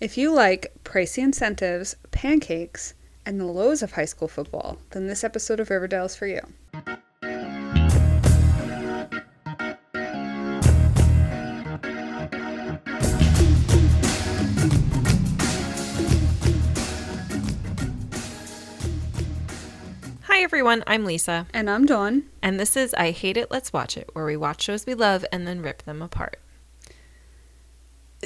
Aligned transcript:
If 0.00 0.16
you 0.16 0.32
like 0.32 0.72
pricey 0.84 1.22
incentives, 1.24 1.96
pancakes, 2.10 2.94
and 3.26 3.40
the 3.40 3.44
lows 3.46 3.82
of 3.82 3.92
high 3.92 4.04
school 4.04 4.28
football, 4.28 4.78
then 4.90 5.06
this 5.06 5.24
episode 5.24 5.60
of 5.60 5.70
Riverdale 5.70 6.04
is 6.04 6.14
for 6.16 6.26
you. 6.26 6.40
Hi 20.22 20.42
everyone, 20.42 20.84
I'm 20.86 21.04
Lisa, 21.04 21.46
And 21.52 21.68
I'm 21.68 21.86
Dawn. 21.86 22.24
and 22.42 22.60
this 22.60 22.76
is 22.76 22.94
I 22.94 23.10
Hate 23.10 23.36
It, 23.36 23.50
Let's 23.50 23.72
Watch 23.72 23.96
It, 23.96 24.10
where 24.12 24.24
we 24.24 24.36
watch 24.36 24.62
shows 24.62 24.86
we 24.86 24.94
love 24.94 25.24
and 25.32 25.46
then 25.46 25.62
rip 25.62 25.82
them 25.82 26.02
apart. 26.02 26.38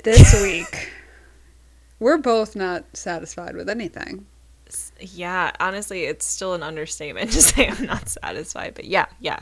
This 0.03 0.33
week, 0.43 0.91
we're 2.03 2.19
both 2.19 2.57
not 2.57 2.85
satisfied 2.97 3.55
with 3.57 3.69
anything. 3.69 4.27
Yeah, 5.01 5.53
honestly, 5.61 6.05
it's 6.05 6.25
still 6.27 6.55
an 6.55 6.63
understatement 6.63 7.31
to 7.37 7.43
say 7.43 7.69
I'm 7.69 7.87
not 7.87 8.09
satisfied, 8.09 8.75
but 8.75 8.87
yeah, 8.87 9.07
yeah. 9.21 9.41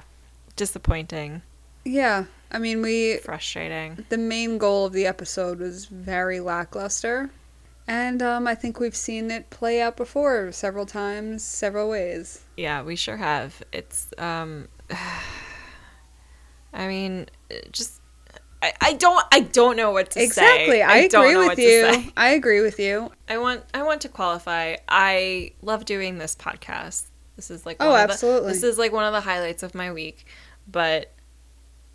Disappointing, 0.57 1.43
Yeah, 1.85 2.25
I 2.53 2.59
mean, 2.59 2.83
we 2.83 3.17
frustrating. 3.19 4.05
the 4.11 4.19
main 4.19 4.59
goal 4.59 4.85
of 4.87 4.93
the 4.93 5.07
episode 5.07 5.59
was 5.61 5.87
very 5.87 6.39
lackluster. 6.41 7.31
And 7.89 8.23
um, 8.23 8.47
I 8.47 8.55
think 8.55 8.79
we've 8.79 8.95
seen 8.95 9.31
it 9.31 9.49
play 9.51 9.81
out 9.81 9.97
before 9.97 10.53
several 10.53 10.87
times, 10.87 11.43
several 11.43 11.89
ways. 11.89 12.43
Yeah, 12.57 12.83
we 12.83 12.95
sure 12.95 13.17
have. 13.17 13.63
It's, 13.73 14.09
um, 14.19 14.69
I 16.73 16.87
mean, 16.87 17.27
just, 17.73 18.00
I, 18.63 18.73
I 18.81 18.93
don't, 18.95 19.25
I 19.33 19.41
don't 19.41 19.77
know 19.77 19.91
what 19.91 20.11
to 20.11 20.19
say. 20.19 20.25
Exactly. 20.25 20.83
I, 20.83 21.09
don't 21.09 21.25
agree 21.25 21.49
with 21.49 21.59
you. 21.59 22.13
I 22.17 22.31
agree 22.31 22.61
with 22.61 22.79
you. 22.79 23.11
I 23.29 23.39
want 23.39 23.65
I 23.73 23.83
want 23.83 24.03
to 24.03 24.09
qualify. 24.09 24.77
I 24.89 25.53
love 25.63 25.85
doing 25.85 26.19
this 26.19 26.37
podcast. 26.37 27.05
This 27.37 27.51
is 27.51 27.65
like 27.65 27.79
oh, 27.81 27.89
of 27.89 28.09
the- 28.09 28.13
absolutely. 28.13 28.53
this 28.53 28.63
is 28.63 28.77
like 28.77 28.93
one 28.93 29.05
of 29.05 29.13
the 29.13 29.23
highlights 29.23 29.63
of 29.63 29.75
my 29.75 29.93
week. 29.93 30.27
But 30.71 31.11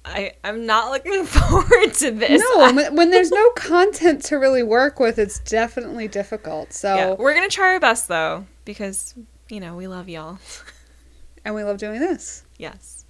I 0.03 0.33
I'm 0.43 0.65
not 0.65 0.91
looking 0.91 1.25
forward 1.25 1.93
to 1.95 2.11
this. 2.11 2.41
No, 2.41 2.73
when, 2.73 2.95
when 2.95 3.09
there's 3.11 3.31
no 3.31 3.49
content 3.51 4.23
to 4.25 4.37
really 4.37 4.63
work 4.63 4.99
with, 4.99 5.19
it's 5.19 5.39
definitely 5.39 6.07
difficult. 6.07 6.73
So, 6.73 6.95
yeah, 6.95 7.11
we're 7.13 7.33
gonna 7.33 7.47
try 7.47 7.73
our 7.73 7.79
best 7.79 8.07
though 8.07 8.45
because 8.65 9.13
you 9.49 9.59
know 9.59 9.75
we 9.75 9.87
love 9.87 10.09
y'all. 10.09 10.39
and 11.45 11.53
we 11.53 11.63
love 11.63 11.77
doing 11.77 11.99
this. 11.99 12.43
yes. 12.57 13.05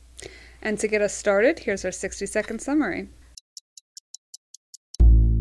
And 0.62 0.80
to 0.80 0.88
get 0.88 1.02
us 1.02 1.14
started, 1.14 1.60
here's 1.60 1.86
our 1.86 1.92
60 1.92 2.26
second 2.26 2.60
summary. 2.60 3.08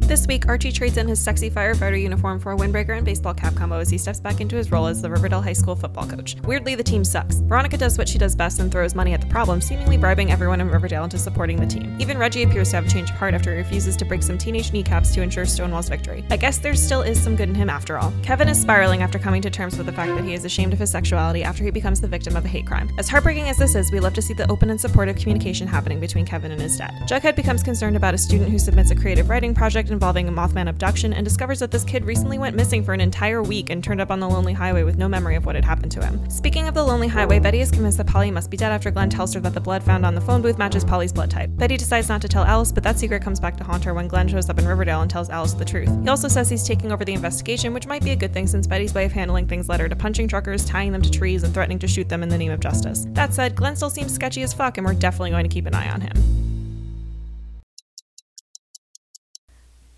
This 0.06 0.27
week, 0.27 0.47
Archie 0.48 0.70
trades 0.70 0.98
in 0.98 1.08
his 1.08 1.19
sexy 1.19 1.50
firefighter 1.50 1.98
uniform 1.98 2.38
for 2.38 2.52
a 2.52 2.56
windbreaker 2.56 2.94
and 2.94 3.06
baseball 3.06 3.33
cap 3.33 3.55
combo 3.55 3.78
as 3.78 3.88
he 3.88 3.97
steps 3.97 4.20
back 4.20 4.42
into 4.42 4.55
his 4.55 4.70
role 4.70 4.86
as 4.86 5.00
the 5.00 5.08
Riverdale 5.08 5.41
High 5.41 5.55
School 5.55 5.74
football 5.74 6.06
coach. 6.06 6.36
Weirdly, 6.44 6.74
the 6.74 6.83
team 6.83 7.05
sucks. 7.05 7.36
Veronica 7.36 7.78
does 7.78 7.96
what 7.96 8.06
she 8.06 8.19
does 8.19 8.36
best 8.36 8.61
and 8.61 8.70
throws 8.70 8.94
money 8.94 9.14
at 9.14 9.22
the 9.22 9.27
problem, 9.28 9.62
seemingly 9.62 9.96
bribing 9.96 10.30
everyone 10.30 10.61
in 10.61 10.69
Riverdale 10.69 11.05
into 11.05 11.16
supporting 11.16 11.58
the 11.58 11.64
team. 11.64 11.96
Even 11.98 12.19
Reggie 12.19 12.42
appears 12.42 12.69
to 12.70 12.77
have 12.77 12.86
a 12.86 12.91
change 12.91 13.08
of 13.08 13.16
heart 13.16 13.33
after 13.33 13.50
he 13.52 13.56
refuses 13.56 13.96
to 13.96 14.05
break 14.05 14.22
some 14.22 14.36
teenage 14.36 14.74
kneecaps 14.74 15.14
to 15.14 15.22
ensure 15.22 15.46
Stonewall's 15.46 15.88
victory. 15.88 16.22
I 16.28 16.36
guess 16.36 16.58
there 16.58 16.74
still 16.74 17.00
is 17.00 17.20
some 17.20 17.34
good 17.34 17.48
in 17.48 17.55
him 17.55 17.70
after 17.70 17.98
all. 17.98 18.12
Kevin 18.22 18.48
is 18.48 18.61
spiraling 18.61 19.00
after 19.00 19.18
coming 19.18 19.41
to 19.41 19.48
terms 19.48 19.78
with 19.78 19.86
the 19.86 19.92
fact 19.92 20.14
that 20.16 20.24
he 20.24 20.34
is 20.34 20.44
ashamed 20.44 20.74
of 20.74 20.78
his 20.78 20.91
sexuality 20.91 21.42
after 21.42 21.64
he 21.64 21.70
becomes 21.70 22.02
the 22.02 22.08
victim 22.08 22.36
of 22.36 22.44
a 22.44 22.48
hate 22.48 22.66
crime. 22.66 22.91
As 22.98 23.08
heartbreaking 23.08 23.48
as 23.48 23.56
this 23.56 23.74
is, 23.74 23.91
we 23.91 24.00
love 24.00 24.12
to 24.14 24.22
see 24.22 24.34
the 24.34 24.50
open 24.52 24.68
and 24.68 24.78
supportive 24.78 25.16
communication 25.16 25.66
happening 25.66 25.98
between 25.98 26.27
Kevin 26.27 26.52
and 26.52 26.61
his 26.61 26.77
dad. 26.77 26.92
Jughead 27.08 27.36
becomes 27.36 27.62
concerned 27.62 27.96
about 27.96 28.12
a 28.12 28.18
student 28.18 28.50
who 28.50 28.58
submits 28.58 28.91
a 28.91 28.94
creative 28.94 29.30
writing 29.30 29.55
project 29.55 29.91
involving 29.94 30.28
a 30.28 30.32
Mothman 30.32 30.68
abduction 30.68 31.14
and 31.14 31.24
discovers 31.24 31.60
that 31.60 31.70
this 31.70 31.84
kid 31.84 32.04
recently 32.04 32.36
went 32.36 32.54
missing 32.54 32.84
for 32.84 32.92
an 32.92 33.00
entire 33.00 33.42
week 33.42 33.70
and 33.70 33.82
turned 33.82 34.00
up 34.00 34.10
on 34.10 34.20
the 34.20 34.28
lonely 34.28 34.52
highway 34.52 34.82
with 34.82 34.98
no 34.98 35.08
memory 35.08 35.36
of 35.36 35.46
what 35.46 35.54
had 35.54 35.64
happened 35.64 35.92
to 35.92 36.04
him. 36.04 36.28
Speaking 36.28 36.68
of 36.68 36.74
the 36.74 36.82
lonely 36.82 37.08
highway, 37.08 37.38
Betty 37.38 37.60
is 37.60 37.70
convinced 37.70 37.96
that 37.98 38.06
Polly 38.06 38.30
must 38.30 38.50
be 38.50 38.56
dead 38.56 38.72
after 38.72 38.90
Glenn 38.90 39.08
tells 39.08 39.32
her 39.32 39.40
that 39.40 39.54
the 39.54 39.60
blood 39.60 39.82
found 39.82 40.04
on 40.04 40.14
the 40.14 40.20
phone 40.20 40.42
booth 40.42 40.58
matches 40.58 40.84
Polly's 40.84 41.12
blood 41.12 41.30
type. 41.30 41.48
Betty 41.54 41.77
decides 41.77 42.08
not 42.08 42.20
to 42.20 42.28
tell 42.28 42.44
Alice, 42.44 42.72
but 42.72 42.83
that 42.83 42.98
secret 42.98 43.22
comes 43.22 43.40
back 43.40 43.56
to 43.56 43.64
haunt 43.64 43.84
her 43.84 43.94
when 43.94 44.08
Glenn 44.08 44.28
shows 44.28 44.50
up 44.50 44.58
in 44.58 44.66
Riverdale 44.68 45.00
and 45.00 45.10
tells 45.10 45.30
Alice 45.30 45.54
the 45.54 45.64
truth. 45.64 45.90
He 46.02 46.08
also 46.08 46.28
says 46.28 46.50
he's 46.50 46.66
taking 46.66 46.92
over 46.92 47.04
the 47.04 47.14
investigation, 47.14 47.72
which 47.72 47.86
might 47.86 48.02
be 48.02 48.10
a 48.10 48.16
good 48.16 48.34
thing 48.34 48.46
since 48.46 48.66
Betty's 48.66 48.92
way 48.92 49.04
of 49.04 49.12
handling 49.12 49.46
things 49.46 49.68
led 49.68 49.80
her 49.80 49.88
to 49.88 49.96
punching 49.96 50.28
truckers, 50.28 50.64
tying 50.64 50.92
them 50.92 51.02
to 51.02 51.10
trees, 51.10 51.44
and 51.44 51.54
threatening 51.54 51.78
to 51.78 51.88
shoot 51.88 52.08
them 52.08 52.22
in 52.22 52.28
the 52.28 52.38
name 52.38 52.50
of 52.50 52.60
justice. 52.60 53.06
That 53.10 53.33
said, 53.33 53.54
Glenn 53.54 53.77
still 53.77 53.90
seems 53.90 54.12
sketchy 54.12 54.42
as 54.42 54.52
fuck, 54.52 54.77
and 54.77 54.84
we're 54.84 54.94
definitely 54.94 55.30
going 55.30 55.44
to 55.44 55.54
keep 55.54 55.66
an 55.66 55.74
eye 55.74 55.90
on 55.90 56.00
him. 56.00 56.43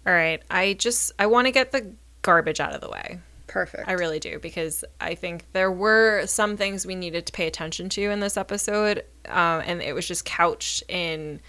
All 0.06 0.12
right, 0.12 0.42
I 0.50 0.74
just 0.74 1.12
I 1.18 1.26
want 1.26 1.46
to 1.46 1.50
get 1.50 1.72
the 1.72 1.92
garbage 2.22 2.60
out 2.60 2.72
of 2.72 2.80
the 2.80 2.88
way. 2.88 3.18
Perfect. 3.46 3.88
I 3.88 3.92
really 3.92 4.20
do 4.20 4.38
because 4.38 4.84
I 5.00 5.14
think 5.14 5.44
there 5.52 5.70
were 5.70 6.26
some 6.26 6.56
things 6.56 6.86
we 6.86 6.94
needed 6.94 7.26
to 7.26 7.32
pay 7.32 7.46
attention 7.46 7.88
to 7.90 8.02
in 8.10 8.20
this 8.20 8.36
episode, 8.36 9.04
um, 9.28 9.62
and 9.64 9.80
it 9.80 9.94
was 9.94 10.06
just 10.06 10.24
couched 10.24 10.82
in 10.88 11.40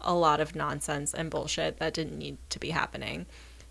a 0.00 0.14
lot 0.14 0.40
of 0.40 0.54
nonsense 0.54 1.14
and 1.14 1.30
bullshit 1.30 1.78
that 1.78 1.94
didn't 1.94 2.18
need 2.18 2.36
to 2.50 2.58
be 2.58 2.70
happening. 2.70 3.26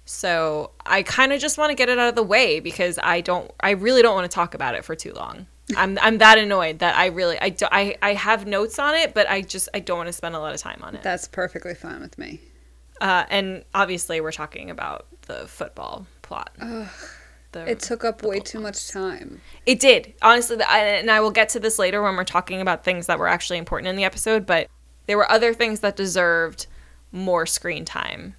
So 0.06 0.72
I 0.86 1.04
kind 1.04 1.32
of 1.32 1.40
just 1.40 1.58
want 1.58 1.70
to 1.70 1.76
get 1.76 1.88
it 1.88 1.98
out 1.98 2.10
of 2.10 2.16
the 2.16 2.24
way 2.24 2.60
because 2.60 3.00
I 3.02 3.22
don't, 3.22 3.52
I 3.60 3.72
really 3.72 4.02
don't 4.02 4.16
want 4.16 4.30
to 4.30 4.34
talk 4.34 4.54
about 4.54 4.76
it 4.76 4.84
for 4.84 4.96
too 4.96 5.14
long. 5.14 5.48
I'm, 5.78 5.98
I'm 6.02 6.18
that 6.18 6.38
annoyed 6.38 6.80
that 6.80 6.98
I 6.98 7.06
really, 7.08 7.40
I, 7.40 7.50
do, 7.50 7.68
I, 7.72 7.96
I 8.02 8.14
have 8.14 8.46
notes 8.46 8.80
on 8.80 8.96
it, 8.96 9.14
but 9.14 9.30
I 9.30 9.42
just, 9.42 9.70
I 9.74 9.80
don't 9.80 9.98
want 9.98 10.08
to 10.08 10.14
spend 10.14 10.36
a 10.36 10.40
lot 10.40 10.54
of 10.54 10.60
time 10.60 10.80
on 10.82 10.96
it. 10.96 11.04
That's 11.04 11.28
perfectly 11.28 11.74
fine 11.74 12.02
with 12.02 12.18
me. 12.18 12.42
Uh, 13.04 13.26
and 13.30 13.66
obviously, 13.76 14.22
we're 14.22 14.32
talking 14.32 14.70
about 14.70 15.08
the 15.28 15.46
football 15.46 16.08
plot. 16.22 16.52
The- 17.52 17.70
It 17.70 17.80
took 17.82 18.04
up 18.06 18.24
way 18.24 18.40
too 18.40 18.60
much 18.62 18.88
time. 18.90 19.42
It 19.66 19.80
did, 19.82 20.14
honestly, 20.22 20.56
the- 20.56 20.72
I- 20.72 20.80
and 20.80 21.12
I 21.12 21.20
will 21.20 21.30
get 21.32 21.50
to 21.50 21.60
this 21.60 21.78
later 21.78 22.02
when 22.02 22.16
we're 22.16 22.24
talking 22.24 22.62
about 22.62 22.84
things 22.86 23.08
that 23.08 23.20
were 23.20 23.28
actually 23.28 23.58
important 23.60 23.90
in 23.90 23.98
the 23.98 24.06
episode. 24.06 24.46
But 24.46 24.70
there 25.06 25.18
were 25.18 25.30
other 25.30 25.54
things 25.54 25.82
that 25.82 25.98
deserved 25.98 26.66
more 27.12 27.46
screen 27.46 27.84
time, 27.84 28.36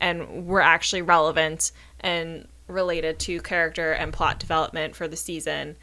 and 0.00 0.46
were 0.46 0.62
actually 0.62 1.02
relevant 1.02 1.72
and 2.00 2.46
related 2.68 3.18
to 3.18 3.40
character 3.42 3.92
and 3.92 4.12
plot 4.12 4.38
development 4.38 4.94
for 4.96 5.08
the 5.08 5.16
season. 5.16 5.76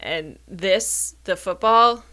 And 0.00 0.38
this, 0.48 1.14
the 1.24 1.36
football, 1.36 2.04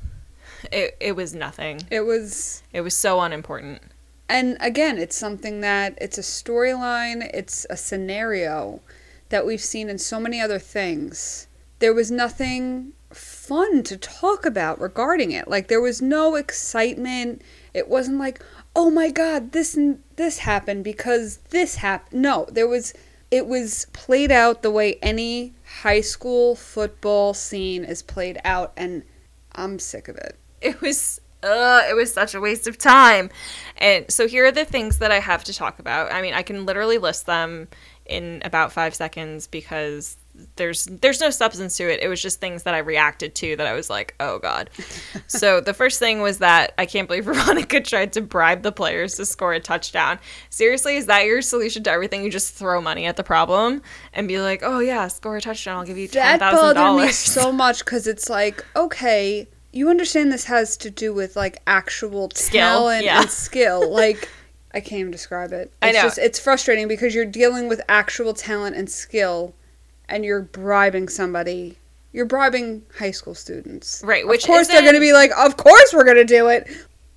it 0.72 0.96
it 1.00 1.16
was 1.16 1.34
nothing. 1.34 1.82
It 1.90 2.02
was 2.02 2.62
It 2.72 2.82
was 2.82 2.94
so 2.96 3.20
unimportant. 3.20 3.82
And 4.28 4.58
again, 4.60 4.98
it's 4.98 5.16
something 5.16 5.62
that 5.62 5.98
it's 6.02 6.18
a 6.18 6.22
storyline, 6.22 7.30
it's 7.34 7.66
a 7.70 7.78
scenario 7.78 8.82
that 9.30 9.46
we've 9.46 9.62
seen 9.62 9.90
in 9.90 9.98
so 9.98 10.20
many 10.20 10.42
other 10.42 10.60
things. 10.60 11.48
There 11.80 11.94
was 11.94 12.10
nothing 12.10 12.94
fun 13.12 13.84
to 13.84 13.98
talk 13.98 14.46
about 14.46 14.80
regarding 14.80 15.32
it. 15.32 15.48
Like 15.48 15.68
there 15.68 15.82
was 15.82 16.02
no 16.02 16.36
excitement. 16.36 17.42
It 17.74 17.88
wasn't 17.88 18.18
like, 18.18 18.44
"Oh 18.76 18.90
my 18.90 19.10
god, 19.12 19.52
this 19.52 19.78
this 20.16 20.40
happened 20.40 20.84
because 20.84 21.38
this 21.50 21.76
happened." 21.76 22.22
No, 22.22 22.48
there 22.52 22.68
was 22.68 22.94
it 23.32 23.48
was 23.48 23.88
played 23.94 24.32
out 24.32 24.62
the 24.62 24.72
way 24.72 24.98
any 25.02 25.54
high 25.82 26.02
school 26.02 26.56
football 26.56 27.34
scene 27.34 27.84
is 27.84 28.02
played 28.02 28.40
out 28.44 28.72
and 28.78 29.04
I'm 29.54 29.80
sick 29.80 30.08
of 30.08 30.16
it. 30.18 30.38
it 30.62 30.82
was 30.82 31.22
uh 31.46 31.84
it 31.90 31.94
was 31.94 32.14
such 32.14 32.34
a 32.34 32.42
waste 32.42 32.68
of 32.68 32.78
time. 32.78 33.30
And 33.78 34.10
so 34.10 34.28
here 34.28 34.46
are 34.46 34.52
the 34.52 34.66
things 34.66 35.00
that 35.00 35.12
i 35.12 35.20
have 35.20 35.44
to 35.46 35.54
talk 35.54 35.80
about. 35.80 36.12
I 36.12 36.22
mean 36.22 36.34
i 36.34 36.42
can 36.42 36.66
literally 36.66 36.98
list 36.98 37.26
them 37.26 37.68
in 38.06 38.42
about 38.46 38.72
five 38.72 38.94
seconds 38.94 39.48
because 39.48 40.18
there's 40.58 40.86
there's 40.86 41.22
no 41.22 41.30
substance 41.30 41.78
to 41.78 41.92
it. 41.92 42.02
It 42.02 42.08
was 42.08 42.22
just 42.22 42.40
things 42.40 42.64
that 42.64 42.74
i 42.74 42.80
reacted 42.80 43.36
to 43.36 43.56
that 43.56 43.68
i 43.68 43.74
was 43.74 43.90
like 43.90 44.16
oh 44.20 44.40
god. 44.40 44.70
So 45.28 45.62
the 45.62 45.74
first 45.74 46.00
thing 46.00 46.22
was 46.22 46.40
that 46.40 46.74
i 46.78 46.86
can't 46.86 47.08
believe 47.08 47.26
veronica 47.32 47.82
tried 47.82 48.14
to 48.14 48.22
bribe 48.22 48.62
the 48.64 48.72
players 48.72 49.16
to 49.16 49.26
score 49.26 49.54
a 49.54 49.60
touchdown. 49.60 50.20
Seriously 50.50 50.98
is 50.98 51.06
that 51.08 51.26
your 51.26 51.42
solution 51.42 51.84
to 51.84 51.92
everything? 51.92 52.24
You 52.24 52.30
just 52.30 52.54
throw 52.54 52.82
money 52.82 53.06
at 53.06 53.16
the 53.16 53.24
problem 53.24 53.82
and 54.14 54.28
be 54.28 54.40
like 54.40 54.62
oh 54.64 54.80
yeah 54.80 55.08
score 55.08 55.38
a 55.38 55.42
touchdown. 55.42 55.78
I'll 55.78 55.86
give 55.86 55.98
you 55.98 56.08
that 56.10 56.42
$10000 56.42 56.76
bothered 56.76 57.06
me 57.06 57.12
so 57.12 57.52
much 57.52 57.80
because 57.80 58.08
it's 58.08 58.30
like 58.30 58.64
okay 58.76 59.48
you 59.76 59.90
understand 59.90 60.32
this 60.32 60.46
has 60.46 60.78
to 60.78 60.90
do 60.90 61.14
with 61.14 61.36
like 61.36 61.62
actual 61.68 62.32
Skill, 62.34 62.62
talent 62.62 63.04
yeah. 63.04 63.22
and 63.22 63.30
skill. 63.30 63.92
Like 63.96 64.30
i 64.74 64.80
can't 64.82 65.00
even 65.00 65.12
describe 65.12 65.52
it. 65.54 65.72
I 65.82 65.90
it's 65.90 65.98
know. 65.98 66.02
just 66.04 66.18
it's 66.18 66.40
frustrating 66.40 66.88
because 66.88 67.14
you're 67.14 67.26
dealing 67.26 67.70
with 67.70 67.82
actual 67.88 68.34
talent 68.34 68.76
and 68.76 68.90
skill 68.90 69.54
and 70.10 70.26
you're 70.26 70.42
bribing 70.42 71.08
somebody. 71.08 71.78
You're 72.12 72.26
bribing 72.26 72.84
high 72.98 73.12
school 73.12 73.36
students. 73.36 74.02
Right, 74.06 74.28
which 74.28 74.44
of 74.44 74.48
course 74.48 74.68
they're 74.68 74.82
going 74.82 74.96
to 74.96 75.00
be 75.00 75.14
like 75.14 75.32
of 75.38 75.58
course 75.58 75.94
we're 75.94 76.04
going 76.06 76.18
to 76.18 76.26
do 76.26 76.48
it 76.48 76.68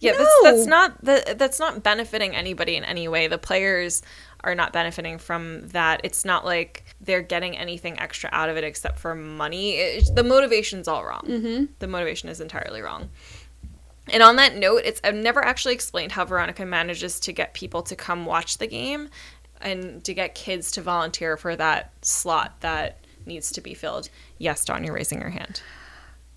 Yeah, 0.00 0.12
No. 0.12 0.18
that's 0.18 0.42
that's 0.42 0.66
not 0.66 1.04
that 1.04 1.38
that's 1.38 1.58
not 1.58 1.82
benefiting 1.82 2.34
anybody 2.34 2.76
in 2.76 2.84
any 2.84 3.08
way. 3.08 3.26
The 3.26 3.38
players 3.38 4.02
are 4.44 4.54
not 4.54 4.72
benefiting 4.72 5.18
from 5.18 5.66
that. 5.68 6.00
It's 6.04 6.24
not 6.24 6.44
like 6.44 6.84
they're 7.00 7.22
getting 7.22 7.56
anything 7.56 7.98
extra 7.98 8.30
out 8.32 8.48
of 8.48 8.56
it 8.56 8.62
except 8.64 8.98
for 9.00 9.14
money. 9.14 9.72
It, 9.72 10.14
the 10.14 10.22
motivation's 10.22 10.86
all 10.86 11.04
wrong. 11.04 11.22
Mm-hmm. 11.26 11.64
The 11.80 11.86
motivation 11.88 12.28
is 12.28 12.40
entirely 12.40 12.80
wrong. 12.80 13.08
And 14.10 14.22
on 14.22 14.36
that 14.36 14.54
note, 14.56 14.82
it's 14.84 15.00
I've 15.02 15.14
never 15.16 15.44
actually 15.44 15.74
explained 15.74 16.12
how 16.12 16.24
Veronica 16.24 16.64
manages 16.64 17.18
to 17.20 17.32
get 17.32 17.52
people 17.54 17.82
to 17.82 17.96
come 17.96 18.24
watch 18.24 18.58
the 18.58 18.66
game 18.68 19.08
and 19.60 20.04
to 20.04 20.14
get 20.14 20.34
kids 20.36 20.70
to 20.72 20.80
volunteer 20.80 21.36
for 21.36 21.56
that 21.56 21.92
slot 22.02 22.60
that 22.60 22.98
needs 23.26 23.50
to 23.52 23.60
be 23.60 23.74
filled. 23.74 24.08
Yes, 24.38 24.64
Dawn, 24.64 24.84
you're 24.84 24.94
raising 24.94 25.20
your 25.20 25.30
hand. 25.30 25.60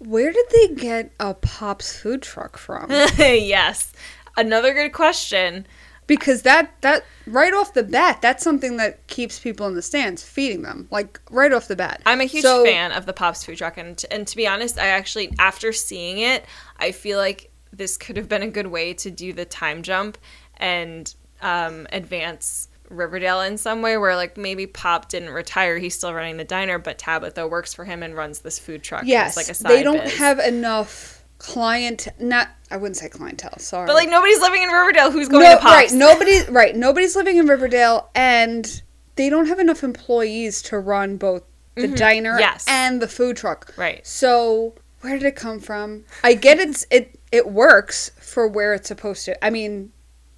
Where 0.06 0.32
did 0.32 0.46
they 0.52 0.68
get 0.76 1.12
a 1.20 1.34
Pops 1.34 1.98
food 2.00 2.22
truck 2.22 2.58
from? 2.58 2.90
yes. 3.18 3.94
Another 4.38 4.74
good 4.74 4.94
question. 4.94 5.68
because 6.08 6.42
that 6.42 6.72
that 6.82 7.04
right 7.28 7.54
off 7.54 7.74
the 7.74 7.84
bat, 7.84 8.20
that's 8.22 8.44
something 8.44 8.78
that 8.78 9.06
keeps 9.08 9.40
people 9.40 9.68
in 9.68 9.76
the 9.76 9.82
stands, 9.82 10.24
feeding 10.24 10.64
them 10.64 10.88
like 10.92 11.20
right 11.30 11.54
off 11.54 11.68
the 11.68 11.76
bat. 11.76 12.02
I'm 12.06 12.20
a 12.22 12.26
huge 12.26 12.44
So- 12.44 12.64
fan 12.66 12.92
of 12.92 13.06
the 13.06 13.14
Pops 13.14 13.46
food 13.46 13.58
truck, 13.58 13.78
and 13.78 14.04
and 14.12 14.28
to 14.28 14.36
be 14.36 14.48
honest, 14.48 14.78
I 14.80 14.88
actually 14.88 15.34
after 15.40 15.72
seeing 15.72 16.18
it, 16.20 16.46
I 16.80 16.92
feel 16.92 17.18
like 17.18 17.52
this 17.72 17.96
could 17.98 18.18
have 18.18 18.28
been 18.28 18.42
a 18.42 18.50
good 18.50 18.68
way 18.68 18.94
to 18.96 19.10
do 19.12 19.32
the 19.34 19.46
time 19.46 19.82
jump 19.84 20.18
and 20.58 21.14
um, 21.42 21.88
advance 21.92 22.68
Riverdale 22.92 23.42
in 23.42 23.58
some 23.58 23.82
way, 23.82 23.98
where 23.98 24.16
like 24.16 24.38
maybe 24.38 24.68
Pop 24.68 25.10
didn't 25.10 25.30
retire, 25.32 25.78
he's 25.78 25.96
still 25.96 26.14
running 26.14 26.38
the 26.38 26.44
diner, 26.44 26.78
but 26.80 26.98
Tabitha 26.98 27.48
works 27.48 27.74
for 27.74 27.86
him 27.86 28.04
and 28.04 28.16
runs 28.16 28.40
this 28.40 28.60
food 28.60 28.84
truck. 28.84 29.04
Yes, 29.06 29.36
like 29.38 29.50
a 29.50 29.54
side 29.54 29.70
they 29.72 29.84
don't 29.84 30.04
biz. 30.04 30.18
have 30.18 30.40
enough 30.40 31.24
client. 31.38 32.08
Not 32.20 32.50
I 32.70 32.78
wouldn't 32.78 32.98
say 32.98 33.10
clientele. 33.10 33.58
Sorry, 33.60 33.88
But 33.88 33.96
like 33.96 34.10
nobody's 34.10 34.40
living 34.40 34.64
in 34.64 34.70
Riverdale. 34.70 35.12
Who's 35.12 35.28
going 35.28 35.44
no, 35.44 35.56
to 35.56 35.62
Pops? 35.62 35.74
right? 35.74 35.92
Nobody, 35.92 36.42
right? 36.50 36.76
Nobody's 36.76 37.16
living 37.16 37.38
in 37.38 37.48
Riverdale, 37.48 38.10
and 38.16 38.82
they 39.16 39.30
don't 39.30 39.48
have 39.48 39.60
enough 39.60 39.84
employees 39.84 40.62
to 40.64 40.80
run 40.80 41.18
both 41.18 41.44
the 41.76 41.88
diner 41.88 42.32
Mm-hmm. 42.34 42.40
Yes. 42.40 42.66
and 42.68 43.02
the 43.02 43.08
food 43.08 43.38
truck. 43.38 43.74
Right. 43.78 44.06
So 44.06 44.76
where 45.02 45.14
did 45.18 45.24
it 45.26 45.36
come 45.36 45.60
from? 45.60 46.06
I 46.24 46.34
get 46.36 46.60
it's 46.60 46.86
it 46.92 47.18
it 47.32 47.48
works 47.50 48.12
for 48.20 48.48
where 48.48 48.74
it's 48.74 48.88
supposed 48.88 49.26
to. 49.26 49.44
I 49.46 49.50
mean, 49.50 49.92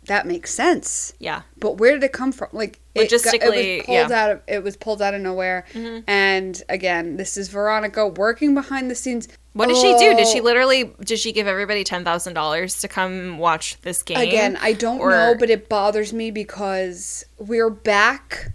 that 0.08 0.26
makes 0.28 0.54
sense. 0.54 1.14
Yeah. 1.20 1.44
But 1.58 1.78
where 1.78 1.94
did 1.94 2.04
it 2.04 2.12
come 2.14 2.32
from? 2.32 2.50
Like 2.52 2.80
it 2.96 3.10
got- 3.10 3.22
Logistically, 3.22 3.78
it 3.78 3.78
was 3.78 3.86
pulled 3.86 3.96
yeah. 3.98 4.04
Mm-hmm. 4.04 4.12
out 4.14 4.32
of 4.32 4.42
it 4.48 4.64
was 4.64 4.78
pulled 4.78 5.02
out 5.02 5.14
of 5.14 5.22
nowhere. 5.22 5.66
And 6.08 6.62
again, 6.70 7.18
this 7.18 7.38
is 7.38 7.48
Veronica 7.50 8.08
working 8.08 8.54
behind 8.54 8.92
the 8.92 8.96
scenes. 8.96 9.28
What 9.54 9.68
did 9.68 9.78
she 9.78 9.94
do? 9.98 10.16
Did 10.16 10.28
she 10.28 10.40
Oh, 10.40 10.44
literally 10.44 10.92
did 11.02 11.20
she 11.20 11.32
give 11.32 11.48
everybody 11.48 11.84
ten 11.84 12.04
thousand 12.04 12.34
dollars 12.34 12.80
to 12.82 12.88
come 12.88 13.38
watch 13.38 13.80
this 13.82 14.02
game? 14.04 14.18
Again, 14.18 14.58
I 14.62 14.74
don't 14.74 15.00
Or- 15.00 15.12
know, 15.12 15.36
but 15.38 15.50
it 15.50 15.70
bothers 15.70 16.12
me 16.14 16.32
because 16.32 17.26
we're 17.38 17.70
back 17.70 18.52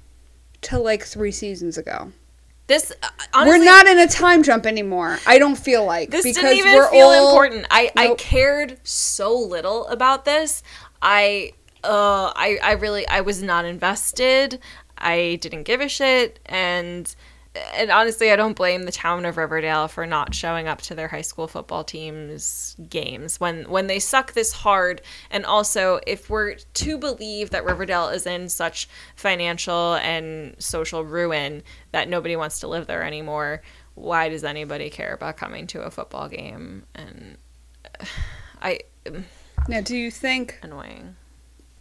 to 0.63 0.79
like 0.79 1.05
three 1.05 1.31
seasons 1.31 1.79
ago. 1.79 2.13
this 2.67 2.93
uh, 3.03 3.09
honestly, 3.33 3.59
we're 3.61 3.65
not 3.65 3.87
in 3.87 3.99
a 3.99 4.09
time 4.09 4.43
jump 4.43 4.67
anymore. 4.67 5.19
I 5.27 5.39
don't 5.39 5.57
feel 5.57 5.85
like 5.87 6.11
This 6.11 6.25
because 6.25 6.43
didn't 6.43 6.59
even 6.59 6.75
we're 6.75 6.91
feel 6.91 7.07
all, 7.07 7.29
important. 7.31 7.67
I 7.71 7.91
I 7.97 8.15
cared 8.17 8.79
so 8.83 9.35
little 9.39 9.87
about 9.87 10.25
this. 10.25 10.63
I 11.03 11.53
uh 11.85 12.33
I 12.35 12.59
I 12.63 12.73
really 12.73 13.07
I 13.09 13.21
was 13.21 13.43
not 13.43 13.65
invested. 13.65 14.61
I 14.97 15.39
didn't 15.41 15.63
give 15.63 15.81
a 15.81 15.89
shit 15.89 16.41
and 16.47 17.15
and 17.75 17.91
honestly, 17.91 18.31
I 18.31 18.37
don't 18.37 18.57
blame 18.57 18.85
the 18.85 18.93
town 18.93 19.25
of 19.25 19.37
Riverdale 19.37 19.89
for 19.89 20.07
not 20.07 20.35
showing 20.35 20.69
up 20.69 20.81
to 20.83 20.95
their 20.95 21.09
high 21.09 21.23
school 21.23 21.49
football 21.49 21.85
teams 21.85 22.77
games 22.89 23.41
when 23.41 23.69
when 23.69 23.87
they 23.87 23.99
suck 23.99 24.33
this 24.33 24.53
hard. 24.53 25.03
And 25.31 25.45
also, 25.45 26.01
if 26.07 26.31
we're 26.31 26.55
to 26.55 26.99
believe 26.99 27.51
that 27.51 27.65
Riverdale 27.65 28.09
is 28.09 28.27
in 28.27 28.49
such 28.49 28.89
financial 29.17 29.95
and 29.95 30.55
social 30.59 31.05
ruin 31.05 31.63
that 31.93 32.09
nobody 32.09 32.37
wants 32.37 32.61
to 32.61 32.69
live 32.69 32.87
there 32.87 33.03
anymore, 33.03 33.63
why 33.95 34.29
does 34.29 34.45
anybody 34.45 34.91
care 34.91 35.15
about 35.15 35.37
coming 35.37 35.67
to 35.69 35.83
a 35.83 35.91
football 35.91 36.29
game? 36.29 36.85
And 36.95 37.39
I 38.63 38.81
Now, 39.69 39.83
do 39.83 39.97
you 39.97 40.11
think 40.11 40.59
annoying. 40.63 41.17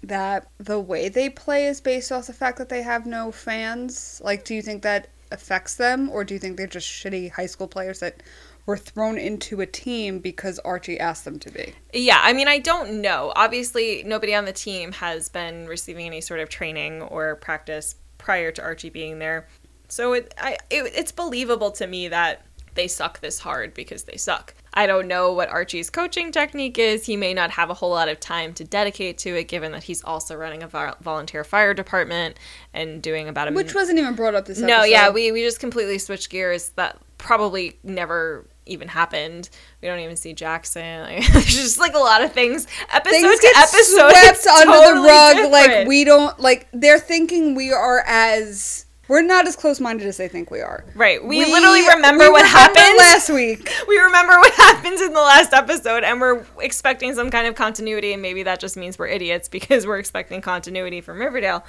that 0.04 0.50
the 0.58 0.80
way 0.80 1.08
they 1.08 1.30
play 1.30 1.68
is 1.68 1.80
based 1.80 2.12
off 2.12 2.28
the 2.28 2.34
fact 2.34 2.58
that 2.58 2.68
they 2.68 2.84
have 2.84 3.06
no 3.06 3.32
fans? 3.32 4.22
Like, 4.24 4.44
do 4.44 4.54
you 4.54 4.62
think 4.62 4.84
that 4.84 5.08
affects 5.32 5.76
them, 5.76 6.10
or 6.10 6.26
do 6.26 6.34
you 6.34 6.40
think 6.40 6.58
they're 6.58 6.68
just 6.68 6.88
shitty 6.88 7.32
high 7.32 7.46
school 7.46 7.68
players 7.68 8.02
that 8.02 8.22
were 8.66 8.78
thrown 8.78 9.18
into 9.18 9.62
a 9.62 9.66
team 9.66 10.20
because 10.20 10.60
Archie 10.60 11.00
asked 11.00 11.24
them 11.24 11.40
to 11.40 11.50
be? 11.50 11.74
Yeah, 11.94 12.20
I 12.22 12.34
mean, 12.34 12.50
I 12.50 12.60
don't 12.60 13.02
know. 13.02 13.32
Obviously, 13.38 14.04
nobody 14.06 14.36
on 14.36 14.44
the 14.44 14.54
team 14.54 14.92
has 14.92 15.30
been 15.30 15.66
receiving 15.68 16.08
any 16.08 16.20
sort 16.20 16.42
of 16.42 16.50
training 16.50 17.02
or 17.04 17.38
practice 17.38 17.96
prior 18.18 18.52
to 18.52 18.62
Archie 18.62 18.90
being 18.90 19.20
there. 19.20 19.48
So 19.88 20.12
it, 20.12 20.34
I, 20.38 20.58
it, 20.70 20.92
it's 20.94 21.14
believable 21.14 21.72
to 21.72 21.88
me 21.88 22.10
that 22.10 22.46
they 22.76 22.90
suck 22.90 23.22
this 23.22 23.40
hard 23.40 23.74
because 23.74 24.04
they 24.04 24.18
suck. 24.18 24.54
I 24.78 24.86
don't 24.86 25.08
know 25.08 25.34
what 25.34 25.50
Archie's 25.50 25.90
coaching 25.90 26.32
technique 26.32 26.78
is. 26.78 27.08
He 27.08 27.18
may 27.18 27.34
not 27.34 27.50
have 27.50 27.72
a 27.72 27.74
whole 27.74 27.90
lot 27.90 28.10
of 28.10 28.20
time 28.20 28.54
to 28.54 28.64
dedicate 28.64 29.18
to 29.20 29.36
it, 29.36 29.48
given 29.48 29.72
that 29.72 29.82
he's 29.84 30.04
also 30.04 30.36
running 30.36 30.62
a 30.62 30.68
vol- 30.68 30.96
volunteer 31.02 31.44
fire 31.44 31.74
department 31.74 32.38
and 32.76 33.02
doing 33.02 33.28
about 33.28 33.48
a 33.48 33.52
Which 33.54 33.74
wasn't 33.74 33.98
even 33.98 34.14
brought 34.14 34.36
up 34.36 34.46
this 34.46 34.60
episode. 34.60 34.68
no, 34.68 34.84
yeah, 34.84 35.10
we, 35.10 35.32
we 35.32 35.42
just 35.42 35.60
completely 35.60 35.98
switched 35.98 36.30
gears. 36.30 36.70
That 36.76 37.00
probably 37.18 37.80
never 37.84 38.46
even 38.68 38.88
happened. 38.88 39.50
We 39.82 39.88
don't 39.88 40.00
even 40.00 40.16
see 40.16 40.34
Jackson. 40.34 41.02
Like, 41.02 41.28
there's 41.34 41.46
just 41.46 41.80
like 41.80 41.96
a 41.96 42.00
lot 42.00 42.24
of 42.24 42.32
things. 42.34 42.68
Episode 42.94 43.10
things 43.10 43.40
to 43.40 43.42
get 43.42 43.58
episode, 43.58 44.12
swept 44.12 44.46
under 44.48 44.74
totally 44.74 44.94
the 45.02 45.08
rug. 45.08 45.36
different. 45.38 45.52
Like 45.54 45.88
we 45.88 46.04
don't 46.04 46.40
like. 46.40 46.68
They're 46.72 47.00
thinking 47.00 47.56
we 47.56 47.72
are 47.74 48.04
as 48.06 48.86
we're 49.08 49.22
not 49.22 49.48
as 49.48 49.56
close 49.56 49.80
minded 49.80 50.08
as 50.08 50.18
they 50.18 50.28
think 50.28 50.52
we 50.52 50.60
are. 50.62 50.84
right. 50.96 51.24
We, 51.24 51.46
literally 51.46 51.88
remember 51.88 52.26
we 52.26 52.30
what 52.30 52.44
remember 52.44 52.80
happened 52.80 52.98
last 52.98 53.30
week. 53.30 53.72
We 53.88 53.98
remember 54.00 54.38
what 54.38 54.54
happens 54.54 55.02
in 55.02 55.14
the 55.14 55.22
last 55.22 55.54
episode, 55.54 56.04
and 56.04 56.20
we're 56.20 56.46
expecting 56.60 57.14
some 57.14 57.30
kind 57.32 57.48
of 57.48 57.56
continuity. 57.56 58.12
And 58.12 58.22
maybe 58.22 58.44
that 58.44 58.60
just 58.60 58.76
means 58.76 59.00
we're 59.00 59.08
idiots 59.08 59.48
because 59.48 59.88
we're 59.88 60.00
expecting 60.00 60.42
continuity 60.42 61.00
from 61.00 61.20
Riverdale. 61.20 61.64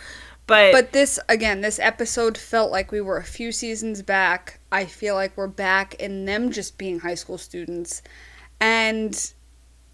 But, 0.48 0.72
But 0.72 0.92
this 0.92 1.20
again, 1.28 1.60
this 1.60 1.78
episode 1.78 2.36
felt 2.36 2.72
like 2.72 2.90
we 2.90 3.00
were 3.00 3.18
a 3.18 3.24
few 3.24 3.52
seasons 3.52 4.02
back. 4.02 4.60
I 4.72 4.86
feel 4.86 5.14
like 5.14 5.36
we're 5.36 5.46
back 5.46 5.94
in 5.94 6.24
them 6.24 6.50
just 6.50 6.78
being 6.78 7.00
high 7.00 7.14
school 7.14 7.38
students, 7.38 8.02
and 8.58 9.32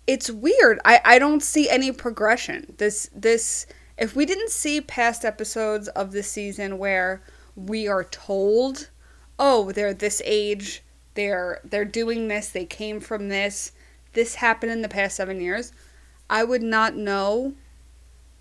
it's 0.07 0.31
weird. 0.31 0.79
I 0.85 1.01
I 1.05 1.19
don't 1.19 1.43
see 1.43 1.69
any 1.69 1.93
progression. 1.93 2.75
This 2.79 3.11
this 3.15 3.67
if 3.99 4.15
we 4.15 4.27
didn't 4.27 4.51
see 4.51 4.81
past 4.81 5.25
episodes 5.25 5.89
of 5.89 6.13
this 6.13 6.29
season 6.29 6.79
where 6.79 7.23
we 7.57 7.89
are 7.89 8.05
told, 8.05 8.91
oh, 9.39 9.73
they're 9.73 9.95
this 9.95 10.23
age, 10.25 10.83
they're 11.15 11.61
they're 11.65 11.85
doing 11.85 12.29
this, 12.29 12.51
they 12.51 12.65
came 12.65 13.01
from 13.01 13.29
this, 13.29 13.73
this 14.13 14.37
happened 14.37 14.73
in 14.73 14.83
the 14.83 14.89
past 14.89 15.17
seven 15.17 15.41
years, 15.41 15.73
I 16.29 16.45
would 16.45 16.63
not 16.63 16.97
know 16.97 17.55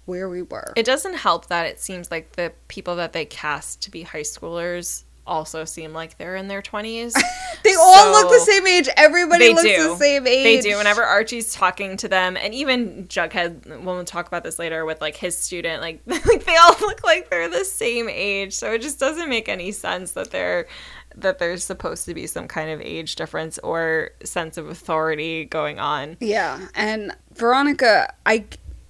where 0.06 0.28
we 0.28 0.42
were. 0.42 0.74
It 0.76 0.86
doesn't 0.86 1.16
help 1.16 1.48
that 1.48 1.66
it 1.66 1.80
seems 1.80 2.12
like 2.12 2.34
the 2.34 2.54
people 2.68 2.96
that 2.98 3.14
they 3.14 3.26
cast 3.26 3.82
to 3.84 3.92
be 3.92 4.04
high 4.04 4.22
schoolers 4.22 5.04
also 5.26 5.66
seem 5.66 5.94
like 5.94 6.18
they're 6.18 6.36
in 6.36 6.48
their 6.48 6.62
20s. 6.62 7.14
They 7.64 7.76
all 7.76 8.12
look 8.12 8.30
the 8.30 8.46
same 8.46 8.68
age. 8.68 8.90
Everybody 8.98 9.50
looks 9.50 9.62
do. 9.62 9.90
the 9.90 9.96
same 9.96 10.28
age. 10.28 10.64
They 10.64 10.70
do. 10.70 10.76
Whenever 10.76 11.02
Archie's 11.02 11.54
talking 11.54 11.96
to 11.96 12.10
them, 12.10 12.36
and 12.36 12.54
even 12.54 13.08
Jughead, 13.08 13.84
we'll 13.84 14.04
talk 14.04 14.28
about 14.28 14.44
this 14.44 14.60
later 14.60 14.84
with 14.84 15.00
like 15.00 15.16
his 15.16 15.38
student, 15.38 15.82
like 15.82 16.02
like 16.06 16.44
they 16.44 16.58
all 16.58 16.76
look 16.82 17.06
like 17.06 17.30
they're 17.30 17.48
the 17.48 17.64
same 17.64 18.10
age. 18.10 18.54
So 18.54 18.74
it 18.74 18.82
just 18.82 19.00
doesn't 19.00 19.30
make 19.30 19.48
any 19.48 19.72
sense 19.72 20.12
that 20.12 20.32
they're 20.32 20.68
that 21.16 21.40
there's 21.40 21.64
supposed 21.64 22.06
to 22.06 22.14
be 22.14 22.28
some 22.28 22.50
kind 22.50 22.70
of 22.70 22.82
age 22.82 23.16
difference 23.16 23.60
or 23.60 24.10
sense 24.26 24.58
of 24.58 24.68
authority 24.68 25.46
going 25.46 25.80
on. 25.80 26.18
Yeah, 26.20 26.68
and 26.76 27.16
Veronica, 27.34 28.14
I 28.26 28.44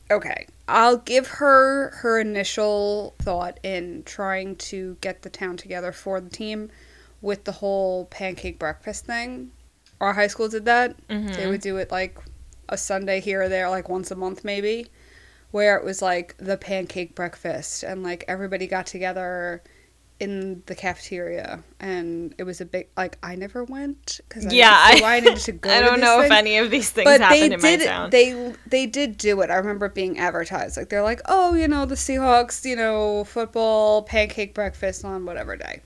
okay. 0.09 0.47
I'll 0.67 0.97
give 0.97 1.27
her 1.27 1.89
her 1.97 2.19
initial 2.19 3.15
thought 3.19 3.59
in 3.63 4.03
trying 4.05 4.55
to 4.57 4.97
get 5.01 5.21
the 5.21 5.29
town 5.29 5.57
together 5.57 5.91
for 5.91 6.21
the 6.21 6.29
team 6.29 6.69
with 7.21 7.43
the 7.43 7.51
whole 7.53 8.05
pancake 8.05 8.59
breakfast 8.59 9.05
thing. 9.05 9.51
Our 9.99 10.13
high 10.13 10.27
school 10.27 10.47
did 10.47 10.65
that. 10.65 10.95
Mm-hmm. 11.07 11.33
They 11.33 11.47
would 11.47 11.61
do 11.61 11.77
it 11.77 11.91
like 11.91 12.17
a 12.69 12.77
Sunday 12.77 13.19
here 13.19 13.43
or 13.43 13.49
there, 13.49 13.69
like 13.69 13.89
once 13.89 14.11
a 14.11 14.15
month 14.15 14.43
maybe, 14.43 14.87
where 15.51 15.77
it 15.77 15.83
was 15.83 16.01
like 16.01 16.35
the 16.37 16.57
pancake 16.57 17.13
breakfast 17.13 17.83
and 17.83 18.03
like 18.03 18.23
everybody 18.27 18.67
got 18.67 18.85
together 18.85 19.61
in 20.23 20.63
the 20.67 20.75
cafeteria 20.75 21.61
and 21.81 22.33
it 22.37 22.43
was 22.43 22.61
a 22.61 22.65
big 22.65 22.87
like 22.95 23.17
I 23.21 23.35
never 23.35 23.65
went 23.65 24.21
because 24.29 24.53
Yeah, 24.53 24.71
I, 24.73 25.01
I, 25.03 25.19
needed 25.19 25.37
to 25.39 25.51
go. 25.65 25.69
I 25.69 25.81
don't 25.81 25.99
know 25.99 26.21
if 26.21 26.31
any 26.31 26.57
of 26.57 26.71
these 26.71 26.89
things 26.89 27.03
but 27.03 27.17
they 27.17 27.49
happened 27.49 27.53
in 27.55 27.61
my 27.61 27.75
did 27.75 27.85
town. 27.85 28.09
they 28.09 28.53
they 28.65 28.85
did 28.85 29.17
do 29.17 29.41
it. 29.41 29.49
I 29.49 29.55
remember 29.55 29.87
it 29.87 29.93
being 29.93 30.17
advertised. 30.17 30.77
Like 30.77 30.87
they're 30.87 31.03
like, 31.03 31.19
oh, 31.25 31.55
you 31.55 31.67
know, 31.67 31.85
the 31.85 31.95
Seahawks, 31.95 32.63
you 32.63 32.77
know, 32.77 33.25
football 33.25 34.03
pancake 34.03 34.53
breakfast 34.53 35.03
on 35.03 35.25
whatever 35.25 35.57
day. 35.57 35.81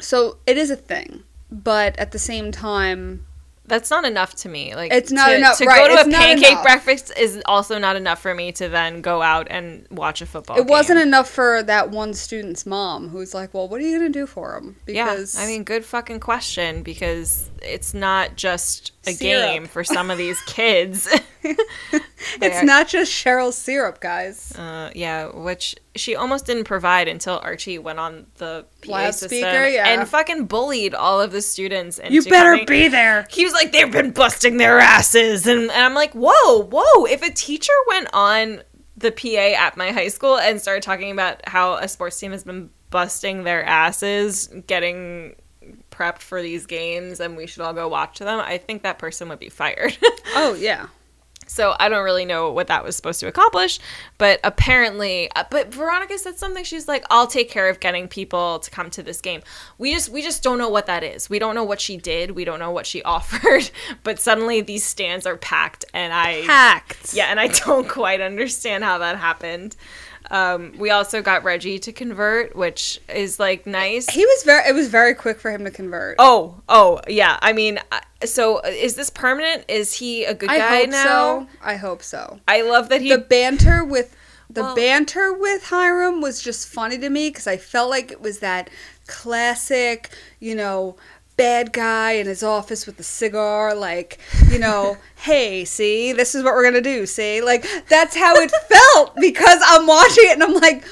So 0.00 0.38
it 0.46 0.56
is 0.56 0.70
a 0.70 0.76
thing, 0.76 1.24
but 1.50 1.98
at 1.98 2.12
the 2.12 2.18
same 2.18 2.52
time, 2.52 3.25
That's 3.68 3.90
not 3.90 4.04
enough 4.04 4.34
to 4.36 4.48
me. 4.48 4.74
Like 4.74 4.92
It's 4.92 5.10
not 5.10 5.28
to, 5.28 5.36
enough- 5.36 5.58
to 5.58 5.66
right, 5.66 5.88
go 5.88 5.94
to 5.96 6.00
it's 6.02 6.08
a 6.08 6.18
pancake 6.18 6.50
enough. 6.52 6.62
breakfast 6.62 7.12
is 7.18 7.42
also 7.46 7.78
not 7.78 7.96
enough 7.96 8.20
for 8.20 8.34
me 8.34 8.52
to 8.52 8.68
then 8.68 9.00
go 9.00 9.22
out 9.22 9.48
and 9.50 9.86
watch 9.90 10.22
a 10.22 10.26
football. 10.26 10.56
it 10.58 10.66
wasn't 10.66 11.00
enough 11.00 11.28
for 11.28 11.62
that 11.64 11.90
one 11.90 12.14
student's 12.14 12.64
mom 12.66 13.08
who's 13.08 13.34
like, 13.34 13.52
well, 13.54 13.68
what 13.68 13.80
are 13.80 13.84
you 13.84 13.98
gonna 13.98 14.08
do 14.10 14.26
for 14.26 14.56
him? 14.56 14.76
Because 14.86 15.34
yeah, 15.34 15.42
I 15.42 15.46
mean, 15.46 15.64
good 15.64 15.84
fucking 15.84 16.20
question 16.20 16.82
because 16.82 17.50
it's 17.62 17.92
not 17.94 18.36
just 18.36 18.92
a 19.06 19.12
Syrup. 19.12 19.46
game 19.46 19.66
for 19.66 19.84
some 19.84 20.10
of 20.10 20.18
these 20.18 20.40
kids. 20.42 21.08
it's 22.40 22.62
not 22.62 22.88
just 22.88 23.12
Cheryl 23.12 23.52
syrup, 23.52 24.00
guys. 24.00 24.52
Uh, 24.56 24.90
yeah, 24.94 25.28
which 25.28 25.76
she 25.94 26.16
almost 26.16 26.46
didn't 26.46 26.64
provide 26.64 27.08
until 27.08 27.38
Archie 27.38 27.78
went 27.78 27.98
on 27.98 28.26
the 28.36 28.66
PA 28.84 29.10
system 29.10 29.38
yeah. 29.40 29.88
and 29.88 30.08
fucking 30.08 30.46
bullied 30.46 30.94
all 30.94 31.20
of 31.20 31.32
the 31.32 31.42
students. 31.42 31.98
Into 31.98 32.14
You 32.14 32.22
better 32.24 32.52
coming- 32.52 32.66
be 32.66 32.88
there. 32.88 33.26
He 33.30 33.44
was 33.44 33.54
like, 33.54 33.72
they've 33.72 33.90
been 33.90 34.10
busting 34.10 34.56
their 34.56 34.78
asses, 34.78 35.46
and, 35.46 35.62
and 35.62 35.70
I'm 35.70 35.94
like, 35.94 36.12
whoa, 36.12 36.62
whoa! 36.62 37.04
If 37.06 37.22
a 37.22 37.30
teacher 37.30 37.72
went 37.88 38.08
on 38.12 38.62
the 38.96 39.12
PA 39.12 39.62
at 39.62 39.76
my 39.76 39.92
high 39.92 40.08
school 40.08 40.38
and 40.38 40.60
started 40.60 40.82
talking 40.82 41.10
about 41.10 41.46
how 41.48 41.74
a 41.74 41.86
sports 41.86 42.18
team 42.18 42.32
has 42.32 42.44
been 42.44 42.70
busting 42.90 43.44
their 43.44 43.62
asses, 43.64 44.48
getting 44.66 45.36
prepped 45.96 46.18
for 46.18 46.42
these 46.42 46.66
games, 46.66 47.20
and 47.20 47.36
we 47.36 47.46
should 47.46 47.62
all 47.62 47.72
go 47.72 47.88
watch 47.88 48.18
them, 48.18 48.40
I 48.40 48.58
think 48.58 48.82
that 48.82 48.98
person 48.98 49.28
would 49.28 49.38
be 49.40 49.48
fired. 49.48 49.96
Oh 50.38 50.54
yeah. 50.54 50.88
So 51.46 51.74
I 51.78 51.88
don't 51.88 52.04
really 52.04 52.24
know 52.24 52.50
what 52.50 52.66
that 52.66 52.82
was 52.84 52.96
supposed 52.96 53.20
to 53.20 53.28
accomplish, 53.28 53.78
but 54.18 54.40
apparently, 54.42 55.30
uh, 55.36 55.44
but 55.48 55.72
Veronica 55.72 56.18
said 56.18 56.36
something. 56.38 56.64
She's 56.64 56.88
like, 56.88 57.04
"I'll 57.08 57.28
take 57.28 57.48
care 57.48 57.68
of 57.68 57.78
getting 57.78 58.08
people 58.08 58.58
to 58.58 58.70
come 58.70 58.90
to 58.90 59.02
this 59.02 59.20
game." 59.20 59.42
We 59.78 59.94
just 59.94 60.08
we 60.08 60.20
just 60.22 60.42
don't 60.42 60.58
know 60.58 60.68
what 60.68 60.86
that 60.86 61.04
is. 61.04 61.30
We 61.30 61.38
don't 61.38 61.54
know 61.54 61.62
what 61.64 61.80
she 61.80 61.96
did. 61.96 62.32
We 62.32 62.44
don't 62.44 62.58
know 62.58 62.72
what 62.72 62.84
she 62.84 63.02
offered. 63.16 63.70
But 64.02 64.18
suddenly 64.18 64.60
these 64.60 64.84
stands 64.84 65.24
are 65.24 65.36
packed, 65.36 65.84
and 65.94 66.12
I 66.12 66.42
packed. 66.44 67.14
yeah, 67.14 67.26
and 67.26 67.38
I 67.38 67.46
don't 67.64 67.88
quite 67.88 68.20
understand 68.20 68.82
how 68.84 68.98
that 68.98 69.16
happened. 69.16 69.76
Um, 70.30 70.72
we 70.78 70.90
also 70.90 71.22
got 71.22 71.44
Reggie 71.44 71.78
to 71.80 71.92
convert, 71.92 72.56
which 72.56 73.00
is 73.08 73.38
like 73.38 73.66
nice. 73.66 74.08
He 74.10 74.24
was 74.24 74.42
very. 74.44 74.68
It 74.68 74.74
was 74.74 74.88
very 74.88 75.14
quick 75.14 75.38
for 75.40 75.50
him 75.50 75.64
to 75.64 75.70
convert. 75.70 76.16
Oh, 76.18 76.60
oh, 76.68 77.00
yeah. 77.08 77.38
I 77.42 77.52
mean, 77.52 77.78
uh, 77.92 78.00
so 78.24 78.60
is 78.60 78.94
this 78.94 79.10
permanent? 79.10 79.64
Is 79.68 79.94
he 79.94 80.24
a 80.24 80.34
good 80.34 80.50
I 80.50 80.58
guy 80.58 80.78
hope 80.80 80.90
now? 80.90 81.04
so. 81.04 81.48
I 81.62 81.76
hope 81.76 82.02
so. 82.02 82.40
I 82.48 82.62
love 82.62 82.88
that 82.88 83.02
he 83.02 83.10
the 83.10 83.18
banter 83.18 83.84
with 83.84 84.16
the 84.48 84.62
Well- 84.62 84.74
banter 84.76 85.32
with 85.32 85.64
Hiram 85.64 86.20
was 86.20 86.40
just 86.40 86.68
funny 86.68 86.98
to 86.98 87.10
me 87.10 87.30
because 87.30 87.46
I 87.46 87.56
felt 87.56 87.90
like 87.90 88.10
it 88.12 88.20
was 88.20 88.38
that 88.40 88.70
classic, 89.06 90.10
you 90.40 90.54
know, 90.54 90.96
bad 91.36 91.72
guy 91.72 92.12
in 92.12 92.26
his 92.26 92.42
office 92.42 92.86
with 92.86 92.96
the 92.96 93.02
cigar, 93.02 93.74
like, 93.74 94.18
you 94.50 94.58
know, 94.58 94.96
hey, 95.16 95.64
see, 95.64 96.12
this 96.12 96.34
is 96.34 96.42
what 96.42 96.54
we're 96.54 96.64
gonna 96.64 96.80
do, 96.80 97.06
see, 97.06 97.40
like 97.40 97.66
that's 97.88 98.16
how 98.16 98.34
it 98.36 98.50
felt 98.68 99.16
because 99.16 99.60
I'm 99.66 99.86
watching 99.86 100.24
it 100.26 100.32
and 100.34 100.42
I'm 100.42 100.54
like, 100.54 100.84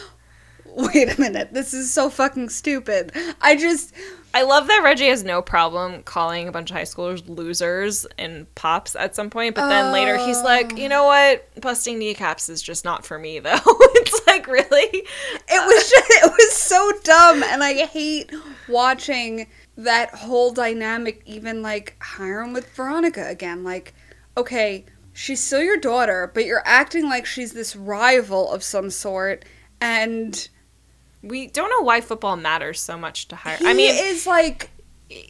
wait 0.77 1.17
a 1.17 1.21
minute, 1.21 1.53
this 1.53 1.73
is 1.73 1.93
so 1.93 2.11
fucking 2.11 2.49
stupid. 2.49 3.13
I 3.41 3.57
just. 3.57 3.95
I 4.37 4.43
love 4.43 4.67
that 4.67 4.83
Reggie 4.83 5.07
has 5.11 5.23
no 5.23 5.41
problem 5.43 6.03
calling 6.03 6.49
a 6.49 6.51
bunch 6.51 6.73
of 6.73 6.77
high 6.77 6.83
schoolers 6.83 7.23
losers 7.29 8.05
and 8.19 8.53
pops 8.57 8.97
at 8.97 9.15
some 9.15 9.31
point, 9.31 9.55
but 9.55 9.69
then 9.69 9.93
later 9.93 10.17
he's 10.17 10.43
like, 10.43 10.77
you 10.77 10.89
know 10.89 11.05
what? 11.05 11.49
Busting 11.61 12.01
kneecaps 12.01 12.49
is 12.49 12.61
just 12.61 12.85
not 12.85 13.07
for 13.07 13.17
me, 13.17 13.39
though. 13.39 13.53
it's 13.55 14.27
like, 14.27 14.49
really? 14.49 15.07
it 15.49 15.67
was 15.67 15.89
just, 15.89 16.11
it 16.11 16.33
was 16.33 16.53
so 16.53 16.91
dumb 17.05 17.43
and 17.45 17.63
i 17.63 17.75
hate 17.87 18.33
watching 18.69 19.47
that 19.77 20.11
whole 20.15 20.53
dynamic 20.53 21.23
even 21.27 21.63
like 21.63 21.97
hiram 22.01 22.53
with 22.53 22.69
veronica 22.75 23.27
again 23.29 23.65
like 23.65 23.93
okay 24.37 24.85
she's 25.13 25.43
still 25.43 25.63
your 25.63 25.77
daughter 25.77 26.31
but 26.33 26.45
you're 26.45 26.63
acting 26.65 27.09
like 27.09 27.27
she's 27.27 27.53
this 27.53 27.75
rival 27.75 28.53
of 28.53 28.63
some 28.63 28.89
sort 28.91 29.45
and 29.81 30.49
We 31.23 31.47
don't 31.49 31.71
know 31.71 31.85
why 31.85 32.01
football 32.03 32.37
matters 32.37 32.81
so 32.81 32.97
much 32.99 33.29
to 33.29 33.37
hire. 33.37 33.57
he 33.57 33.67
I 33.67 33.73
mean, 33.73 33.95
is 33.95 34.27
like 34.27 34.71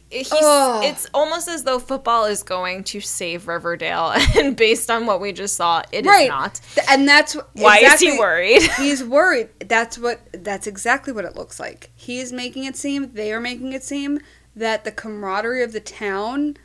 he's, 0.09 0.31
Ugh. 0.31 0.83
it's 0.85 1.07
almost 1.13 1.47
as 1.47 1.63
though 1.63 1.79
football 1.79 2.25
is 2.25 2.43
going 2.43 2.83
to 2.85 3.01
save 3.01 3.47
Riverdale, 3.47 4.13
and 4.37 4.55
based 4.55 4.89
on 4.89 5.05
what 5.05 5.21
we 5.21 5.31
just 5.31 5.55
saw, 5.55 5.81
it 5.91 6.05
is 6.05 6.09
right 6.09 6.27
not. 6.29 6.59
Th- 6.73 6.87
and 6.89 7.07
that's 7.07 7.33
wh- 7.33 7.55
Why 7.55 7.77
is 7.79 7.99
he 7.99 8.17
worried? 8.17 8.61
he's 8.77 9.03
worried 9.03 9.49
that's 9.67 9.97
what 9.97 10.19
that's 10.31 10.67
exactly 10.67 11.13
what 11.13 11.25
it 11.25 11.35
looks 11.35 11.59
like 11.59 11.89
he 11.95 12.19
is 12.19 12.31
making 12.31 12.63
it 12.65 12.75
seem 12.75 13.11
they 13.13 13.31
are 13.31 13.39
making 13.39 13.73
it 13.73 13.83
seem 13.83 14.19
that 14.55 14.83
the 14.83 14.91
camaraderie 14.91 15.63
of 15.63 15.73
the 15.73 15.79
town 15.79 16.57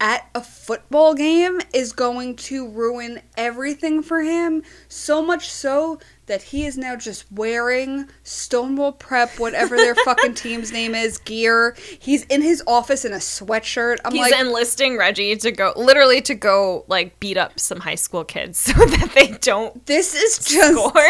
at 0.00 0.28
a 0.34 0.42
football 0.42 1.14
game 1.14 1.60
is 1.72 1.92
going 1.92 2.36
to 2.36 2.68
ruin 2.68 3.20
everything 3.36 4.02
for 4.02 4.22
him 4.22 4.62
so 4.88 5.20
much 5.22 5.50
so 5.50 5.98
that 6.26 6.42
he 6.42 6.66
is 6.66 6.76
now 6.78 6.94
just 6.94 7.30
wearing 7.32 8.08
Stonewall 8.22 8.92
Prep, 8.92 9.38
whatever 9.38 9.76
their 9.76 9.94
fucking 10.04 10.34
team's 10.34 10.70
name 10.70 10.94
is, 10.94 11.18
gear. 11.18 11.74
He's 11.98 12.24
in 12.26 12.42
his 12.42 12.62
office 12.66 13.04
in 13.04 13.12
a 13.12 13.16
sweatshirt. 13.16 13.96
I'm 14.04 14.12
He's 14.12 14.30
like, 14.30 14.38
enlisting 14.38 14.98
Reggie 14.98 15.34
to 15.36 15.50
go, 15.50 15.72
literally 15.74 16.20
to 16.22 16.34
go 16.34 16.84
like 16.86 17.18
beat 17.18 17.38
up 17.38 17.58
some 17.58 17.80
high 17.80 17.94
school 17.94 18.24
kids 18.24 18.58
so 18.58 18.72
that 18.72 19.12
they 19.14 19.28
don't 19.38 19.86
this 19.86 20.14
is 20.14 20.38
just 20.44 20.74
score. 20.74 21.06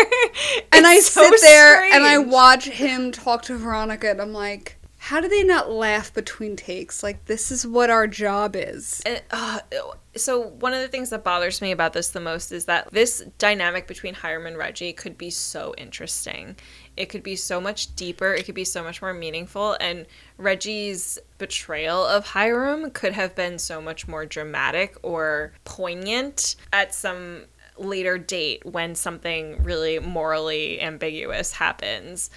and 0.73 0.87
I 0.87 1.01
so 1.01 1.23
sit 1.23 1.41
there 1.43 1.83
and 1.93 2.05
I 2.05 2.19
watch 2.19 2.67
him 2.67 3.13
talk 3.13 3.43
to 3.43 3.57
Veronica, 3.57 4.11
and 4.11 4.23
I'm 4.23 4.33
like, 4.33 4.78
how 5.09 5.23
do 5.23 5.29
they 5.29 5.43
not 5.43 5.71
laugh 5.71 6.13
between 6.13 6.55
takes? 6.55 7.03
Like, 7.03 7.25
this 7.25 7.51
is 7.51 7.67
what 7.67 7.89
our 7.89 8.07
job 8.07 8.55
is. 8.55 9.01
And, 9.07 9.23
uh, 9.31 9.61
so 10.15 10.49
one 10.49 10.75
of 10.75 10.83
the 10.83 10.89
things 10.89 11.09
that 11.09 11.25
bothers 11.25 11.63
me 11.63 11.73
about 11.73 11.95
this 11.95 12.11
the 12.11 12.21
most 12.21 12.53
is 12.53 12.67
that 12.67 12.93
this 12.93 13.25
dynamic 13.39 13.87
between 13.87 14.13
Hiram 14.13 14.47
and 14.47 14.59
Reggie 14.59 14.93
could 14.93 15.17
be 15.17 15.31
so 15.31 15.75
interesting. 15.79 16.57
It 16.95 17.07
could 17.07 17.23
be 17.23 17.37
so 17.37 17.59
much 17.59 17.97
deeper. 17.97 18.35
It 18.35 18.45
could 18.45 18.55
be 18.55 18.67
so 18.67 18.85
much 18.85 19.01
more 19.01 19.15
meaningful. 19.15 19.79
And 19.81 20.05
Reggie's 20.37 21.19
betrayal 21.39 22.05
of 22.05 22.27
Hiram 22.27 22.91
could 22.91 23.15
have 23.15 23.35
been 23.35 23.59
so 23.59 23.81
much 23.81 24.09
more 24.09 24.27
dramatic 24.27 24.95
or 25.03 25.55
poignant 25.65 26.57
at 26.71 26.95
some 26.95 27.45
later 27.79 28.19
date 28.19 28.67
when 28.67 28.95
something 28.95 29.63
really 29.63 30.01
morally 30.01 30.83
ambiguous 30.83 31.53
happens 31.53 32.29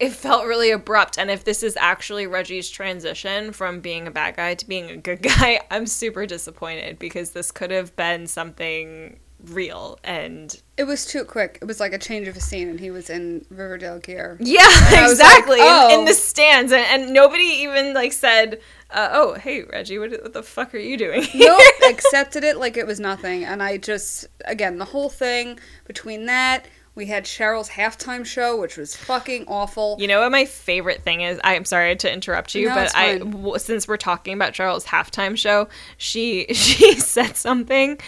it 0.00 0.10
felt 0.10 0.46
really 0.46 0.70
abrupt 0.70 1.18
and 1.18 1.30
if 1.30 1.44
this 1.44 1.62
is 1.62 1.76
actually 1.76 2.26
reggie's 2.26 2.68
transition 2.68 3.52
from 3.52 3.80
being 3.80 4.06
a 4.06 4.10
bad 4.10 4.36
guy 4.36 4.54
to 4.54 4.66
being 4.66 4.90
a 4.90 4.96
good 4.96 5.22
guy 5.40 5.60
i'm 5.70 5.86
super 5.86 6.26
disappointed 6.26 6.98
because 6.98 7.30
this 7.30 7.50
could 7.50 7.70
have 7.70 7.94
been 7.96 8.26
something 8.26 9.18
real 9.50 9.98
and 10.04 10.62
It 10.76 10.84
was 10.84 11.06
too 11.06 11.24
quick. 11.24 11.58
It 11.60 11.66
was 11.66 11.80
like 11.80 11.92
a 11.92 11.98
change 11.98 12.28
of 12.28 12.36
a 12.36 12.40
scene, 12.40 12.68
and 12.68 12.80
he 12.80 12.90
was 12.90 13.10
in 13.10 13.44
Riverdale 13.50 13.98
gear. 13.98 14.36
yeah 14.40 14.66
was 14.66 14.92
like, 14.92 15.10
exactly 15.10 15.60
in- 15.60 15.66
in, 15.66 16.00
oh. 16.00 16.04
the 16.06 16.14
stands 16.14 16.72
and, 16.72 16.84
and 16.86 17.12
nobody 17.12 17.42
even 17.42 17.94
like 17.94 18.12
said 18.12 18.60
uh, 18.90 19.08
oh 19.12 19.34
hey 19.34 19.64
reggie 19.64 19.98
what, 19.98 20.10
what 20.22 20.32
the 20.32 20.42
fuck 20.42 20.74
are 20.74 20.78
you 20.78 20.96
doing 20.96 21.22
here? 21.22 21.48
Nope, 21.48 21.62
accepted 21.90 22.44
it 22.44 22.56
like 22.56 22.76
it 22.76 22.86
was 22.86 23.00
nothing. 23.00 23.44
And 23.44 23.62
I 23.62 23.76
just, 23.76 24.26
again, 24.44 24.78
the 24.78 24.84
whole 24.84 25.08
thing 25.08 25.58
between 25.84 26.26
that, 26.26 26.66
we 26.94 27.06
had 27.06 27.24
Cheryl's 27.24 27.70
halftime 27.70 28.24
show, 28.24 28.56
which 28.60 28.76
was 28.76 28.94
fucking 28.94 29.46
awful. 29.48 29.96
You 29.98 30.06
know 30.06 30.20
what 30.20 30.30
my 30.30 30.44
favorite 30.44 31.02
thing 31.02 31.22
is? 31.22 31.40
I'm 31.42 31.64
sorry 31.64 31.96
to 31.96 32.12
interrupt 32.12 32.54
you, 32.54 32.68
No, 32.68 32.74
but 32.74 32.92
I 32.94 33.58
since 33.58 33.88
we're 33.88 33.96
talking 33.96 34.34
about 34.34 34.52
Cheryl's 34.52 34.84
halftime 34.84 35.36
show, 35.36 35.68
she 35.96 36.46
she 36.54 36.94
said 36.94 37.36
something 37.36 37.98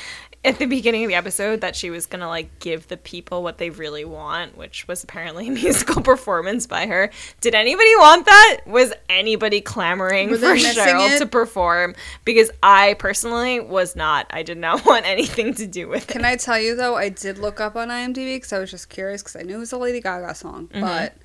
at 0.45 0.59
the 0.59 0.67
beginning 0.67 1.05
of 1.05 1.09
the 1.09 1.15
episode 1.17 1.61
that 1.63 1.75
she 1.75 1.91
was 1.91 2.07
gonna 2.07 2.29
like 2.29 2.59
give 2.61 2.87
the 2.89 2.97
people 2.97 3.43
what 3.43 3.59
they 3.59 3.71
really 3.71 4.05
want, 4.05 4.57
which 4.57 4.87
was 4.87 5.03
apparently 5.03 5.49
a 5.49 5.51
musical 5.63 6.03
performance 6.03 6.67
by 6.67 6.87
her. 6.87 7.11
Did 7.41 7.55
anybody 7.55 7.95
want 7.97 8.27
that? 8.27 8.59
Was 8.67 8.93
anybody 9.09 9.61
clamoring 9.61 10.29
for 10.31 10.37
Cheryl 10.55 11.15
it? 11.15 11.19
to 11.19 11.27
perform? 11.27 11.95
Because 12.25 12.51
I 12.63 12.95
personally 12.95 13.59
was 13.61 13.97
not. 13.97 14.27
I 14.31 14.43
did 14.43 14.59
not 14.59 14.85
want 14.87 15.05
anything 15.07 15.55
to 15.55 15.67
do 15.67 15.89
with 15.89 16.09
it. 16.11 16.13
Can 16.13 16.25
I 16.25 16.37
tell 16.37 16.59
you 16.61 16.77
though? 16.77 16.97
I 16.97 17.09
did 17.09 17.39
look 17.39 17.61
up 17.61 17.75
on 17.75 17.89
IMDb 17.89 18.37
because 18.37 18.53
I 18.53 18.59
was 18.59 18.71
just 18.71 18.89
curious 18.89 19.23
because 19.23 19.37
I 19.37 19.43
knew 19.43 19.57
it 19.57 19.61
was 19.61 19.73
a 19.73 19.79
Lady 19.79 20.01
Gaga 20.01 20.35
song, 20.35 20.69
Mm-hmm. 20.69 20.81
but 20.81 21.17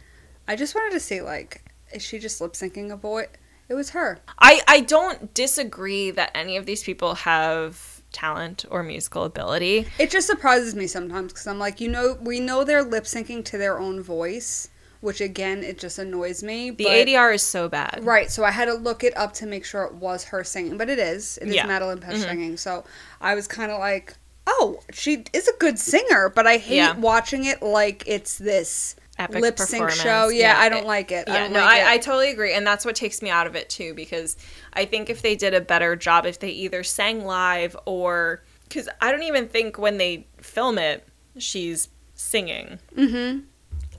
I 0.47 0.55
just 0.55 0.73
wanted 0.73 0.93
to 0.93 0.99
see 0.99 1.21
like, 1.21 1.63
is 1.93 2.01
she 2.03 2.17
just 2.19 2.41
lip 2.41 2.53
syncing 2.53 2.91
a 2.91 2.97
boy? 2.97 3.27
It 3.69 3.75
was 3.75 3.91
her. 3.91 4.19
I, 4.39 4.61
I 4.67 4.81
don't 4.81 5.33
disagree 5.33 6.11
that 6.11 6.31
any 6.35 6.57
of 6.57 6.65
these 6.65 6.83
people 6.83 7.15
have 7.15 7.90
talent 8.11 8.65
or 8.69 8.83
musical 8.83 9.23
ability. 9.23 9.87
It 9.99 10.11
just 10.11 10.27
surprises 10.27 10.75
me 10.75 10.87
sometimes 10.87 11.31
because 11.33 11.47
I'm 11.47 11.59
like, 11.59 11.79
you 11.81 11.87
know, 11.89 12.17
we 12.21 12.39
know 12.39 12.63
they're 12.63 12.83
lip 12.83 13.05
syncing 13.05 13.43
to 13.45 13.57
their 13.57 13.79
own 13.79 14.01
voice, 14.01 14.69
which 14.99 15.21
again, 15.21 15.63
it 15.63 15.79
just 15.79 15.97
annoys 15.99 16.43
me. 16.43 16.69
The 16.71 16.83
but- 16.83 17.07
ADR 17.07 17.33
is 17.33 17.43
so 17.43 17.69
bad. 17.69 17.99
Right, 18.03 18.29
so 18.29 18.43
I 18.43 18.51
had 18.51 18.65
to 18.65 18.73
look 18.73 19.03
it 19.03 19.15
up 19.17 19.33
to 19.35 19.45
make 19.45 19.65
sure 19.65 19.83
it 19.83 19.95
was 19.95 20.25
her 20.25 20.43
singing, 20.43 20.77
but 20.77 20.89
it 20.89 20.99
is. 20.99 21.37
It 21.41 21.47
is 21.49 21.55
Yeah. 21.55 21.67
Madelaine 21.67 21.99
Petsch 21.99 22.13
mm-hmm. 22.13 22.21
singing. 22.21 22.57
So 22.57 22.83
I 23.19 23.35
was 23.35 23.47
kind 23.47 23.71
of 23.71 23.79
like, 23.79 24.15
oh, 24.47 24.81
she 24.91 25.23
is 25.33 25.47
a 25.47 25.53
good 25.59 25.79
singer, 25.79 26.29
but 26.29 26.45
I 26.47 26.57
hate 26.57 26.77
Yeah. 26.77 26.95
watching 26.97 27.45
it 27.45 27.61
like 27.61 28.03
it's 28.05 28.37
this 28.37 28.95
Epic 29.23 29.41
lip 29.41 29.59
sync 29.59 29.89
show. 29.91 30.29
Yeah, 30.29 30.53
Yeah, 30.53 30.59
I 30.59 30.69
don't 30.69 30.79
it- 30.83 30.87
like 30.87 31.11
it. 31.11 31.29
I 31.29 31.33
Yeah, 31.33 31.39
don't 31.43 31.53
no, 31.53 31.59
like 31.59 31.81
I, 31.83 31.93
I 31.93 31.97
totally 31.97 32.29
agree. 32.31 32.53
And 32.53 32.65
that's 32.65 32.85
what 32.85 32.95
takes 32.95 33.21
me 33.21 33.29
out 33.29 33.47
of 33.47 33.55
it 33.55 33.69
too, 33.69 33.93
because 33.93 34.37
I 34.73 34.85
think 34.85 35.09
if 35.09 35.21
they 35.21 35.35
did 35.35 35.53
a 35.53 35.61
better 35.61 35.95
job, 35.95 36.25
if 36.25 36.39
they 36.39 36.49
either 36.49 36.83
sang 36.83 37.25
live 37.25 37.75
or. 37.85 38.43
Because 38.67 38.87
I 39.01 39.11
don't 39.11 39.23
even 39.23 39.47
think 39.49 39.77
when 39.77 39.97
they 39.97 40.27
film 40.37 40.77
it, 40.77 41.05
she's 41.37 41.89
singing. 42.15 42.79
Mhm. 42.95 43.43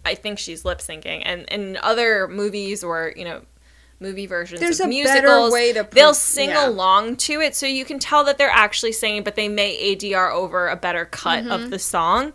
I 0.05 0.14
think 0.14 0.38
she's 0.38 0.64
lip 0.64 0.79
syncing. 0.79 1.23
And 1.25 1.43
in 1.50 1.79
other 1.83 2.26
movies 2.26 2.83
or, 2.83 3.12
you 3.14 3.25
know, 3.25 3.43
movie 4.00 4.26
versions 4.26 4.61
There's 4.61 4.81
of 4.81 4.87
a 4.87 4.88
musicals. 4.88 5.23
better 5.23 5.52
way 5.52 5.73
to 5.75 5.87
they'll 5.93 6.14
sing 6.14 6.49
yeah. 6.50 6.67
along 6.69 7.17
to 7.17 7.41
it, 7.41 7.55
so 7.55 7.67
you 7.67 7.85
can 7.85 7.99
tell 8.00 8.25
that 8.25 8.37
they're 8.38 8.50
actually 8.50 8.91
singing, 8.93 9.23
but 9.23 9.37
they 9.37 9.49
may 9.49 9.76
ADR 9.95 10.33
over 10.33 10.69
a 10.69 10.75
better 10.76 11.05
cut 11.05 11.41
Mm-hmm. 11.45 11.52
of 11.52 11.71
the 11.71 11.79
song. 11.79 12.33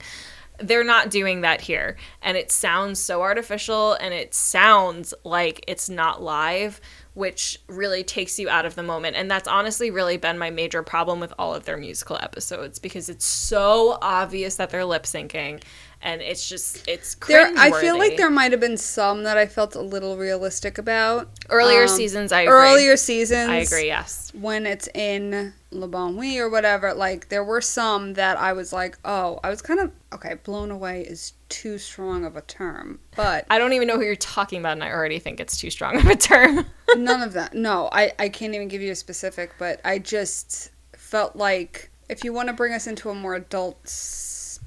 They're 0.60 0.84
not 0.84 1.12
doing 1.12 1.42
that 1.42 1.62
here, 1.62 1.98
and 2.22 2.36
it 2.36 2.52
sounds 2.52 3.00
so 3.00 3.22
artificial, 3.22 3.94
and 3.94 4.14
it 4.14 4.34
sounds 4.34 5.14
like 5.24 5.64
it's 5.68 5.90
not 5.90 6.22
live, 6.22 6.82
which 7.14 7.60
really 7.68 8.04
takes 8.04 8.40
you 8.40 8.50
out 8.50 8.66
of 8.66 8.76
the 8.76 8.84
moment. 8.84 9.16
And 9.16 9.30
that's 9.30 9.48
honestly 9.48 9.92
really 9.92 10.18
been 10.18 10.38
my 10.38 10.50
major 10.50 10.84
problem 10.84 11.20
with 11.20 11.34
all 11.38 11.54
of 11.54 11.66
their 11.66 11.78
musical 11.78 12.18
episodes 12.22 12.80
because 12.80 13.10
it's 13.10 13.26
so 13.26 13.98
obvious 14.02 14.56
that 14.56 14.70
they're 14.70 14.86
lip 14.86 15.04
syncing, 15.04 15.62
and 16.02 16.22
it's 16.22 16.48
just 16.48 16.88
it's 16.88 17.16
There, 17.16 17.52
I 17.58 17.72
feel 17.82 17.98
like 17.98 18.18
there 18.18 18.30
might 18.30 18.52
have 18.52 18.62
been 18.62 18.78
some 18.78 19.24
that 19.24 19.38
I 19.38 19.46
felt 19.46 19.76
a 19.76 19.82
little 19.82 20.18
realistic 20.18 20.78
about. 20.78 21.30
earlier 21.50 21.84
um, 21.84 21.88
seasons. 21.88 22.32
I 22.32 22.42
agree. 22.42 22.54
Earlier 22.54 22.98
seasons. 22.98 23.50
I 23.50 23.56
agree. 23.58 23.88
Yes. 23.88 24.32
when 24.34 24.66
it's 24.66 24.88
in 24.94 25.54
La 25.72 25.88
Bonne 25.88 26.16
Nuit 26.16 26.38
or 26.40 26.50
whatever, 26.50 26.94
like 26.94 27.30
there 27.30 27.44
were 27.44 27.62
some 27.62 28.14
that 28.14 28.38
I 28.38 28.54
was 28.54 28.72
like, 28.72 28.98
oh, 29.06 29.40
I 29.44 29.50
was 29.50 29.62
kind 29.62 29.80
of 29.80 29.92
okay. 30.14 30.36
Blown 30.44 30.72
away 30.72 31.02
is 31.02 31.34
too 31.50 31.78
strong 31.78 32.26
of 32.26 32.36
a 32.36 32.42
term, 32.42 33.00
but 33.16 33.46
I 33.50 33.58
don't 33.58 33.74
even 33.74 33.88
know 33.88 33.96
who 33.96 34.04
you're 34.04 34.16
talking 34.16 34.60
about, 34.60 34.74
and 34.74 34.84
I 34.84 34.92
already 34.92 35.20
think 35.20 35.40
it's 35.40 35.60
too 35.60 35.70
strong 35.70 35.98
of 35.98 36.06
a 36.06 36.16
term. 36.16 36.66
none 36.96 37.22
of 37.22 37.34
that. 37.34 37.54
No, 37.54 37.90
I 37.92 38.14
I 38.20 38.30
can't 38.30 38.54
even 38.54 38.68
give 38.68 38.82
you 38.82 38.92
a 38.92 38.96
specific, 38.96 39.52
but 39.58 39.82
I 39.84 40.00
just 40.00 40.72
felt 40.94 41.36
like 41.36 41.90
if 42.10 42.24
you 42.24 42.34
want 42.34 42.48
to 42.48 42.54
bring 42.54 42.74
us 42.74 42.88
into 42.88 43.10
a 43.10 43.16
more 43.16 43.36
adult 43.36 43.84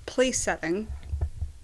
place 0.07 0.39
setting, 0.39 0.89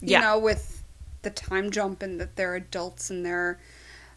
you 0.00 0.08
Yeah. 0.12 0.20
know, 0.20 0.38
with 0.38 0.82
the 1.22 1.30
time 1.30 1.70
jump 1.70 2.02
and 2.02 2.20
that 2.20 2.36
they're 2.36 2.54
adults 2.54 3.10
and 3.10 3.24
they're 3.24 3.58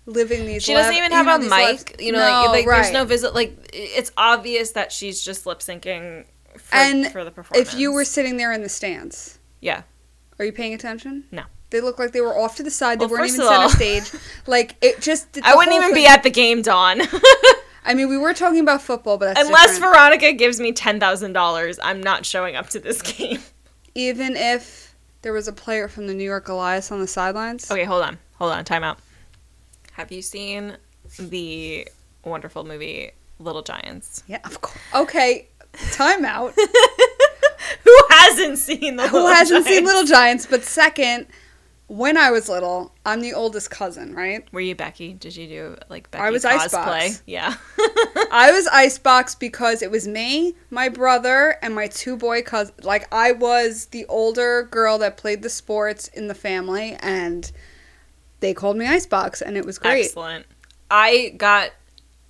living 0.06 0.46
these. 0.46 0.64
she 0.64 0.74
doesn't 0.74 0.94
even 0.96 1.12
you 1.12 1.18
have 1.18 1.26
know, 1.26 1.36
a 1.36 1.40
mic. 1.40 1.50
lives- 1.50 1.86
You 2.00 2.12
know, 2.12 2.20
No, 2.20 2.52
like, 2.52 2.66
like 2.66 2.76
there's 2.76 2.92
no 2.92 3.06
visit. 3.06 3.34
Like 3.36 3.70
it's 3.74 4.12
obvious 4.18 4.72
that 4.72 4.92
she's 4.92 5.22
just 5.24 5.46
lip 5.46 5.60
syncing 5.60 6.26
for, 6.58 6.76
And 6.76 7.12
for 7.12 7.24
the 7.24 7.32
performance. 7.32 7.74
If 7.74 7.80
you 7.80 7.92
were 7.92 8.06
sitting 8.06 8.38
there 8.38 8.52
in 8.52 8.62
the 8.62 8.70
stands, 8.70 9.40
yeah, 9.62 9.84
Are 10.40 10.46
you 10.46 10.52
paying 10.54 10.74
attention? 10.74 11.26
No. 11.32 11.44
They 11.70 11.82
look 11.82 12.00
like 12.00 12.14
they 12.14 12.22
were 12.22 12.36
off 12.38 12.56
to 12.56 12.64
the 12.64 12.72
side. 12.72 13.00
They 13.00 13.06
Well, 13.06 13.20
weren't 13.20 13.28
even 13.34 13.42
center 13.42 13.54
all- 13.62 13.70
stage. 13.70 14.10
Like 14.48 14.76
it 14.82 15.02
just. 15.02 15.28
I 15.44 15.54
wouldn't 15.56 15.76
even 15.76 15.90
thing- 15.94 16.04
be 16.04 16.08
at 16.08 16.24
the 16.24 16.30
game, 16.32 16.62
Dawn. 16.64 17.02
I 17.86 17.94
mean, 17.94 18.08
we 18.10 18.18
were 18.18 18.34
talking 18.34 18.60
about 18.60 18.82
football, 18.82 19.18
but 19.18 19.34
that's 19.36 19.48
Unless 19.48 19.76
different. 19.76 19.94
Veronica 19.96 20.32
gives 20.34 20.60
me 20.60 20.72
ten 20.72 21.00
thousand 21.00 21.34
dollars, 21.34 21.78
I'm 21.84 22.02
not 22.02 22.26
showing 22.26 22.56
up 22.56 22.70
to 22.70 22.80
this 22.80 23.02
game. 23.18 23.40
even 23.96 24.36
if 24.36 24.89
there 25.22 25.34
was 25.34 25.48
a 25.48 25.54
player 25.54 25.88
from 25.88 26.08
the 26.08 26.14
New 26.14 26.24
York 26.24 26.46
Goliaths 26.46 26.92
on 26.92 27.00
the 27.00 27.08
sidelines. 27.08 27.70
Okay, 27.70 27.84
hold 27.84 28.04
on, 28.04 28.18
hold 28.36 28.52
on, 28.52 28.64
time 28.66 28.84
out. 28.84 29.00
Have 29.94 30.12
you 30.12 30.22
seen 30.22 30.78
the 31.18 31.88
wonderful 32.24 32.64
movie 32.64 33.12
Little 33.40 33.62
Giants? 33.62 34.24
Yeah, 34.28 34.40
of 34.46 34.62
course. 34.62 34.80
Okay, 34.96 35.48
timeout. 35.74 36.54
Who 37.84 37.98
hasn't 38.10 38.58
seen 38.58 38.96
the 38.96 39.08
Who 39.08 39.18
Little 39.18 39.34
hasn't 39.34 39.66
seen 39.66 39.86
Little 39.86 40.06
Giants? 40.06 40.46
But 40.46 40.64
second, 40.64 41.28
when 41.90 42.18
I 42.18 42.30
was 42.30 42.48
little, 42.48 42.94
I'm 43.04 43.20
the 43.20 43.34
oldest 43.34 43.72
cousin, 43.72 44.14
right? 44.14 44.48
Were 44.54 44.62
you 44.62 44.76
Becky? 44.76 45.14
Did 45.14 45.36
you 45.36 45.48
do 45.48 45.76
like 45.90 46.10
Becky 46.12 46.24
I 46.24 46.30
was 46.30 46.46
cosplay? 46.46 46.56
Icebox. 46.56 47.24
Yeah. 47.26 47.56
I 48.32 48.52
was 48.54 48.68
Icebox 48.68 49.34
because 49.36 49.82
it 49.82 49.90
was 49.90 50.08
me, 50.08 50.54
my 50.70 50.90
brother, 50.90 51.58
and 51.64 51.74
my 51.74 51.88
two 51.88 52.16
boy 52.16 52.44
cousins. 52.44 52.86
Like 52.86 53.12
I 53.12 53.32
was 53.32 53.88
the 53.88 54.06
older 54.06 54.64
girl 54.70 55.00
that 55.00 55.18
played 55.18 55.42
the 55.42 55.50
sports 55.50 56.10
in 56.10 56.28
the 56.28 56.36
family, 56.36 56.96
and 57.00 57.52
they 58.40 58.54
called 58.54 58.78
me 58.78 58.86
Icebox, 58.86 59.42
and 59.42 59.58
it 59.58 59.66
was 59.66 59.80
great. 59.80 60.06
Excellent. 60.06 60.46
I 60.92 61.34
got 61.38 61.72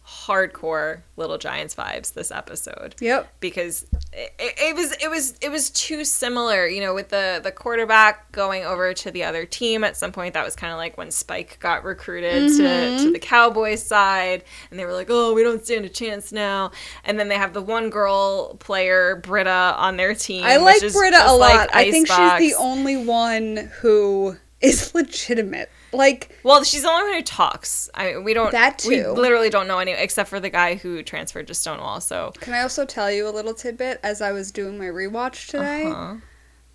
hardcore 0.10 1.02
Little 1.18 1.38
Giants 1.38 1.76
vibes 1.76 2.14
this 2.14 2.32
episode 2.32 2.96
Yep. 3.00 3.32
because 3.40 3.86
it, 4.12 4.34
it, 4.40 4.76
was 4.76 4.92
it 4.94 5.10
was 5.10 5.36
it 5.42 5.50
was 5.50 5.70
too 5.70 6.04
similar, 6.04 6.68
you 6.68 6.82
know, 6.82 6.96
with 6.96 7.10
the 7.10 7.40
the 7.44 7.52
quarterback 7.52 8.32
going 8.32 8.64
over 8.64 8.94
to 8.94 9.12
the 9.12 9.24
other 9.24 9.46
team 9.46 9.84
at 9.84 9.96
some 9.96 10.12
point. 10.12 10.34
That 10.34 10.46
was 10.46 10.56
kind 10.56 10.74
of 10.74 10.78
like 10.78 10.98
when 10.98 11.12
Spike 11.12 11.60
got 11.60 11.84
recruited 11.84 12.50
to 12.50 12.58
to 12.58 12.64
mm-hmm. 12.64 13.12
the 13.12 13.20
Cowboys 13.20 13.84
side, 13.84 14.44
and 14.72 14.80
they 14.80 14.86
were 14.86 14.94
like, 14.94 15.08
"Oh, 15.10 15.34
we 15.34 15.44
don't 15.44 15.64
stand 15.64 15.86
a 15.86 15.90
chance 15.90 16.32
now." 16.32 16.72
And 17.04 17.20
then 17.20 17.28
they 17.28 17.36
have 17.36 17.54
the 17.54 17.62
one 17.62 17.90
girl 17.90 18.56
player 18.56 19.18
Britta 19.18 19.76
on 19.78 19.98
their 19.98 20.16
team. 20.16 20.44
I 20.44 20.58
like 20.58 20.82
Britta 20.82 21.24
a 21.24 21.34
lot. 21.34 21.40
like 21.40 21.76
I 21.76 21.92
think 21.92 22.08
she's 22.08 22.16
the 22.40 22.56
only 22.58 22.98
one 22.98 23.70
who 23.82 24.38
is 24.62 24.94
legitimate. 24.96 25.70
Like 25.92 26.38
Well, 26.44 26.64
she's 26.64 26.84
the 26.84 26.90
only 26.90 27.10
one 27.10 27.14
who 27.16 27.24
talks. 27.24 27.90
I 27.94 28.18
we 28.18 28.34
don't 28.34 28.52
That 28.52 28.80
too. 28.80 28.90
We 28.90 29.06
literally 29.22 29.50
don't 29.50 29.68
know 29.68 29.80
any 29.80 29.92
except 29.92 30.30
for 30.30 30.40
the 30.40 30.50
guy 30.50 30.76
who 30.76 31.04
transferred 31.04 31.48
to 31.48 31.54
Stonewall. 31.54 32.02
So 32.02 32.32
Can 32.40 32.54
I 32.54 32.62
also 32.62 32.86
tell 32.86 33.12
you 33.12 33.28
a 33.28 33.32
little 33.32 33.54
tidbit? 33.54 34.00
As 34.04 34.22
I 34.22 34.32
was 34.32 34.52
doing 34.52 34.78
my 34.78 34.86
rewatch 34.86 35.48
today, 35.48 35.86
uh-huh. 35.86 36.16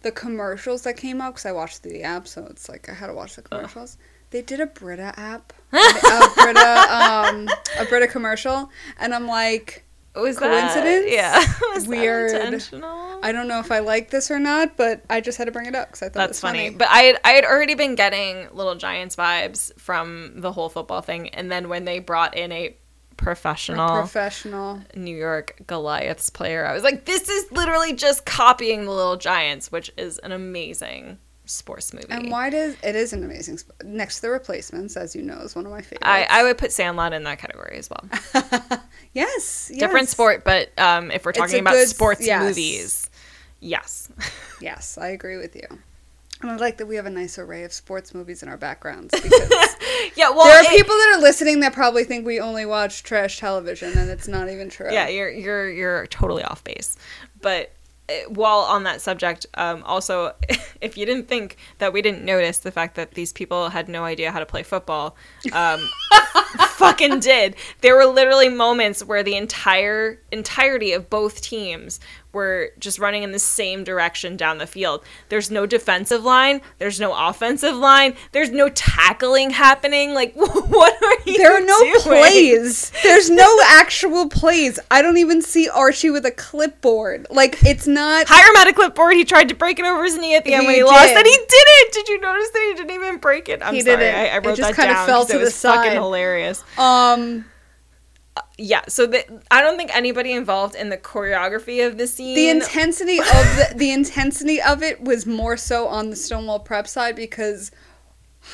the 0.02 0.12
commercials 0.12 0.82
that 0.82 0.96
came 0.96 1.20
out 1.20 1.34
because 1.34 1.46
I 1.46 1.52
watched 1.52 1.78
through 1.78 1.92
the 1.92 2.02
app, 2.02 2.26
so 2.26 2.46
it's 2.50 2.68
like 2.68 2.88
I 2.88 2.94
had 2.94 3.06
to 3.08 3.14
watch 3.14 3.36
the 3.36 3.42
commercials. 3.42 3.96
They 4.30 4.42
did 4.42 4.58
a 4.58 4.66
Brita 4.66 5.14
app, 5.16 5.52
a 5.72 6.30
Brita, 6.34 6.86
um, 6.90 7.48
a 7.78 7.84
Brita 7.84 8.08
commercial, 8.08 8.68
and 8.98 9.14
I'm 9.14 9.28
like, 9.28 9.84
was 10.22 10.38
Coincidence? 10.38 11.06
That, 11.10 11.10
yeah, 11.10 11.88
Weird. 11.88 12.32
I 13.22 13.32
don't 13.32 13.48
know 13.48 13.58
if 13.58 13.72
I 13.72 13.80
like 13.80 14.10
this 14.10 14.30
or 14.30 14.38
not, 14.38 14.76
but 14.76 15.02
I 15.10 15.20
just 15.20 15.38
had 15.38 15.46
to 15.46 15.52
bring 15.52 15.66
it 15.66 15.74
up 15.74 15.88
because 15.88 16.02
I 16.02 16.06
thought 16.06 16.10
it 16.10 16.28
That's 16.28 16.28
was 16.30 16.40
funny. 16.40 16.66
funny. 16.66 16.76
But 16.76 16.88
I 16.90 16.98
had 17.00 17.20
I 17.24 17.30
had 17.30 17.44
already 17.44 17.74
been 17.74 17.94
getting 17.94 18.48
Little 18.52 18.74
Giants 18.74 19.16
vibes 19.16 19.72
from 19.78 20.32
the 20.40 20.52
whole 20.52 20.68
football 20.68 21.00
thing, 21.00 21.30
and 21.30 21.50
then 21.50 21.68
when 21.68 21.84
they 21.84 21.98
brought 21.98 22.36
in 22.36 22.52
a 22.52 22.76
professional 23.16 23.88
Professional. 24.00 24.80
New 24.94 25.16
York 25.16 25.62
Goliaths 25.66 26.30
player, 26.30 26.66
I 26.66 26.74
was 26.74 26.82
like, 26.82 27.04
this 27.04 27.28
is 27.28 27.50
literally 27.52 27.92
just 27.92 28.26
copying 28.26 28.84
the 28.84 28.90
Little 28.90 29.16
Giants, 29.16 29.70
which 29.72 29.90
is 29.96 30.18
an 30.18 30.32
amazing 30.32 31.18
sports 31.46 31.92
movie. 31.92 32.06
And 32.10 32.30
why 32.30 32.50
does 32.50 32.76
it 32.82 32.96
is 32.96 33.12
an 33.12 33.24
amazing 33.24 33.58
sp- 33.60 33.72
next 33.84 34.16
to 34.16 34.22
the 34.22 34.30
replacements, 34.30 34.96
as 34.96 35.14
you 35.14 35.22
know, 35.22 35.38
is 35.40 35.54
one 35.54 35.66
of 35.66 35.72
my 35.72 35.82
favorites. 35.82 36.02
I, 36.02 36.26
I 36.30 36.42
would 36.42 36.58
put 36.58 36.72
Sandlot 36.72 37.12
in 37.12 37.24
that 37.24 37.38
category 37.38 37.76
as 37.78 37.90
well. 37.90 38.80
yes, 39.12 39.70
different 39.76 40.08
sport, 40.08 40.44
but 40.44 40.70
um, 40.78 41.10
if 41.10 41.24
we're 41.24 41.32
talking 41.32 41.60
about 41.60 41.72
good- 41.72 41.88
sports 41.88 42.26
yes. 42.26 42.42
movies, 42.42 43.10
yes. 43.60 44.08
Yes, 44.60 44.96
I 44.96 45.08
agree 45.08 45.36
with 45.36 45.54
you. 45.56 45.66
And 46.40 46.50
I 46.50 46.56
like 46.56 46.78
that 46.78 46.86
we 46.86 46.96
have 46.96 47.04
a 47.04 47.10
nice 47.10 47.38
array 47.38 47.64
of 47.64 47.72
sports 47.72 48.14
movies 48.14 48.42
in 48.42 48.48
our 48.48 48.56
backgrounds 48.56 49.10
because 49.10 49.30
yeah, 50.16 50.30
well, 50.30 50.44
there 50.44 50.58
are 50.58 50.62
it- 50.62 50.70
people 50.70 50.94
that 50.94 51.14
are 51.16 51.20
listening 51.20 51.60
that 51.60 51.74
probably 51.74 52.04
think 52.04 52.24
we 52.24 52.40
only 52.40 52.64
watch 52.64 53.02
trash 53.02 53.38
television, 53.38 53.92
and 53.98 54.10
it's 54.10 54.26
not 54.28 54.48
even 54.48 54.70
true. 54.70 54.90
Yeah, 54.90 55.08
you're 55.08 55.30
you're 55.30 55.70
you're 55.70 56.06
totally 56.06 56.42
off 56.44 56.64
base. 56.64 56.96
But 57.42 57.72
while 58.28 58.60
on 58.60 58.82
that 58.84 59.00
subject, 59.00 59.46
um, 59.54 59.82
also, 59.84 60.34
if 60.80 60.96
you 60.96 61.06
didn't 61.06 61.28
think 61.28 61.56
that 61.78 61.92
we 61.92 62.02
didn't 62.02 62.24
notice 62.24 62.58
the 62.58 62.70
fact 62.70 62.96
that 62.96 63.12
these 63.12 63.32
people 63.32 63.70
had 63.70 63.88
no 63.88 64.04
idea 64.04 64.30
how 64.30 64.38
to 64.38 64.46
play 64.46 64.62
football, 64.62 65.16
um, 65.52 65.80
fucking 66.70 67.20
did. 67.20 67.56
There 67.80 67.96
were 67.96 68.06
literally 68.06 68.48
moments 68.48 69.02
where 69.02 69.22
the 69.22 69.36
entire 69.36 70.20
entirety 70.30 70.92
of 70.92 71.08
both 71.08 71.40
teams 71.40 72.00
were 72.34 72.70
just 72.78 72.98
running 72.98 73.22
in 73.22 73.32
the 73.32 73.38
same 73.38 73.84
direction 73.84 74.36
down 74.36 74.58
the 74.58 74.66
field. 74.66 75.02
There's 75.28 75.50
no 75.50 75.64
defensive 75.66 76.22
line. 76.24 76.60
There's 76.78 77.00
no 77.00 77.14
offensive 77.28 77.74
line. 77.76 78.14
There's 78.32 78.50
no 78.50 78.68
tackling 78.68 79.50
happening. 79.50 80.12
Like, 80.14 80.34
what 80.34 81.02
are 81.02 81.16
you? 81.30 81.38
There 81.38 81.56
are 81.56 81.64
no 81.64 81.78
doing? 81.80 82.00
plays. 82.02 82.90
There's 83.02 83.30
no 83.30 83.58
actual 83.66 84.28
plays. 84.28 84.78
I 84.90 85.00
don't 85.02 85.16
even 85.18 85.40
see 85.40 85.68
Archie 85.68 86.10
with 86.10 86.26
a 86.26 86.30
clipboard. 86.30 87.26
Like 87.30 87.62
it's 87.64 87.86
not. 87.86 88.26
Hiram 88.28 88.56
at 88.56 88.68
a 88.68 88.72
clipboard. 88.72 89.14
He 89.14 89.24
tried 89.24 89.48
to 89.48 89.54
break 89.54 89.78
it 89.78 89.84
over 89.84 90.04
his 90.04 90.18
knee 90.18 90.34
at 90.34 90.44
the 90.44 90.52
end 90.54 90.62
He 90.62 90.66
when 90.66 90.74
he 90.76 90.84
lost, 90.84 91.08
did. 91.08 91.16
and 91.18 91.26
he 91.26 91.32
didn't. 91.36 91.92
Did 91.92 92.08
you 92.08 92.20
notice 92.20 92.50
that 92.50 92.66
he 92.68 92.74
didn't 92.82 92.90
even 92.94 93.18
break 93.18 93.48
it? 93.48 93.62
I'm 93.62 93.74
He 93.74 93.82
sorry, 93.82 93.96
didn't. 93.98 94.14
I, 94.14 94.28
I 94.28 94.36
It 94.36 94.46
wrote 94.46 94.56
just 94.56 94.70
that 94.70 94.76
kinda 94.76 94.94
down. 94.94 95.06
fell 95.06 95.20
'cause 95.22 95.28
to 95.30 95.36
it 95.36 95.38
the 95.38 95.44
was 95.44 95.60
fucking 95.62 95.90
side. 95.90 95.92
hilarious. 95.96 96.64
Um, 96.78 97.44
Yeah, 98.56 98.82
so 98.88 99.06
the, 99.06 99.42
I 99.50 99.62
don't 99.62 99.76
think 99.76 99.94
anybody 99.94 100.32
involved 100.32 100.76
in 100.76 100.88
the 100.88 100.96
choreography 100.96 101.84
of 101.84 101.98
the 101.98 102.06
scene. 102.06 102.36
the 102.36 102.50
intensity 102.50 103.18
of 103.18 103.26
the 103.26 103.72
the 103.76 103.90
intensity 103.90 104.62
of 104.62 104.82
it 104.82 105.02
was 105.02 105.26
more 105.26 105.56
so 105.56 105.88
on 105.88 106.10
the 106.10 106.16
Stonewall 106.16 106.60
Prep 106.60 106.86
side 106.86 107.16
because 107.16 107.72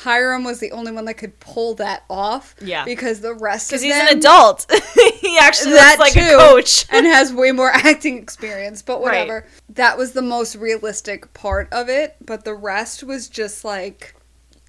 Hiram 0.03 0.43
was 0.43 0.59
the 0.59 0.71
only 0.71 0.91
one 0.91 1.05
that 1.05 1.15
could 1.15 1.39
pull 1.39 1.75
that 1.75 2.03
off. 2.09 2.55
Yeah. 2.61 2.85
because 2.85 3.19
the 3.19 3.33
rest 3.33 3.69
because 3.69 3.83
he's 3.83 3.93
them, 3.93 4.07
an 4.07 4.17
adult. 4.17 4.65
he 5.19 5.37
actually 5.37 5.73
that 5.73 5.99
looks 5.99 6.15
like 6.15 6.27
too, 6.27 6.35
a 6.35 6.39
coach. 6.39 6.85
and 6.91 7.05
has 7.05 7.31
way 7.31 7.51
more 7.51 7.69
acting 7.69 8.17
experience. 8.17 8.81
But 8.81 9.01
whatever, 9.01 9.45
that 9.69 9.97
was 9.97 10.13
the 10.13 10.21
most 10.21 10.55
realistic 10.55 11.31
part 11.33 11.71
of 11.71 11.89
it. 11.89 12.15
But 12.25 12.43
the 12.43 12.55
rest 12.55 13.03
was 13.03 13.27
just 13.27 13.63
like 13.63 14.15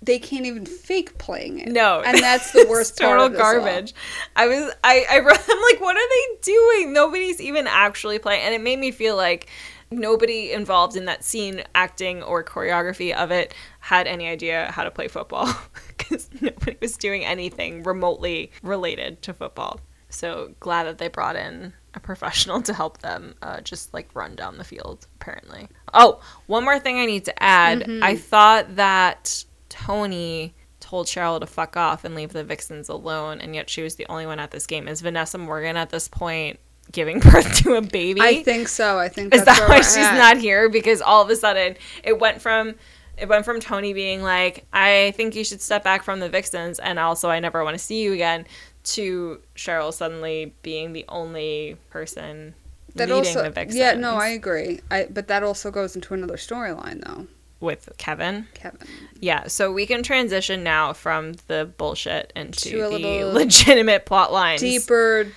they 0.03 0.19
can't 0.19 0.45
even 0.45 0.67
fake 0.67 1.17
playing 1.19 1.61
it. 1.61 1.69
No, 1.69 2.03
and 2.05 2.19
that's 2.19 2.53
the 2.53 2.67
worst. 2.71 2.99
Total 2.99 3.29
this 3.29 3.41
all. 3.41 3.55
garbage. 3.55 3.95
I 4.35 4.49
was, 4.49 4.75
I, 4.83 5.07
I 5.09 5.19
wrote, 5.21 5.38
I'm 5.49 5.62
like, 5.62 5.81
what 5.81 5.97
are 5.97 6.09
they 6.09 6.38
doing? 6.43 6.93
Nobody's 6.93 7.41
even 7.41 7.67
actually 7.69 8.19
playing, 8.19 8.43
and 8.43 8.55
it 8.55 8.61
made 8.61 8.79
me 8.79 8.91
feel 8.91 9.17
like 9.17 9.49
nobody 9.91 10.53
involved 10.53 10.97
in 10.97 11.05
that 11.05 11.23
scene, 11.23 11.62
acting 11.75 12.23
or 12.23 12.43
choreography 12.43 13.15
of 13.15 13.31
it, 13.31 13.55
had 13.79 14.07
any 14.07 14.27
idea 14.27 14.71
how 14.73 14.83
to 14.83 14.91
play 14.91 15.07
football 15.07 15.49
because 15.88 16.29
nobody 16.41 16.77
was 16.81 16.97
doing 16.97 17.25
anything 17.25 17.83
remotely 17.85 18.51
related 18.62 19.23
to 19.23 19.33
football. 19.33 19.81
So 20.09 20.53
glad 20.61 20.85
that 20.85 20.99
they 20.99 21.09
brought 21.09 21.37
in 21.37 21.73
a 21.95 22.01
professional 22.01 22.61
to 22.62 22.75
help 22.75 22.99
them 22.99 23.35
uh, 23.41 23.61
just 23.61 23.95
like 23.95 24.09
run 24.15 24.35
down 24.35 24.59
the 24.59 24.65
field, 24.65 25.07
apparently. 25.17 25.69
Oh, 25.95 26.21
one 26.47 26.65
more 26.65 26.79
thing 26.79 26.99
I 26.99 27.07
need 27.07 27.27
to 27.27 27.43
add. 27.43 27.88
I 28.03 28.17
thought 28.17 28.77
that 28.77 29.45
Tony 29.87 30.55
told 30.81 31.07
Cheryl 31.07 31.40
to 31.40 31.47
fuck 31.47 31.77
off 31.77 32.05
and 32.05 32.14
leave 32.14 32.33
the 32.33 32.45
Vixens 32.45 32.88
alone, 32.88 33.40
and 33.40 33.55
yet 33.55 33.71
she 33.71 33.83
was 33.83 33.95
the 33.97 34.07
only 34.09 34.27
one 34.27 34.38
at 34.38 34.51
this 34.51 34.66
game. 34.66 34.88
Is 34.88 35.01
Vanessa 35.01 35.38
Morgan 35.38 35.77
at 35.77 35.90
this 35.90 36.09
point 36.09 36.59
giving 36.90 37.21
birth 37.21 37.57
to 37.59 37.75
a 37.75 37.81
baby? 37.83 38.21
I 38.21 38.42
think 38.42 38.68
so. 38.68 38.99
I 38.99 39.09
think 39.09 39.35
Is 39.35 39.45
that's 39.45 39.59
that 39.61 39.68
why 39.68 39.77
she's 39.79 39.97
at. 39.99 40.16
not 40.18 40.37
here? 40.38 40.68
Because 40.68 41.01
all 41.01 41.23
of 41.23 41.31
a 41.31 41.37
sudden 41.37 41.77
it 42.05 42.18
went 42.18 42.40
from 42.42 42.75
it 43.18 43.29
went 43.29 43.45
from 43.45 43.61
Tony 43.61 43.92
being 43.92 44.23
like, 44.23 44.64
I 44.73 45.12
think 45.16 45.35
you 45.37 45.45
should 45.45 45.61
step 45.61 45.85
back 45.85 46.03
from 46.03 46.18
the 46.21 46.29
Vixens 46.29 46.79
and 46.79 46.99
also 46.99 47.29
I 47.29 47.40
never 47.40 47.62
want 47.62 47.75
to 47.75 47.79
see 47.85 48.03
you 48.03 48.12
again 48.14 48.47
to 48.85 49.40
Cheryl 49.55 49.92
suddenly 49.92 50.55
being 50.62 50.92
the 50.92 51.05
only 51.09 51.77
person 51.90 52.55
that 52.95 53.09
leading 53.09 53.18
also 53.18 53.42
the 53.45 53.51
Vixens. 53.51 53.79
yeah 53.79 53.95
no 53.95 54.16
i 54.16 54.29
agree 54.29 54.81
i 54.90 55.07
but 55.09 55.29
that 55.29 55.42
also 55.42 55.71
goes 55.71 55.95
into 55.95 56.12
another 56.14 56.37
storyline 56.37 57.03
though 57.07 57.27
with 57.62 57.88
Kevin. 57.96 58.46
kevin 58.55 58.87
Yeah, 59.20 59.46
so 59.46 59.72
we 59.72 59.87
can 59.87 60.03
transition 60.03 60.62
now 60.62 60.92
from 60.92 61.33
the 61.46 61.70
bullshit 61.79 62.33
into 62.37 62.70
To 62.70 62.81
a 62.94 62.98
the 62.98 63.25
legitimate 63.25 64.05
plot 64.05 64.33
lines. 64.33 64.61
deeper 64.61 65.29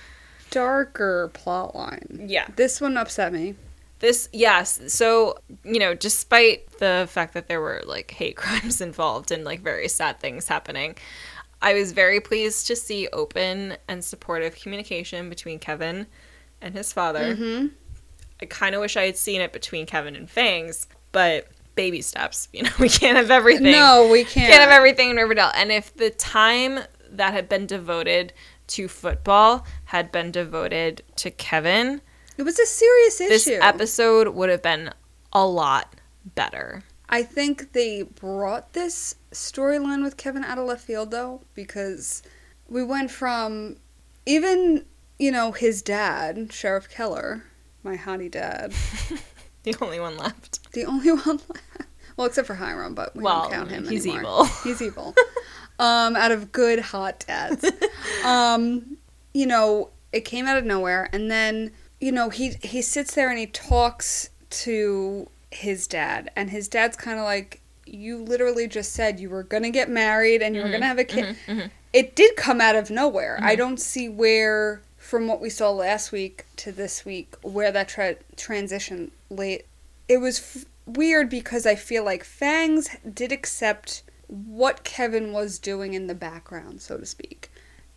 darker 0.50 1.30
plot 1.34 1.74
line 1.74 2.24
Yeah. 2.26 2.46
this 2.56 2.80
one 2.80 2.96
upset 2.96 3.32
me 3.32 3.54
This, 3.98 4.28
yes. 4.32 4.78
So, 4.88 5.38
you 5.64 5.78
know, 5.78 5.94
despite 5.94 6.70
the 6.78 7.06
fact 7.10 7.32
that 7.34 7.48
there 7.48 7.60
were 7.62 7.82
like 7.86 8.10
hate 8.10 8.36
crimes 8.42 8.80
involved 8.82 9.30
and 9.30 9.42
like 9.44 9.60
very 9.62 9.88
sad 9.88 10.20
things 10.20 10.46
happening, 10.48 10.96
I 11.62 11.72
was 11.72 11.92
very 11.92 12.20
pleased 12.20 12.66
to 12.66 12.76
see 12.76 13.08
open 13.14 13.76
and 13.88 14.04
supportive 14.04 14.54
communication 14.56 15.30
between 15.30 15.58
Kevin 15.58 16.06
and 16.60 16.74
his 16.74 16.92
father. 16.92 17.34
mm-hmm. 17.34 17.66
I 18.42 18.44
kind 18.44 18.74
of 18.74 18.82
wish 18.82 18.98
I 18.98 19.06
had 19.06 19.16
seen 19.16 19.40
it 19.40 19.50
between 19.54 19.86
Kevin 19.86 20.14
and 20.14 20.28
Fangs, 20.28 20.86
but 21.12 21.48
baby 21.76 22.00
steps. 22.02 22.48
You 22.56 22.64
know, 22.64 22.70
we 22.80 22.88
can't 22.88 23.16
have 23.16 23.30
everything. 23.30 23.70
no 23.70 24.08
we 24.10 24.24
can't 24.24 24.48
can't 24.50 24.62
have 24.62 24.70
everything 24.72 25.10
in 25.10 25.16
Riverdale. 25.16 25.52
And 25.54 25.70
if 25.70 25.94
the 25.94 26.10
time 26.10 26.80
that 27.10 27.32
had 27.32 27.48
been 27.48 27.66
devoted 27.66 28.32
to 28.68 28.88
football 28.88 29.64
had 29.86 30.10
been 30.10 30.32
devoted 30.32 31.02
to 31.16 31.30
Kevin, 31.30 32.00
it 32.36 32.42
was 32.42 32.58
a 32.58 32.66
serious 32.66 33.20
issue. 33.20 33.28
this 33.28 33.48
episode 33.62 34.28
would 34.34 34.48
have 34.50 34.62
been 34.62 34.90
a 35.32 35.46
lot 35.46 35.94
better. 36.34 36.82
I 37.08 37.22
think 37.22 37.72
they 37.72 38.02
brought 38.02 38.72
this 38.72 39.14
storyline 39.30 40.02
with 40.02 40.16
Kevin 40.16 40.42
out 40.42 40.58
of 40.58 40.66
left 40.66 40.84
field 40.84 41.12
though, 41.12 41.42
because 41.54 42.22
we 42.68 42.82
went 42.82 43.10
from 43.12 43.76
even 44.24 44.84
you 45.18 45.30
know 45.30 45.52
his 45.52 45.82
dad, 45.82 46.52
Sheriff 46.52 46.88
Keller, 46.90 47.44
my 47.84 47.96
hottie 47.96 48.30
dad, 48.30 48.72
The 49.62 49.76
only 49.80 49.98
one 50.00 50.16
left. 50.16 50.60
The 50.76 50.84
only 50.86 51.10
one 51.24 51.40
left. 51.48 51.62
Well, 52.16 52.26
except 52.28 52.46
for 52.46 52.54
Hiram, 52.54 52.94
but 52.94 53.14
we 53.16 53.22
Well, 53.24 53.42
don't 53.42 53.52
count 53.52 53.70
him 53.70 53.86
he's 53.88 54.06
anymore. 54.06 54.20
evil. 54.22 54.44
He's 54.64 54.80
evil. 54.80 55.14
um, 55.78 56.16
out 56.16 56.30
of 56.32 56.50
good 56.52 56.78
hot 56.78 57.24
dads. 57.26 57.68
um, 58.24 58.96
you 59.34 59.44
know, 59.46 59.90
it 60.12 60.20
came 60.24 60.46
out 60.46 60.56
of 60.56 60.64
nowhere, 60.64 61.10
and 61.12 61.30
then 61.30 61.72
you 62.00 62.12
know 62.12 62.30
he 62.30 62.52
he 62.62 62.80
sits 62.82 63.14
there 63.14 63.28
and 63.28 63.38
he 63.38 63.46
talks 63.46 64.30
to 64.50 65.28
his 65.50 65.86
dad, 65.86 66.30
and 66.36 66.48
his 66.50 66.68
dad's 66.68 66.96
kind 66.96 67.18
of 67.18 67.24
like, 67.24 67.60
"You 67.84 68.16
literally 68.22 68.66
just 68.66 68.92
said 68.92 69.20
you 69.20 69.28
were 69.28 69.42
gonna 69.42 69.70
get 69.70 69.90
married 69.90 70.40
and 70.40 70.56
you 70.56 70.62
were 70.62 70.70
gonna 70.70 70.86
have 70.86 70.98
a 70.98 71.04
kid." 71.04 71.36
It 71.92 72.14
did 72.16 72.36
come 72.36 72.60
out 72.60 72.76
of 72.76 72.90
nowhere. 72.90 73.38
I 73.42 73.56
don't 73.56 73.80
see 73.80 74.08
where, 74.08 74.82
from 74.98 75.28
what 75.28 75.40
we 75.40 75.48
saw 75.50 75.70
last 75.70 76.12
week 76.12 76.44
to 76.56 76.72
this 76.72 77.04
week, 77.04 77.34
where 77.42 77.70
that 77.72 77.88
tra- 77.88 78.16
transition 78.36 79.10
late. 79.30 79.66
It 80.08 80.18
was 80.18 80.38
f- 80.38 80.64
weird 80.86 81.28
because 81.28 81.66
I 81.66 81.74
feel 81.74 82.04
like 82.04 82.24
Fangs 82.24 82.88
did 83.12 83.32
accept 83.32 84.02
what 84.28 84.84
Kevin 84.84 85.32
was 85.32 85.58
doing 85.58 85.94
in 85.94 86.06
the 86.06 86.14
background, 86.14 86.80
so 86.80 86.96
to 86.96 87.06
speak. 87.06 87.50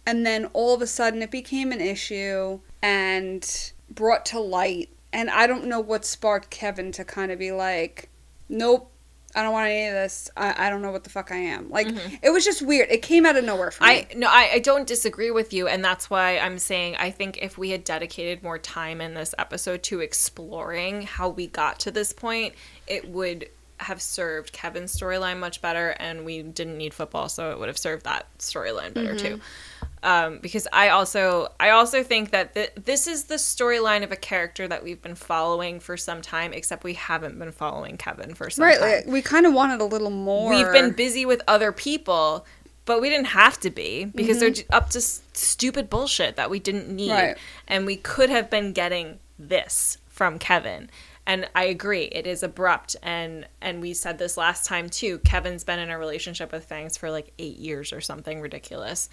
And 0.05 0.25
then 0.25 0.45
all 0.53 0.73
of 0.73 0.81
a 0.81 0.87
sudden 0.87 1.21
it 1.21 1.31
became 1.31 1.71
an 1.71 1.81
issue 1.81 2.59
and 2.81 3.71
brought 3.89 4.25
to 4.27 4.39
light. 4.39 4.89
And 5.11 5.29
I 5.29 5.47
don't 5.47 5.65
know 5.65 5.79
what 5.79 6.05
sparked 6.05 6.49
Kevin 6.49 6.91
to 6.93 7.03
kind 7.03 7.31
of 7.31 7.39
be 7.39 7.51
like, 7.51 8.09
nope, 8.47 8.91
I 9.35 9.43
don't 9.43 9.53
want 9.53 9.69
any 9.69 9.87
of 9.87 9.93
this. 9.93 10.29
I, 10.35 10.67
I 10.67 10.69
don't 10.69 10.81
know 10.81 10.91
what 10.91 11.03
the 11.03 11.09
fuck 11.09 11.31
I 11.31 11.37
am. 11.37 11.69
Like, 11.69 11.87
mm-hmm. 11.87 12.15
it 12.21 12.31
was 12.31 12.43
just 12.43 12.61
weird. 12.61 12.89
It 12.89 13.01
came 13.01 13.25
out 13.25 13.35
of 13.35 13.43
nowhere 13.43 13.71
for 13.71 13.83
me. 13.83 13.89
I 13.89 14.07
no, 14.15 14.27
I, 14.27 14.49
I 14.53 14.59
don't 14.59 14.87
disagree 14.87 15.31
with 15.31 15.53
you, 15.53 15.67
and 15.67 15.83
that's 15.83 16.09
why 16.09 16.39
I'm 16.39 16.57
saying 16.57 16.95
I 16.97 17.11
think 17.11 17.37
if 17.41 17.57
we 17.57 17.69
had 17.69 17.83
dedicated 17.83 18.41
more 18.43 18.57
time 18.57 19.01
in 19.01 19.13
this 19.13 19.35
episode 19.37 19.83
to 19.83 19.99
exploring 19.99 21.03
how 21.03 21.29
we 21.29 21.47
got 21.47 21.79
to 21.81 21.91
this 21.91 22.11
point, 22.11 22.55
it 22.87 23.07
would 23.09 23.49
have 23.77 24.01
served 24.01 24.51
Kevin's 24.51 24.97
storyline 24.97 25.39
much 25.39 25.61
better, 25.61 25.95
and 25.99 26.25
we 26.25 26.41
didn't 26.41 26.77
need 26.77 26.93
football, 26.93 27.29
so 27.29 27.51
it 27.51 27.59
would 27.59 27.69
have 27.69 27.77
served 27.77 28.03
that 28.05 28.25
storyline 28.37 28.93
better 28.93 29.15
mm-hmm. 29.15 29.35
too. 29.35 29.41
Um, 30.01 30.39
because 30.39 30.67
I 30.71 30.89
also 30.89 31.49
I 31.59 31.71
also 31.71 32.03
think 32.03 32.31
that 32.31 32.53
th- 32.53 32.71
this 32.75 33.05
is 33.05 33.25
the 33.25 33.35
storyline 33.35 34.03
of 34.03 34.11
a 34.11 34.15
character 34.15 34.67
that 34.67 34.83
we've 34.83 35.01
been 35.01 35.15
following 35.15 35.79
for 35.79 35.97
some 35.97 36.21
time, 36.21 36.53
except 36.53 36.83
we 36.83 36.93
haven't 36.93 37.37
been 37.37 37.51
following 37.51 37.97
Kevin 37.97 38.33
for 38.33 38.49
some 38.49 38.65
right. 38.65 38.79
time. 38.79 38.89
Like, 38.89 39.07
we 39.07 39.21
kind 39.21 39.45
of 39.45 39.53
wanted 39.53 39.81
a 39.81 39.85
little 39.85 40.09
more. 40.09 40.51
We've 40.51 40.71
been 40.71 40.91
busy 40.91 41.25
with 41.25 41.41
other 41.47 41.73
people, 41.73 42.45
but 42.85 43.01
we 43.01 43.09
didn't 43.09 43.27
have 43.27 43.59
to 43.59 43.69
be 43.69 44.05
because 44.05 44.39
they're 44.39 44.53
up 44.71 44.89
to 44.91 44.99
s- 44.99 45.21
stupid 45.33 45.89
bullshit 45.89 46.37
that 46.37 46.49
we 46.49 46.59
didn't 46.59 46.87
need. 46.87 47.11
Right. 47.11 47.37
And 47.67 47.85
we 47.85 47.97
could 47.97 48.29
have 48.29 48.49
been 48.49 48.71
getting 48.71 49.19
this 49.37 49.97
from 50.07 50.39
Kevin. 50.39 50.89
And 51.29 51.47
I 51.53 51.65
agree, 51.65 52.05
it 52.05 52.25
is 52.25 52.41
abrupt 52.41 52.95
and 53.03 53.47
and 53.61 53.81
we 53.81 53.93
said 53.93 54.17
this 54.17 54.35
last 54.35 54.65
time 54.65 54.89
too. 54.89 55.19
Kevin's 55.19 55.63
been 55.63 55.77
in 55.77 55.91
a 55.91 55.99
relationship 55.99 56.51
with 56.51 56.65
Fangs 56.65 56.97
for 56.97 57.11
like 57.11 57.31
8 57.37 57.57
years 57.57 57.93
or 57.93 58.01
something 58.01 58.41
ridiculous. 58.41 59.09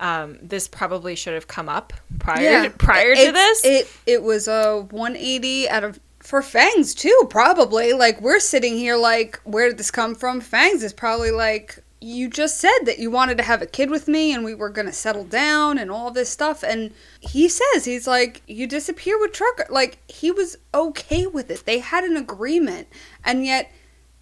Um, 0.00 0.38
this 0.42 0.66
probably 0.66 1.14
should 1.14 1.34
have 1.34 1.46
come 1.46 1.68
up 1.68 1.92
prior 2.18 2.70
prior 2.78 3.14
to 3.14 3.20
It's- 3.20 3.62
this. 3.62 3.64
It 3.64 3.92
it 4.06 4.22
was 4.22 4.48
a 4.48 4.80
180 4.90 5.68
out 5.68 5.84
of 5.84 6.00
for 6.20 6.42
Fangs 6.42 6.94
too, 6.94 7.26
probably. 7.30 7.92
Like 7.92 8.20
we're 8.20 8.40
sitting 8.40 8.76
here 8.76 8.96
like, 8.96 9.38
where 9.44 9.68
did 9.68 9.78
this 9.78 9.90
come 9.90 10.14
from? 10.14 10.40
Fangs 10.40 10.82
is 10.82 10.92
probably 10.92 11.30
like, 11.30 11.78
you 12.02 12.28
just 12.28 12.58
said 12.58 12.78
that 12.84 12.98
you 12.98 13.10
wanted 13.10 13.36
to 13.38 13.42
have 13.44 13.60
a 13.62 13.66
kid 13.66 13.90
with 13.90 14.06
me 14.08 14.32
and 14.32 14.44
we 14.44 14.54
were 14.54 14.68
gonna 14.70 14.92
settle 14.92 15.24
down 15.24 15.78
and 15.78 15.90
all 15.90 16.10
this 16.10 16.28
stuff. 16.28 16.62
And 16.62 16.92
he 17.20 17.48
says 17.48 17.84
he's 17.84 18.06
like, 18.06 18.42
you 18.46 18.66
disappear 18.66 19.18
with 19.18 19.32
Trucker. 19.32 19.66
Like 19.70 19.98
he 20.10 20.30
was 20.30 20.56
okay 20.74 21.26
with 21.26 21.50
it. 21.50 21.64
They 21.66 21.78
had 21.78 22.04
an 22.04 22.16
agreement, 22.16 22.88
and 23.24 23.44
yet 23.44 23.70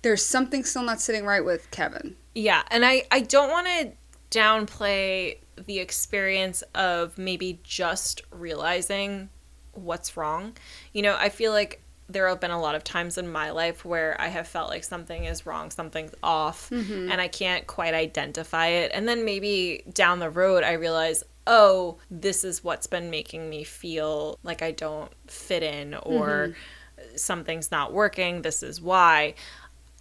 there's 0.03 0.25
something 0.25 0.62
still 0.64 0.83
not 0.85 1.01
sitting 1.01 1.25
right 1.25 1.45
with 1.45 1.71
Kevin. 1.73 2.17
Yeah, 2.35 2.62
and 2.71 2.85
I 2.85 3.03
I 3.11 3.21
don't 3.21 3.51
want 3.51 3.67
to 3.67 3.93
downplay 4.38 5.38
the 5.66 5.79
experience 5.79 6.62
of 6.75 7.18
maybe 7.18 7.61
just 7.62 8.23
realizing 8.31 9.29
what's 9.73 10.16
wrong. 10.16 10.57
You 10.92 11.03
know, 11.03 11.16
I 11.18 11.29
feel 11.29 11.53
like 11.53 11.83
there 12.09 12.29
have 12.29 12.40
been 12.40 12.51
a 12.51 12.61
lot 12.61 12.75
of 12.75 12.83
times 12.83 13.18
in 13.18 13.31
my 13.31 13.51
life 13.51 13.85
where 13.85 14.18
I 14.21 14.29
have 14.29 14.49
felt 14.49 14.71
like 14.71 14.83
something 14.83 15.25
is 15.25 15.44
wrong, 15.44 15.71
something's 15.71 16.14
off, 16.23 16.71
mm-hmm. 16.71 17.12
and 17.12 17.21
I 17.21 17.29
can't 17.29 17.66
quite 17.66 17.92
identify 17.92 18.68
it. 18.68 18.90
And 18.94 19.07
then 19.07 19.25
maybe 19.25 19.83
down 19.92 20.18
the 20.18 20.31
road, 20.31 20.64
I 20.64 20.73
realize, 20.73 21.23
oh, 21.47 21.99
this 22.11 22.44
is 22.44 22.64
what's 22.64 22.87
been 22.87 23.11
making 23.11 23.51
me 23.51 23.62
feel 23.62 24.38
like 24.42 24.62
I 24.62 24.71
don't 24.71 25.12
fit 25.27 25.62
in 25.62 25.94
or 25.94 26.49
mm-hmm. 26.49 27.16
something's 27.16 27.71
not 27.71 27.92
working. 27.92 28.40
This 28.40 28.62
is 28.62 28.81
why 28.81 29.35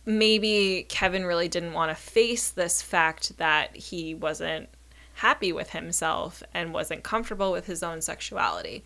maybe 0.06 0.86
Kevin 0.88 1.26
really 1.26 1.50
didn't 1.50 1.74
want 1.74 1.92
to 1.92 1.96
face 1.96 2.52
this 2.52 2.82
fact 2.82 3.38
that 3.38 3.76
he 3.76 4.16
wasn't 4.16 4.70
happy 5.18 5.52
with 5.52 5.72
himself 5.72 6.44
and 6.54 6.74
wasn't 6.74 7.04
comfortable 7.04 7.52
with 7.52 7.66
his 7.66 7.84
own 7.84 8.02
sexuality. 8.02 8.84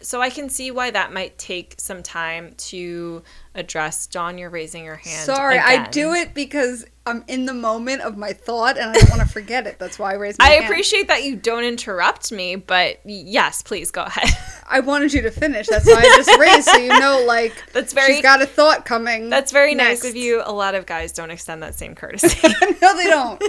So 0.00 0.22
I 0.22 0.30
can 0.30 0.48
see 0.48 0.70
why 0.70 0.90
that 0.90 1.12
might 1.12 1.36
take 1.36 1.74
some 1.76 2.02
time 2.02 2.54
to 2.56 3.22
address. 3.54 4.06
John, 4.06 4.38
you're 4.38 4.48
raising 4.48 4.84
your 4.86 4.96
hand. 4.96 5.26
Sorry, 5.26 5.58
I 5.58 5.86
do 5.88 6.14
it 6.14 6.32
because 6.32 6.86
I'm 7.04 7.24
in 7.28 7.44
the 7.44 7.52
moment 7.52 8.00
of 8.00 8.16
my 8.16 8.32
thought 8.32 8.78
and 8.78 8.88
I 8.88 8.94
don't 8.94 9.10
want 9.10 9.20
to 9.20 9.28
forget 9.28 9.66
it. 9.66 9.78
That's 9.78 9.98
why 9.98 10.12
I 10.12 10.14
raised 10.14 10.38
my 10.38 10.44
I 10.46 10.48
hand. 10.52 10.62
I 10.64 10.66
appreciate 10.66 11.08
that 11.08 11.24
you 11.24 11.36
don't 11.36 11.64
interrupt 11.64 12.32
me, 12.32 12.56
but 12.56 13.00
yes, 13.04 13.60
please 13.60 13.90
go 13.90 14.04
ahead. 14.04 14.30
I 14.66 14.80
wanted 14.80 15.12
you 15.12 15.20
to 15.22 15.30
finish. 15.30 15.66
That's 15.68 15.86
why 15.86 15.98
I 16.00 16.16
just 16.16 16.38
raised 16.40 16.68
so 16.68 16.78
you 16.78 16.98
know, 16.98 17.22
like 17.28 17.52
That's 17.74 17.92
very- 17.92 18.14
she's 18.14 18.22
got 18.22 18.40
a 18.40 18.46
thought 18.46 18.86
coming. 18.86 19.28
That's 19.28 19.52
very 19.52 19.74
nice 19.74 20.04
of 20.06 20.16
you. 20.16 20.42
A 20.46 20.52
lot 20.52 20.74
of 20.74 20.86
guys 20.86 21.12
don't 21.12 21.30
extend 21.30 21.62
that 21.62 21.74
same 21.74 21.94
courtesy. 21.94 22.48
no, 22.80 22.96
they 22.96 23.08
don't. 23.08 23.42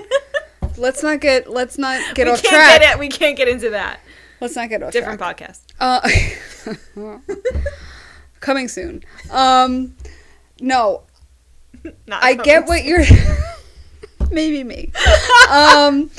Let's 0.78 1.04
not 1.04 1.20
get 1.22 1.50
let's 1.50 1.78
not 1.78 2.02
get 2.16 2.26
we 2.28 2.32
off 2.34 2.42
can't 2.44 2.54
track. 2.54 2.82
get 2.82 2.94
it. 2.94 3.00
We 3.00 3.08
can't 3.10 3.36
get 3.38 3.48
into 3.48 3.70
that. 3.72 4.00
Let's 4.40 4.56
not 4.56 4.70
get 4.70 4.84
off 4.84 4.92
track. 4.92 5.18
Different 5.18 5.20
track. 5.20 5.38
podcast. 5.38 5.62
Uh, 5.80 7.20
coming 8.40 8.68
soon. 8.68 9.04
Um, 9.32 9.96
no, 10.60 11.04
Not 12.08 12.24
I 12.24 12.36
get 12.36 12.64
host. 12.64 12.70
what 12.70 12.84
you're. 12.86 13.04
maybe 14.32 14.64
me. 14.64 14.92
um, 15.50 16.10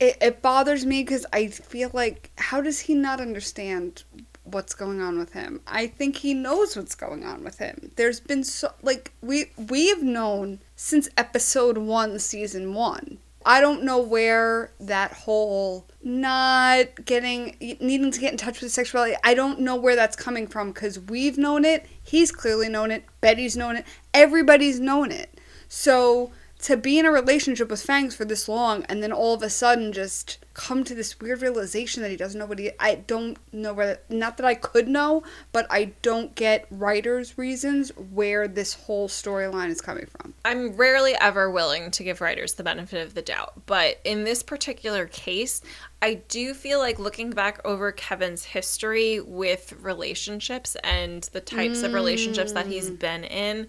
it, 0.00 0.16
it 0.20 0.42
bothers 0.42 0.84
me 0.86 1.02
because 1.02 1.26
I 1.32 1.48
feel 1.48 1.90
like 1.92 2.30
how 2.36 2.60
does 2.60 2.80
he 2.80 2.94
not 2.94 3.20
understand 3.20 4.04
what's 4.44 4.74
going 4.74 5.00
on 5.00 5.18
with 5.18 5.32
him? 5.32 5.60
I 5.66 5.86
think 5.86 6.16
he 6.16 6.34
knows 6.34 6.76
what's 6.76 6.94
going 6.94 7.24
on 7.24 7.44
with 7.44 7.58
him. 7.58 7.90
There's 7.96 8.20
been 8.20 8.44
so 8.44 8.72
like 8.82 9.12
we 9.20 9.50
we 9.68 9.88
have 9.88 10.02
known 10.02 10.60
since 10.76 11.08
episode 11.16 11.78
one, 11.78 12.18
season 12.18 12.74
one. 12.74 13.18
I 13.44 13.60
don't 13.60 13.82
know 13.82 13.98
where 13.98 14.72
that 14.80 15.12
whole 15.12 15.86
not 16.02 17.04
getting 17.04 17.56
needing 17.80 18.10
to 18.10 18.20
get 18.20 18.32
in 18.32 18.38
touch 18.38 18.60
with 18.60 18.72
sexuality. 18.72 19.16
I 19.22 19.34
don't 19.34 19.60
know 19.60 19.76
where 19.76 19.96
that's 19.96 20.16
coming 20.16 20.46
from 20.46 20.72
because 20.72 20.98
we've 20.98 21.38
known 21.38 21.64
it. 21.64 21.86
He's 22.02 22.32
clearly 22.32 22.68
known 22.68 22.90
it. 22.90 23.04
Betty's 23.20 23.56
known 23.56 23.76
it. 23.76 23.86
Everybody's 24.12 24.80
known 24.80 25.12
it. 25.12 25.40
So 25.68 26.32
to 26.62 26.76
be 26.76 26.98
in 26.98 27.04
a 27.04 27.10
relationship 27.10 27.68
with 27.68 27.82
Fangs 27.82 28.14
for 28.14 28.24
this 28.24 28.48
long 28.48 28.84
and 28.84 29.02
then 29.02 29.12
all 29.12 29.34
of 29.34 29.42
a 29.42 29.50
sudden 29.50 29.92
just 29.92 30.38
come 30.54 30.84
to 30.84 30.94
this 30.94 31.18
weird 31.18 31.42
realization 31.42 32.02
that 32.02 32.10
he 32.10 32.16
doesn't 32.16 32.38
know 32.38 32.46
what 32.46 32.58
he 32.58 32.70
I 32.78 32.96
don't 32.96 33.36
know 33.52 33.72
where 33.74 33.98
not 34.08 34.36
that 34.36 34.46
I 34.46 34.54
could 34.54 34.86
know, 34.86 35.22
but 35.50 35.66
I 35.70 35.92
don't 36.02 36.34
get 36.34 36.66
writers' 36.70 37.36
reasons 37.36 37.90
where 37.96 38.46
this 38.46 38.74
whole 38.74 39.08
storyline 39.08 39.70
is 39.70 39.80
coming 39.80 40.06
from. 40.06 40.34
I'm 40.44 40.76
rarely 40.76 41.14
ever 41.20 41.50
willing 41.50 41.90
to 41.92 42.04
give 42.04 42.20
writers 42.20 42.54
the 42.54 42.62
benefit 42.62 43.04
of 43.04 43.14
the 43.14 43.22
doubt, 43.22 43.62
but 43.66 44.00
in 44.04 44.24
this 44.24 44.42
particular 44.42 45.06
case, 45.06 45.62
I 46.00 46.14
do 46.28 46.54
feel 46.54 46.78
like 46.78 46.98
looking 46.98 47.30
back 47.30 47.60
over 47.64 47.92
Kevin's 47.92 48.44
history 48.44 49.20
with 49.20 49.74
relationships 49.80 50.76
and 50.84 51.22
the 51.32 51.40
types 51.40 51.82
of 51.82 51.92
relationships 51.92 52.52
that 52.52 52.66
he's 52.66 52.90
mm. 52.90 52.98
been 52.98 53.24
in, 53.24 53.68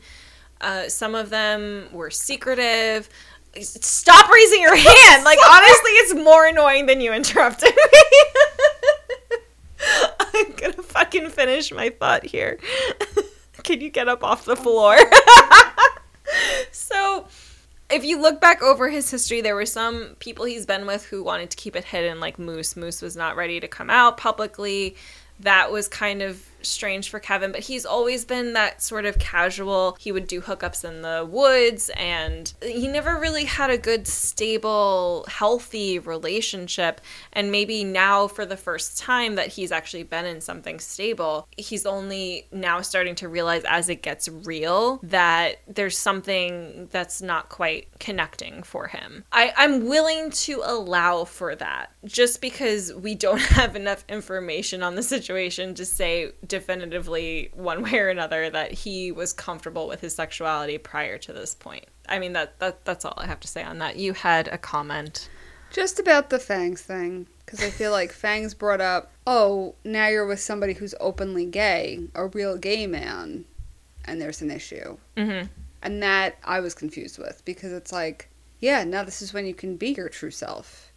uh, 0.64 0.88
some 0.90 1.14
of 1.14 1.30
them 1.30 1.90
were 1.92 2.10
secretive. 2.10 3.10
Stop 3.62 4.32
raising 4.32 4.62
your 4.62 4.76
hand! 4.76 5.24
Like, 5.24 5.38
honestly, 5.50 5.92
it's 5.92 6.16
more 6.16 6.48
annoying 6.48 6.86
than 6.86 7.02
you 7.02 7.14
interrupted 7.14 7.76
me. 7.76 8.00
I'm 10.34 10.52
gonna 10.54 10.82
fucking 10.82 11.30
finish 11.30 11.72
my 11.72 11.90
thought 11.90 12.26
here. 12.26 12.58
Can 13.64 13.82
you 13.82 13.90
get 13.90 14.08
up 14.08 14.24
off 14.24 14.46
the 14.46 14.56
floor? 14.56 14.98
so, 16.72 17.28
if 17.90 18.04
you 18.04 18.22
look 18.22 18.42
back 18.42 18.64
over 18.64 18.90
his 18.90 19.12
history, 19.12 19.42
there 19.42 19.56
were 19.56 19.66
some 19.66 20.16
people 20.20 20.46
he's 20.46 20.66
been 20.66 20.88
with 20.88 21.06
who 21.06 21.24
wanted 21.24 21.50
to 21.52 21.58
keep 21.58 21.76
it 21.76 21.84
hidden, 21.84 22.20
like 22.20 22.40
Moose. 22.40 22.76
Moose 22.76 23.02
was 23.02 23.16
not 23.16 23.36
ready 23.36 23.60
to 23.60 23.68
come 23.68 23.90
out 23.90 24.18
publicly. 24.18 24.96
That 25.42 25.72
was 25.72 25.88
kind 25.88 26.22
of 26.22 26.42
strange 26.64 27.10
for 27.10 27.20
Kevin, 27.20 27.52
but 27.52 27.62
he's 27.62 27.86
always 27.86 28.26
been 28.26 28.54
that 28.54 28.82
sort 28.82 29.06
of 29.06 29.20
casual. 29.20 29.98
He 30.00 30.12
would 30.12 30.28
do 30.28 30.42
hookups 30.42 30.84
in 30.84 31.02
the 31.02 31.28
woods, 31.30 31.90
and 31.96 32.54
he 32.62 32.88
never 32.88 33.18
really 33.18 33.46
had 33.46 33.70
a 33.70 33.78
good, 33.78 34.08
stable, 34.08 35.26
healthy 35.28 36.00
relationship. 36.00 37.02
And 37.32 37.52
maybe 37.52 37.84
now, 37.84 38.28
for 38.28 38.46
the 38.46 38.58
first 38.58 38.98
time 38.98 39.36
that 39.36 39.50
he's 39.50 39.72
actually 39.72 40.04
been 40.04 40.26
in 40.26 40.42
something 40.42 40.80
stable, 40.80 41.48
he's 41.58 41.86
only 41.86 42.48
now 42.52 42.82
starting 42.82 43.16
to 43.16 43.28
realize 43.28 43.64
as 43.66 43.90
it 43.90 44.02
gets 44.02 44.28
real 44.28 45.00
that 45.04 45.62
there's 45.68 45.98
something 45.98 46.88
that's 46.92 47.22
not 47.22 47.50
quite 47.50 47.88
connecting 48.00 48.64
for 48.64 48.88
him. 48.88 49.24
I, 49.32 49.54
I'm 49.58 49.88
willing 49.88 50.32
to 50.32 50.62
allow 50.64 51.26
for 51.26 51.56
that 51.56 51.92
just 52.06 52.42
because 52.42 52.94
we 52.94 53.16
don't 53.16 53.42
have 53.42 53.76
enough 53.76 54.04
information 54.10 54.84
on 54.84 54.96
the 54.96 55.04
situation 55.04 55.74
to 55.76 55.86
say 55.86 56.32
definitively 56.54 57.50
one 57.54 57.82
way 57.82 57.98
or 57.98 58.10
another 58.10 58.48
that 58.48 58.72
he 58.72 59.12
was 59.12 59.34
comfortable 59.34 59.88
with 59.88 60.02
his 60.02 60.14
sexuality 60.14 60.78
prior 60.78 61.18
to 61.18 61.34
this 61.34 61.56
point. 61.56 61.86
I 62.08 62.20
mean 62.20 62.34
that, 62.34 62.60
that 62.60 62.86
that's 62.86 63.06
all 63.06 63.16
I 63.18 63.26
have 63.26 63.40
to 63.40 63.48
say 63.48 63.64
on 63.64 63.80
that. 63.80 63.96
You 63.96 64.14
had 64.14 64.48
a 64.50 64.60
comment. 64.60 65.30
Just 65.72 66.00
about 66.00 66.30
the 66.30 66.38
Fangs 66.38 66.84
thing, 66.84 67.26
because 67.44 67.64
I 67.64 67.72
feel 67.72 67.90
like 67.90 68.12
Fangs 68.12 68.54
brought 68.54 68.82
up, 68.82 69.12
oh, 69.26 69.74
now 69.84 70.10
you're 70.10 70.28
with 70.28 70.40
somebody 70.40 70.74
who's 70.74 70.94
openly 71.00 71.48
gay, 71.48 72.02
a 72.14 72.28
real 72.28 72.56
gay 72.56 72.86
man, 72.86 73.46
and 74.06 74.22
there's 74.22 74.44
an 74.44 74.52
issue. 74.52 74.98
Mm-hmm. 75.18 75.48
And 75.82 76.04
that 76.04 76.38
I 76.44 76.60
was 76.60 76.76
confused 76.76 77.18
with, 77.18 77.42
because 77.46 77.72
it's 77.72 77.92
like, 77.92 78.30
yeah, 78.60 78.84
now 78.84 79.04
this 79.04 79.24
is 79.24 79.34
when 79.34 79.48
you 79.48 79.56
can 79.56 79.76
be 79.76 79.90
your 79.94 80.08
true 80.08 80.30
self. 80.30 80.92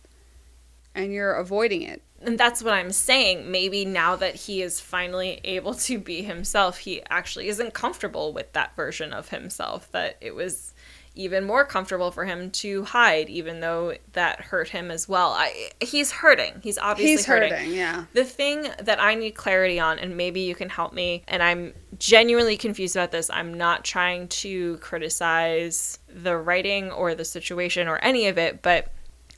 And 0.94 1.10
you're 1.10 1.32
avoiding 1.32 1.80
it. 1.80 2.02
And 2.26 2.36
that's 2.36 2.62
what 2.62 2.74
I'm 2.74 2.90
saying. 2.90 3.50
Maybe 3.50 3.84
now 3.84 4.16
that 4.16 4.34
he 4.34 4.60
is 4.60 4.80
finally 4.80 5.40
able 5.44 5.74
to 5.74 5.98
be 5.98 6.22
himself, 6.22 6.78
he 6.78 7.02
actually 7.08 7.48
isn't 7.48 7.72
comfortable 7.72 8.32
with 8.32 8.52
that 8.52 8.74
version 8.74 9.12
of 9.12 9.28
himself. 9.28 9.90
That 9.92 10.16
it 10.20 10.34
was 10.34 10.74
even 11.14 11.44
more 11.44 11.64
comfortable 11.64 12.10
for 12.10 12.24
him 12.26 12.50
to 12.50 12.84
hide, 12.84 13.30
even 13.30 13.60
though 13.60 13.94
that 14.12 14.40
hurt 14.40 14.68
him 14.68 14.90
as 14.90 15.08
well. 15.08 15.30
I, 15.30 15.70
he's 15.80 16.12
hurting. 16.12 16.60
He's 16.62 16.78
obviously 16.78 17.12
He's 17.12 17.24
hurting. 17.24 17.52
hurting, 17.52 17.72
yeah. 17.72 18.04
The 18.12 18.24
thing 18.24 18.66
that 18.82 19.00
I 19.00 19.14
need 19.14 19.30
clarity 19.30 19.80
on, 19.80 19.98
and 19.98 20.16
maybe 20.16 20.40
you 20.40 20.54
can 20.54 20.68
help 20.68 20.92
me, 20.92 21.22
and 21.26 21.42
I'm 21.42 21.72
genuinely 21.98 22.58
confused 22.58 22.96
about 22.96 23.12
this. 23.12 23.30
I'm 23.30 23.54
not 23.54 23.82
trying 23.84 24.28
to 24.28 24.76
criticize 24.78 25.98
the 26.08 26.36
writing 26.36 26.90
or 26.90 27.14
the 27.14 27.24
situation 27.24 27.88
or 27.88 27.98
any 27.98 28.26
of 28.26 28.36
it, 28.36 28.60
but 28.60 28.92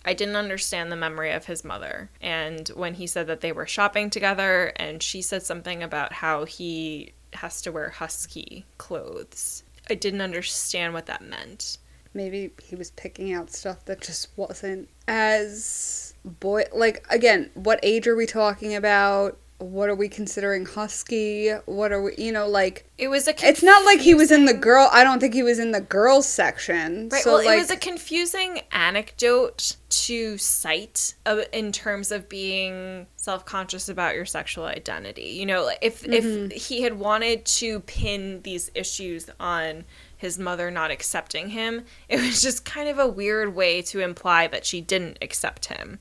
I 0.09 0.15
didn't 0.15 0.37
understand 0.37 0.91
the 0.91 0.97
memory 0.97 1.33
of 1.33 1.45
his 1.45 1.63
mother. 1.63 2.09
And 2.23 2.67
when 2.69 2.95
he 2.95 3.07
said 3.07 3.27
that 3.27 3.43
they 3.43 3.53
were 3.53 3.67
shopping 3.67 4.09
together, 4.09 4.73
and 4.77 5.03
she 5.03 5.21
said 5.21 5.43
something 5.43 5.83
about 5.83 6.15
how 6.15 6.47
he 6.47 7.13
has 7.35 7.61
to 7.61 7.73
wear 7.73 7.91
husky 7.91 8.65
clothes, 8.79 9.65
I 9.91 9.95
didn't 9.95 10.23
understand 10.23 10.95
what 10.95 11.05
that 11.07 11.21
meant. 11.21 11.77
Maybe 12.15 12.51
he 12.63 12.75
was 12.75 12.91
picking 12.93 13.35
out 13.35 13.51
stuff 13.51 13.85
that 13.85 14.01
just 14.01 14.31
wasn't 14.35 14.89
as 15.07 16.15
boy. 16.25 16.65
Like, 16.73 17.05
again, 17.11 17.51
what 17.53 17.79
age 17.83 18.07
are 18.07 18.17
we 18.17 18.25
talking 18.25 18.75
about? 18.75 19.37
What 19.59 19.89
are 19.89 19.95
we 19.97 20.09
considering 20.09 20.65
husky? 20.67 21.51
What 21.67 21.91
are 21.91 22.01
we, 22.01 22.15
you 22.17 22.31
know, 22.31 22.47
like, 22.47 22.89
It 22.97 23.09
was 23.09 23.27
a 23.27 23.35
it's 23.45 23.63
not 23.63 23.85
like 23.85 23.99
he 23.99 24.15
was 24.15 24.31
in 24.31 24.45
the 24.45 24.55
girl, 24.55 24.89
I 24.93 25.03
don't 25.03 25.19
think 25.19 25.35
he 25.35 25.43
was 25.43 25.59
in 25.59 25.73
the 25.73 25.81
girls 25.81 26.29
section. 26.29 27.09
Right. 27.09 27.23
So, 27.23 27.35
well, 27.35 27.45
like, 27.45 27.57
it 27.57 27.61
was 27.61 27.71
a 27.71 27.77
confusing 27.77 28.61
anecdote 28.71 29.77
to 29.89 30.39
cite 30.39 31.15
uh, 31.27 31.43
in 31.53 31.73
terms 31.73 32.13
of 32.13 32.29
being 32.29 33.07
self-conscious 33.17 33.89
about 33.89 34.15
your 34.15 34.27
sexual 34.27 34.65
identity. 34.65 35.23
You 35.23 35.47
know, 35.47 35.65
like, 35.65 35.79
if 35.83 36.03
Mm-hmm. 36.03 36.53
if 36.53 36.67
he 36.69 36.83
had 36.83 36.99
wanted 36.99 37.45
to 37.45 37.81
pin 37.81 38.43
these 38.43 38.71
issues 38.75 39.29
on 39.41 39.85
his 40.17 40.39
mother 40.39 40.71
not 40.71 40.91
accepting 40.91 41.51
him, 41.51 41.85
it 42.09 42.21
was 42.21 42.41
just 42.41 42.65
kind 42.65 42.89
of 42.89 42.99
a 42.99 43.09
weird 43.09 43.55
way 43.55 43.83
to 43.83 44.01
imply 44.01 44.47
that 44.47 44.65
she 44.65 44.81
didn't 44.81 45.19
accept 45.21 45.67
him. 45.67 45.99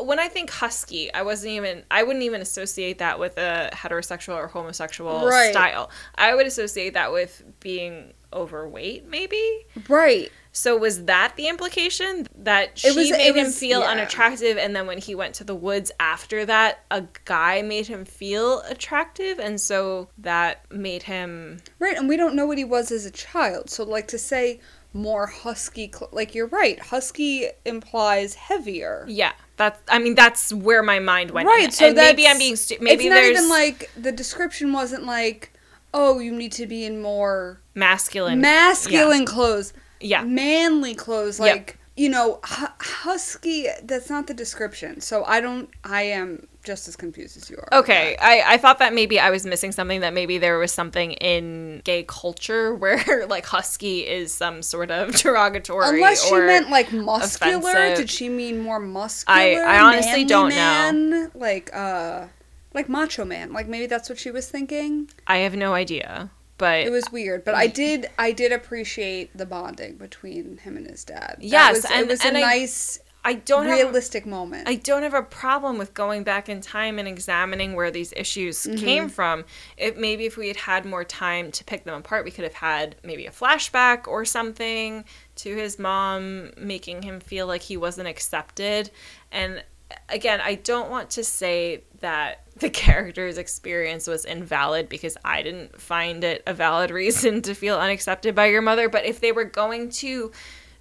When 0.00 0.18
I 0.18 0.28
think 0.28 0.50
husky, 0.50 1.12
I 1.12 1.22
wasn't 1.22 1.52
even 1.54 1.82
I 1.90 2.02
wouldn't 2.04 2.24
even 2.24 2.40
associate 2.40 2.98
that 2.98 3.18
with 3.18 3.36
a 3.38 3.70
heterosexual 3.72 4.36
or 4.36 4.46
homosexual 4.46 5.26
Right. 5.26 5.50
style. 5.52 5.90
I 6.14 6.34
would 6.34 6.46
associate 6.46 6.94
that 6.94 7.12
with 7.12 7.42
being 7.60 8.12
overweight 8.32 9.08
maybe. 9.08 9.66
right. 9.88 10.30
So 10.52 10.76
was 10.76 11.04
that 11.04 11.34
the 11.36 11.46
implication 11.48 12.26
that 12.34 12.78
she 12.78 12.88
was- 12.88 13.10
made 13.10 13.28
it 13.28 13.36
him 13.36 13.50
feel 13.52 13.80
yeah. 13.80 13.86
unattractive, 13.90 14.58
and 14.58 14.74
then 14.74 14.86
when 14.86 14.98
he 14.98 15.14
went 15.14 15.34
to 15.36 15.44
the 15.44 15.54
woods 15.54 15.92
after 16.00 16.44
that, 16.46 16.84
a 16.90 17.04
guy 17.24 17.62
made 17.62 17.86
him 17.86 18.04
feel 18.04 18.60
attractive, 18.62 19.38
and 19.38 19.60
so 19.60 20.08
that 20.18 20.64
made 20.72 21.04
him 21.04 21.58
Right, 21.78 21.96
and 21.96 22.08
we 22.08 22.16
don't 22.16 22.34
know 22.34 22.44
what 22.46 22.58
he 22.58 22.64
was 22.64 22.90
as 22.90 23.06
a 23.06 23.10
child. 23.10 23.70
So, 23.70 23.84
like, 23.84 24.08
to 24.08 24.18
say 24.18 24.60
more 24.92 25.26
husky, 25.26 25.90
cl- 25.94 26.08
like, 26.12 26.34
you're 26.34 26.46
right, 26.46 26.78
husky 26.80 27.46
implies 27.64 28.34
heavier. 28.34 29.04
yeah. 29.08 29.32
That's 29.56 29.80
I 29.88 29.98
mean 29.98 30.14
that's 30.14 30.52
where 30.52 30.84
my 30.84 31.00
mind 31.00 31.32
went. 31.32 31.48
Right, 31.48 31.64
in. 31.64 31.70
so 31.72 31.92
maybe 31.92 32.28
I'm 32.28 32.38
being 32.38 32.54
stu- 32.54 32.76
maybe 32.80 33.06
it's 33.06 33.10
not 33.10 33.16
there's 33.16 33.36
even 33.38 33.48
like 33.50 33.90
the 33.96 34.12
description 34.12 34.72
wasn't 34.72 35.04
like, 35.04 35.52
oh, 35.92 36.20
you 36.20 36.30
need 36.32 36.52
to 36.52 36.66
be 36.66 36.84
in 36.84 37.02
more 37.02 37.60
masculine. 37.74 38.40
masculine 38.40 39.26
clothes, 39.26 39.72
yeah. 40.00 40.22
manly 40.22 40.94
clothes, 40.94 41.40
Yep. 41.40 41.72
You 41.98 42.08
know, 42.08 42.38
hu- 42.44 42.66
husky. 42.80 43.66
That's 43.82 44.08
not 44.08 44.28
the 44.28 44.34
description. 44.34 45.00
So 45.00 45.24
I 45.24 45.40
don't. 45.40 45.68
I 45.84 46.02
am 46.02 46.46
just 46.62 46.86
as 46.86 46.94
confused 46.96 47.36
as 47.36 47.50
you 47.50 47.56
are. 47.56 47.80
Okay. 47.80 48.16
I, 48.20 48.54
I 48.54 48.56
thought 48.58 48.78
that 48.78 48.92
maybe 48.94 49.18
I 49.18 49.30
was 49.30 49.44
missing 49.46 49.72
something, 49.72 50.00
that 50.00 50.12
maybe 50.12 50.38
there 50.38 50.58
was 50.58 50.70
something 50.70 51.12
in 51.12 51.80
gay 51.84 52.04
culture 52.06 52.74
where, 52.82 53.26
like, 53.26 53.46
husky 53.46 54.06
is 54.06 54.32
some 54.32 54.62
sort 54.62 54.90
of 54.90 55.12
derogatory 55.22 55.88
Unless 55.96 56.24
she 56.28 56.34
meant 56.34 56.70
like 56.70 56.92
muscular. 56.92 57.58
offensive. 57.70 57.96
Did 57.96 58.10
she 58.10 58.28
mean 58.28 58.60
more 58.60 58.78
muscular? 58.78 59.38
I- 59.38 59.76
I 59.76 59.80
honestly 59.80 60.24
don't 60.24 60.50
know. 60.50 61.30
Like 61.34 61.70
uh, 61.74 62.26
like 62.74 62.88
macho 62.88 63.24
man. 63.24 63.52
Like 63.52 63.66
maybe 63.66 63.86
that's 63.86 64.08
what 64.08 64.18
she 64.18 64.30
was 64.30 64.48
thinking. 64.48 65.10
I 65.26 65.38
have 65.38 65.56
no 65.56 65.74
idea. 65.74 66.30
But 66.58 66.80
It 66.80 66.90
was 66.90 67.10
weird, 67.12 67.44
but 67.44 67.54
I 67.54 67.68
did 67.68 68.08
I 68.18 68.32
did 68.32 68.52
appreciate 68.52 69.36
the 69.36 69.46
bonding 69.46 69.96
between 69.96 70.58
him 70.58 70.76
and 70.76 70.86
his 70.86 71.04
dad. 71.04 71.36
That 71.38 71.44
Yes, 71.44 71.76
was, 71.76 71.84
and- 71.86 72.00
it 72.02 72.08
was 72.08 72.24
and 72.24 72.36
a 72.36 72.40
I- 72.40 72.42
nice. 72.42 72.98
I 73.24 73.34
don't 73.34 73.66
have 73.66 73.76
realistic 73.78 74.24
moment. 74.26 74.68
I 74.68 74.76
don't 74.76 75.02
have 75.02 75.12
a 75.12 75.22
problem 75.22 75.76
with 75.76 75.92
going 75.92 76.22
back 76.22 76.48
in 76.48 76.60
time 76.60 76.98
and 76.98 77.06
examining 77.06 77.74
where 77.74 77.90
these 77.90 78.12
issues 78.16 78.58
Mm-hmm. 78.64 78.84
came 78.84 79.08
from. 79.08 79.44
If 79.76 79.96
maybe 79.96 80.24
if 80.24 80.36
we 80.36 80.48
had 80.48 80.56
had 80.56 80.86
more 80.86 81.04
time 81.04 81.50
to 81.52 81.64
pick 81.64 81.84
them 81.84 81.94
apart, 81.94 82.24
we 82.24 82.30
could 82.30 82.44
have 82.44 82.54
had 82.54 82.94
maybe 83.04 83.26
a 83.26 83.30
flashback 83.30 84.06
or 84.06 84.24
something 84.24 85.04
to 85.36 85.54
his 85.56 85.78
mom 85.78 86.52
making 86.56 87.02
him 87.02 87.20
feel 87.20 87.46
like 87.46 87.62
he 87.62 87.76
wasn't 87.76 88.08
accepted. 88.08 88.90
And 89.32 89.62
again, 90.08 90.40
I 90.40 90.54
don't 90.54 90.88
want 90.88 91.10
to 91.10 91.24
say 91.24 91.82
that 92.00 92.44
the 92.60 92.70
character's 92.70 93.38
experience 93.38 94.06
was 94.06 94.24
invalid 94.24 94.88
because 94.88 95.16
I 95.24 95.42
didn't 95.42 95.80
find 95.80 96.24
it 96.24 96.42
a 96.46 96.54
valid 96.54 96.90
reason 97.02 97.42
to 97.42 97.54
feel 97.54 97.76
unaccepted 97.76 98.34
by 98.34 98.46
your 98.46 98.62
mother, 98.62 98.88
but 98.88 99.04
if 99.04 99.20
they 99.20 99.32
were 99.32 99.44
going 99.44 99.90
to 99.90 100.32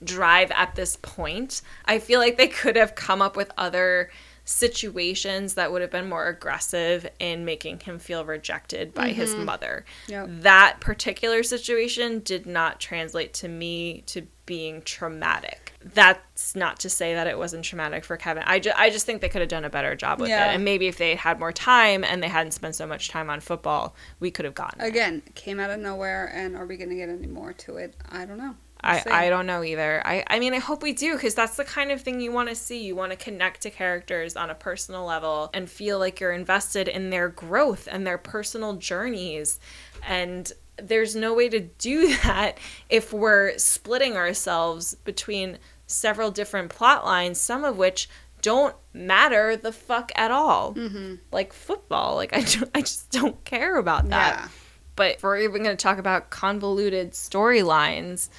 drive 0.03 0.51
at 0.51 0.75
this 0.75 0.97
point. 0.97 1.61
I 1.85 1.99
feel 1.99 2.19
like 2.19 2.37
they 2.37 2.47
could 2.47 2.75
have 2.75 2.95
come 2.95 3.21
up 3.21 3.35
with 3.35 3.51
other 3.57 4.09
situations 4.45 5.55
that 5.55 5.71
would 5.71 5.81
have 5.81 5.91
been 5.91 6.07
more 6.07 6.27
aggressive 6.27 7.05
in 7.19 7.43
making 7.43 7.81
him 7.81 7.99
feel 7.99 8.23
rejected 8.23 8.93
by 8.93 9.09
his 9.09 9.33
mm-hmm. 9.33 9.45
mother. 9.45 9.83
Yep. 10.07 10.27
That 10.29 10.77
particular 10.79 11.43
situation 11.43 12.19
did 12.19 12.45
not 12.45 12.79
translate 12.79 13.33
to 13.35 13.49
me 13.49 14.03
to 14.07 14.25
being 14.47 14.81
traumatic. 14.81 15.73
That's 15.93 16.55
not 16.55 16.79
to 16.79 16.89
say 16.89 17.13
that 17.13 17.27
it 17.27 17.37
wasn't 17.37 17.63
traumatic 17.63 18.03
for 18.03 18.17
Kevin. 18.17 18.41
I, 18.47 18.57
ju- 18.57 18.71
I 18.75 18.89
just 18.89 19.05
think 19.05 19.21
they 19.21 19.29
could 19.29 19.41
have 19.41 19.49
done 19.49 19.63
a 19.63 19.69
better 19.69 19.95
job 19.95 20.19
with 20.19 20.29
Yeah. 20.29 20.49
it. 20.51 20.55
And 20.55 20.65
maybe 20.65 20.87
if 20.87 20.97
they 20.97 21.13
had 21.13 21.39
more 21.39 21.51
time 21.51 22.03
and 22.03 22.23
they 22.23 22.27
hadn't 22.27 22.53
spent 22.53 22.73
so 22.75 22.87
much 22.87 23.09
time 23.09 23.29
on 23.29 23.39
football, 23.39 23.95
we 24.19 24.31
could 24.31 24.45
have 24.45 24.55
gotten 24.55 24.81
it. 24.81 24.87
Again, 24.87 25.21
came 25.35 25.59
out 25.59 25.69
of 25.69 25.79
nowhere, 25.79 26.31
and 26.33 26.55
are 26.55 26.65
we 26.65 26.77
going 26.77 26.89
to 26.89 26.95
get 26.95 27.09
any 27.09 27.27
more 27.27 27.53
to 27.53 27.77
it? 27.77 27.95
I 28.09 28.25
don't 28.25 28.39
know. 28.39 28.55
I, 28.83 29.03
I 29.09 29.29
don't 29.29 29.47
know 29.47 29.63
either. 29.63 30.01
I, 30.05 30.23
I 30.27 30.39
mean, 30.39 30.53
I 30.53 30.59
hope 30.59 30.83
we 30.83 30.93
do 30.93 31.13
because 31.15 31.33
that's 31.35 31.55
the 31.57 31.63
kind 31.65 31.91
of 31.91 32.01
thing 32.01 32.21
you 32.21 32.31
want 32.31 32.49
to 32.49 32.55
see. 32.55 32.83
You 32.85 32.95
want 32.95 33.11
to 33.11 33.17
connect 33.17 33.61
to 33.61 33.69
characters 33.71 34.35
on 34.35 34.49
a 34.51 34.55
personal 34.55 35.03
level 35.03 35.49
and 35.53 35.69
feel 35.69 35.97
like 35.99 36.19
you're 36.19 36.31
invested 36.31 36.87
in 36.87 37.09
their 37.09 37.27
growth 37.27 37.87
and 37.91 38.05
their 38.05 38.19
personal 38.19 38.73
journeys. 38.73 39.59
And 40.07 40.51
there's 40.81 41.15
no 41.15 41.33
way 41.33 41.49
to 41.49 41.59
do 41.59 42.15
that 42.23 42.57
if 42.89 43.11
we're 43.13 43.57
splitting 43.57 44.15
ourselves 44.15 44.95
between 45.03 45.57
several 45.85 46.31
different 46.31 46.69
plot 46.69 47.05
lines, 47.05 47.39
some 47.39 47.63
of 47.63 47.77
which 47.77 48.09
don't 48.41 48.75
matter 48.93 49.55
the 49.55 49.71
fuck 49.71 50.11
at 50.15 50.31
all. 50.31 50.73
Mm-hmm. 50.73 51.15
Like 51.31 51.53
football. 51.53 52.15
Like, 52.15 52.33
I, 52.37 52.45
I 52.75 52.81
just 52.81 53.09
don't 53.11 53.43
care 53.45 53.77
about 53.77 54.09
that 54.09 54.35
Yeah. 54.39 54.47
but 54.95 55.15
if 55.15 55.23
we're 55.23 55.39
even 55.39 55.63
going 55.63 55.75
to 55.75 55.81
talk 55.81 55.97
about 55.97 56.29
convoluted 56.29 57.11
storylines, 57.11 58.29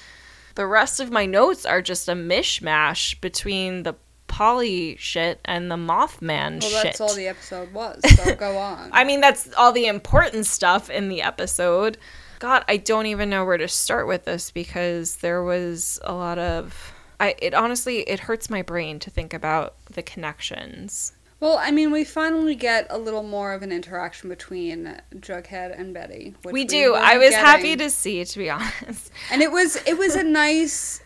the 0.55 0.65
rest 0.67 0.99
of 0.99 1.11
my 1.11 1.25
notes 1.25 1.65
are 1.65 1.81
just 1.81 2.07
a 2.09 2.13
mishmash 2.13 3.19
between 3.21 3.83
the 3.83 3.95
Polly 4.27 4.95
shit 4.99 5.39
and 5.43 5.71
the 5.71 5.75
Mothman 5.75 6.61
Well, 6.61 6.69
shit. 6.69 6.73
Well, 6.73 6.83
that's 6.83 7.01
all 7.01 7.13
the 7.15 7.27
episode 7.27 7.73
was, 7.73 7.99
so 8.15 8.35
go 8.39 8.57
on. 8.59 8.89
I 8.93 9.03
mean, 9.03 9.21
that's 9.21 9.51
all 9.57 9.71
the 9.71 9.87
important 9.87 10.45
stuff 10.45 10.89
in 10.89 11.09
the 11.09 11.21
episode. 11.23 11.97
God, 12.39 12.63
I 12.67 12.77
don't 12.77 13.05
even 13.05 13.29
know 13.29 13.45
where 13.45 13.57
to 13.57 13.67
start 13.67 14.07
with 14.07 14.25
this 14.25 14.49
because 14.51 15.17
there 15.17 15.43
was 15.43 15.99
a 16.03 16.13
lot 16.13 16.39
of. 16.39 16.93
I, 17.19 17.35
it 17.41 17.53
honestly 17.53 17.99
it 18.09 18.21
hurts 18.21 18.49
my 18.49 18.61
brain 18.61 18.97
to 18.99 19.09
think 19.09 19.33
about 19.33 19.75
the 19.91 20.01
connections. 20.01 21.13
Well, 21.41 21.57
I 21.57 21.71
mean, 21.71 21.91
we 21.91 22.03
finally 22.03 22.55
get 22.55 22.87
a 22.89 22.97
little 22.97 23.23
more 23.23 23.53
of 23.53 23.61
an 23.61 23.71
interaction 23.71 24.29
between 24.29 24.99
Jughead 25.15 25.77
and 25.79 25.93
Betty. 25.93 26.35
Which 26.43 26.51
we 26.53 26.65
do. 26.65 26.95
I 26.95 27.17
was 27.17 27.33
happy 27.33 27.77
to 27.77 27.89
see, 27.89 28.23
to 28.25 28.37
be 28.39 28.49
honest. 28.49 29.11
and 29.31 29.41
it 29.41 29.51
was 29.51 29.77
it 29.85 29.97
was 29.97 30.15
a 30.15 30.23
nice 30.43 31.01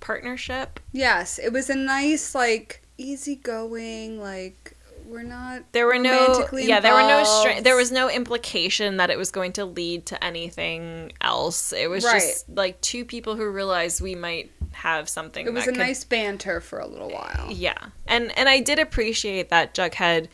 Partnership. 0.00 0.78
yes, 0.92 1.38
it 1.38 1.52
was 1.52 1.68
a 1.68 1.74
nice 1.74 2.34
like 2.34 2.82
easygoing 2.98 4.20
like 4.20 4.76
we're 5.08 5.22
not 5.22 5.62
There 5.72 5.86
were 5.86 5.98
no 5.98 6.46
yeah, 6.52 6.80
there 6.80 6.92
were 6.94 7.00
no 7.02 7.18
involved. 7.20 7.64
there 7.64 7.76
was 7.76 7.90
no 7.90 8.10
implication 8.10 8.98
that 8.98 9.10
it 9.10 9.16
was 9.18 9.30
going 9.30 9.52
to 9.54 9.64
lead 9.64 10.06
to 10.06 10.22
anything 10.22 11.12
else. 11.20 11.72
It 11.72 11.88
was 11.88 12.04
Right. 12.04 12.20
just 12.20 12.48
like 12.48 12.80
two 12.80 13.04
people 13.04 13.34
who 13.36 13.48
realized 13.48 14.00
we 14.00 14.14
might 14.14 14.50
have 14.72 15.08
something 15.08 15.46
It 15.46 15.52
was 15.52 15.64
a 15.64 15.66
could 15.68 15.78
nice 15.78 16.04
banter 16.04 16.60
for 16.60 16.78
a 16.78 16.86
little 16.86 17.10
while. 17.10 17.48
Yeah. 17.50 17.78
And 18.06 18.36
and 18.38 18.48
I 18.48 18.60
did 18.60 18.78
appreciate 18.78 19.48
that 19.48 19.74
Jughead 19.74 20.28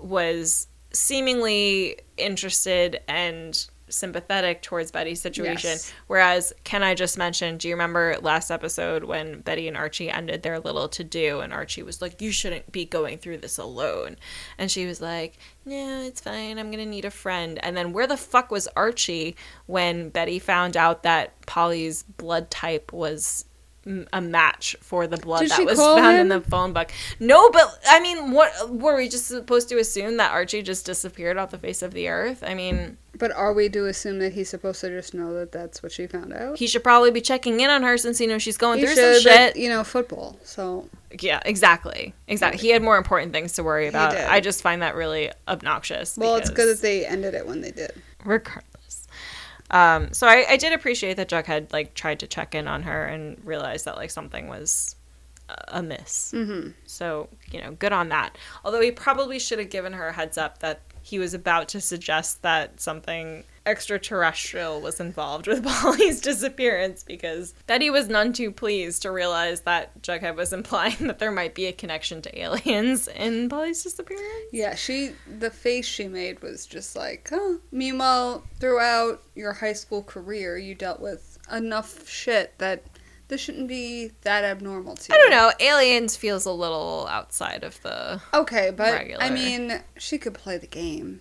was 0.00 0.66
seemingly 0.92 1.98
interested 2.16 3.00
and 3.08 3.66
sympathetic 3.88 4.62
towards 4.62 4.90
Betty's 4.90 5.20
situation. 5.20 5.70
Yes. 5.70 5.92
Whereas, 6.06 6.52
can 6.64 6.82
I 6.82 6.94
just 6.94 7.18
mention, 7.18 7.56
do 7.56 7.68
you 7.68 7.74
remember 7.74 8.16
last 8.20 8.50
episode 8.50 9.04
when 9.04 9.40
Betty 9.40 9.68
and 9.68 9.76
Archie 9.76 10.10
ended 10.10 10.42
their 10.42 10.58
little 10.58 10.88
to 10.88 11.04
do 11.04 11.40
and 11.40 11.52
Archie 11.52 11.82
was 11.82 12.02
like, 12.02 12.20
You 12.20 12.30
shouldn't 12.30 12.70
be 12.72 12.84
going 12.84 13.18
through 13.18 13.38
this 13.38 13.58
alone. 13.58 14.16
And 14.58 14.70
she 14.70 14.86
was 14.86 15.00
like, 15.00 15.38
No, 15.64 16.02
it's 16.02 16.20
fine. 16.20 16.58
I'm 16.58 16.70
going 16.70 16.84
to 16.84 16.90
need 16.90 17.04
a 17.04 17.10
friend. 17.10 17.58
And 17.62 17.76
then 17.76 17.92
where 17.92 18.06
the 18.06 18.16
fuck 18.16 18.50
was 18.50 18.68
Archie 18.76 19.36
when 19.66 20.10
Betty 20.10 20.38
found 20.38 20.76
out 20.76 21.02
that 21.02 21.40
Polly's 21.46 22.02
blood 22.02 22.50
type 22.50 22.92
was 22.92 23.44
a 24.12 24.20
match 24.20 24.76
for 24.80 25.06
the 25.06 25.16
blood 25.16 25.40
Did 25.40 25.50
that 25.52 25.64
was 25.64 25.78
found 25.78 26.18
in 26.18 26.28
the 26.28 26.40
phone 26.40 26.72
book. 26.72 26.90
No, 27.20 27.48
but 27.50 27.78
I 27.88 28.00
mean, 28.00 28.32
what 28.32 28.70
were 28.70 28.96
we 28.96 29.08
just 29.08 29.26
supposed 29.26 29.68
to 29.70 29.78
assume 29.78 30.16
that 30.18 30.30
Archie 30.32 30.62
just 30.62 30.84
disappeared 30.86 31.36
off 31.38 31.50
the 31.50 31.58
face 31.58 31.82
of 31.82 31.92
the 31.94 32.08
earth? 32.08 32.42
I 32.46 32.54
mean, 32.54 32.98
But 33.18 33.32
are 33.32 33.52
we 33.52 33.68
to 33.70 33.86
assume 33.86 34.18
that 34.18 34.32
he's 34.34 34.48
supposed 34.50 34.80
to 34.82 34.88
just 34.90 35.14
know 35.14 35.32
that 35.34 35.52
that's 35.52 35.82
what 35.82 35.90
she 35.92 36.06
found 36.06 36.32
out? 36.32 36.58
he 36.58 36.66
should 36.66 36.84
probably 36.84 37.10
be 37.10 37.20
checking 37.20 37.60
in 37.60 37.70
on 37.70 37.82
her 37.82 37.96
since 37.96 38.18
he 38.18 38.26
knows 38.26 38.42
she's 38.42 38.58
going 38.58 38.78
He 38.80 38.86
through 38.86 38.94
should, 38.94 39.22
some 39.22 39.32
but, 39.32 39.38
shit. 39.54 39.56
you 39.56 39.68
know, 39.68 39.82
football. 39.84 40.36
So 40.44 40.88
Yeah, 41.20 41.40
exactly, 41.46 42.12
exactly. 42.26 42.60
He 42.60 42.68
had 42.70 42.82
more 42.82 42.98
important 42.98 43.32
things 43.32 43.52
to 43.54 43.62
worry 43.64 43.86
about. 43.88 44.14
I 44.16 44.40
just 44.40 44.60
find 44.62 44.82
that 44.82 44.94
really 44.96 45.30
obnoxious. 45.48 46.16
well, 46.18 46.36
it's 46.36 46.48
good 46.50 46.56
because- 46.56 46.80
that 46.80 46.82
they 46.86 47.06
ended 47.06 47.34
it 47.34 47.46
when 47.46 47.60
they 47.62 47.70
did. 47.70 47.92
regardless. 48.24 48.64
Um, 49.70 50.12
so 50.12 50.26
I, 50.26 50.46
I 50.48 50.56
did 50.56 50.72
appreciate 50.72 51.14
that 51.18 51.28
Jughead 51.28 51.72
like 51.72 51.94
tried 51.94 52.20
to 52.20 52.26
check 52.26 52.54
in 52.54 52.66
on 52.66 52.82
her 52.82 53.04
and 53.04 53.38
realized 53.44 53.84
that 53.84 53.96
like 53.96 54.10
something 54.10 54.48
was 54.48 54.96
amiss. 55.68 56.32
Mm-hmm. 56.34 56.70
So 56.86 57.28
you 57.50 57.60
know, 57.60 57.72
good 57.72 57.92
on 57.92 58.08
that. 58.10 58.36
Although 58.64 58.80
he 58.80 58.90
probably 58.90 59.38
should 59.38 59.58
have 59.58 59.70
given 59.70 59.92
her 59.92 60.08
a 60.08 60.12
heads 60.12 60.38
up 60.38 60.58
that 60.60 60.80
he 61.02 61.18
was 61.18 61.34
about 61.34 61.68
to 61.68 61.80
suggest 61.80 62.42
that 62.42 62.80
something 62.80 63.44
extraterrestrial 63.68 64.80
was 64.80 64.98
involved 64.98 65.46
with 65.46 65.62
Polly's 65.64 66.20
disappearance 66.20 67.02
because 67.02 67.54
Betty 67.66 67.90
was 67.90 68.08
none 68.08 68.32
too 68.32 68.50
pleased 68.50 69.02
to 69.02 69.10
realize 69.10 69.60
that 69.62 70.00
Jughead 70.02 70.36
was 70.36 70.52
implying 70.52 70.96
that 71.06 71.18
there 71.18 71.30
might 71.30 71.54
be 71.54 71.66
a 71.66 71.72
connection 71.72 72.22
to 72.22 72.38
aliens 72.38 73.08
in 73.08 73.48
Polly's 73.48 73.82
disappearance. 73.82 74.24
Yeah, 74.52 74.74
she 74.74 75.12
the 75.38 75.50
face 75.50 75.86
she 75.86 76.08
made 76.08 76.42
was 76.42 76.66
just 76.66 76.96
like, 76.96 77.28
huh. 77.30 77.58
Meanwhile, 77.70 78.44
throughout 78.58 79.22
your 79.34 79.52
high 79.52 79.74
school 79.74 80.02
career, 80.02 80.56
you 80.56 80.74
dealt 80.74 81.00
with 81.00 81.38
enough 81.52 82.08
shit 82.08 82.56
that 82.58 82.82
this 83.28 83.40
shouldn't 83.40 83.68
be 83.68 84.12
that 84.22 84.42
abnormal 84.44 84.96
to 84.96 85.12
you. 85.12 85.14
I 85.14 85.18
don't 85.18 85.30
know. 85.30 85.52
Aliens 85.60 86.16
feels 86.16 86.46
a 86.46 86.52
little 86.52 87.06
outside 87.10 87.62
of 87.62 87.80
the. 87.82 88.20
Okay, 88.34 88.70
but 88.74 88.92
Regular. 88.92 89.22
I 89.22 89.30
mean, 89.30 89.80
she 89.98 90.18
could 90.18 90.34
play 90.34 90.56
the 90.58 90.66
game. 90.66 91.20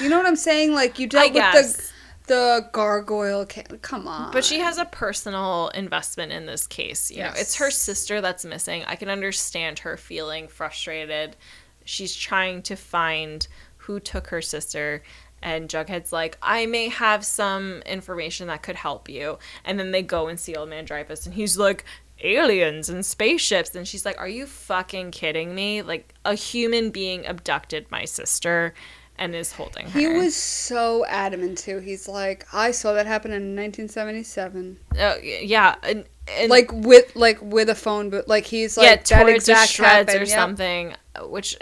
you 0.00 0.08
know 0.08 0.16
what 0.16 0.26
I'm 0.26 0.36
saying? 0.36 0.72
Like 0.72 0.98
you 0.98 1.06
I 1.14 1.28
dealt 1.28 1.34
with 1.34 1.42
guess. 1.42 1.76
the 1.76 1.90
the 2.26 2.68
gargoyle. 2.72 3.44
Ca- 3.46 3.64
Come 3.82 4.08
on. 4.08 4.32
But 4.32 4.44
she 4.44 4.60
has 4.60 4.78
a 4.78 4.86
personal 4.86 5.68
investment 5.74 6.32
in 6.32 6.46
this 6.46 6.66
case. 6.66 7.10
You 7.10 7.18
know, 7.24 7.32
it's 7.36 7.56
her 7.56 7.70
sister 7.70 8.20
that's 8.22 8.44
missing. 8.46 8.82
I 8.86 8.96
can 8.96 9.10
understand 9.10 9.80
her 9.80 9.96
feeling 9.98 10.48
frustrated. 10.48 11.36
She's 11.84 12.14
trying 12.14 12.62
to 12.62 12.76
find 12.76 13.46
who 13.76 14.00
took 14.00 14.28
her 14.28 14.40
sister. 14.40 15.02
And 15.44 15.68
Jughead's 15.68 16.10
like, 16.10 16.38
I 16.42 16.64
may 16.64 16.88
have 16.88 17.24
some 17.24 17.82
information 17.82 18.48
that 18.48 18.62
could 18.62 18.76
help 18.76 19.10
you. 19.10 19.38
And 19.64 19.78
then 19.78 19.90
they 19.90 20.02
go 20.02 20.26
and 20.26 20.40
see 20.40 20.56
Old 20.56 20.70
Man 20.70 20.86
Dreyfus, 20.86 21.26
and 21.26 21.34
he's 21.34 21.58
like, 21.58 21.84
aliens 22.22 22.88
and 22.88 23.04
spaceships. 23.04 23.74
And 23.74 23.86
she's 23.86 24.06
like, 24.06 24.18
Are 24.18 24.28
you 24.28 24.46
fucking 24.46 25.10
kidding 25.10 25.54
me? 25.54 25.82
Like, 25.82 26.14
a 26.24 26.34
human 26.34 26.90
being 26.90 27.26
abducted 27.26 27.90
my 27.90 28.06
sister 28.06 28.72
and 29.18 29.34
is 29.34 29.52
holding 29.52 29.88
her. 29.90 30.00
He 30.00 30.08
was 30.08 30.34
so 30.34 31.04
adamant 31.06 31.58
too. 31.58 31.78
He's 31.78 32.08
like, 32.08 32.46
I 32.52 32.70
saw 32.70 32.94
that 32.94 33.06
happen 33.06 33.30
in 33.30 33.54
1977. 33.54 34.78
Oh, 34.98 35.16
yeah. 35.22 35.76
And, 35.82 36.06
and 36.26 36.48
like 36.50 36.72
with 36.72 37.14
like 37.14 37.38
with 37.42 37.68
a 37.68 37.74
phone, 37.74 38.08
but 38.08 38.28
like 38.28 38.46
he's 38.46 38.78
like 38.78 38.86
yeah, 39.10 39.18
that 39.18 39.28
exact 39.28 39.70
shreds 39.72 40.10
happened, 40.10 40.22
or 40.22 40.26
yep. 40.26 40.28
something, 40.28 40.94
uh, 41.14 41.28
which, 41.28 41.54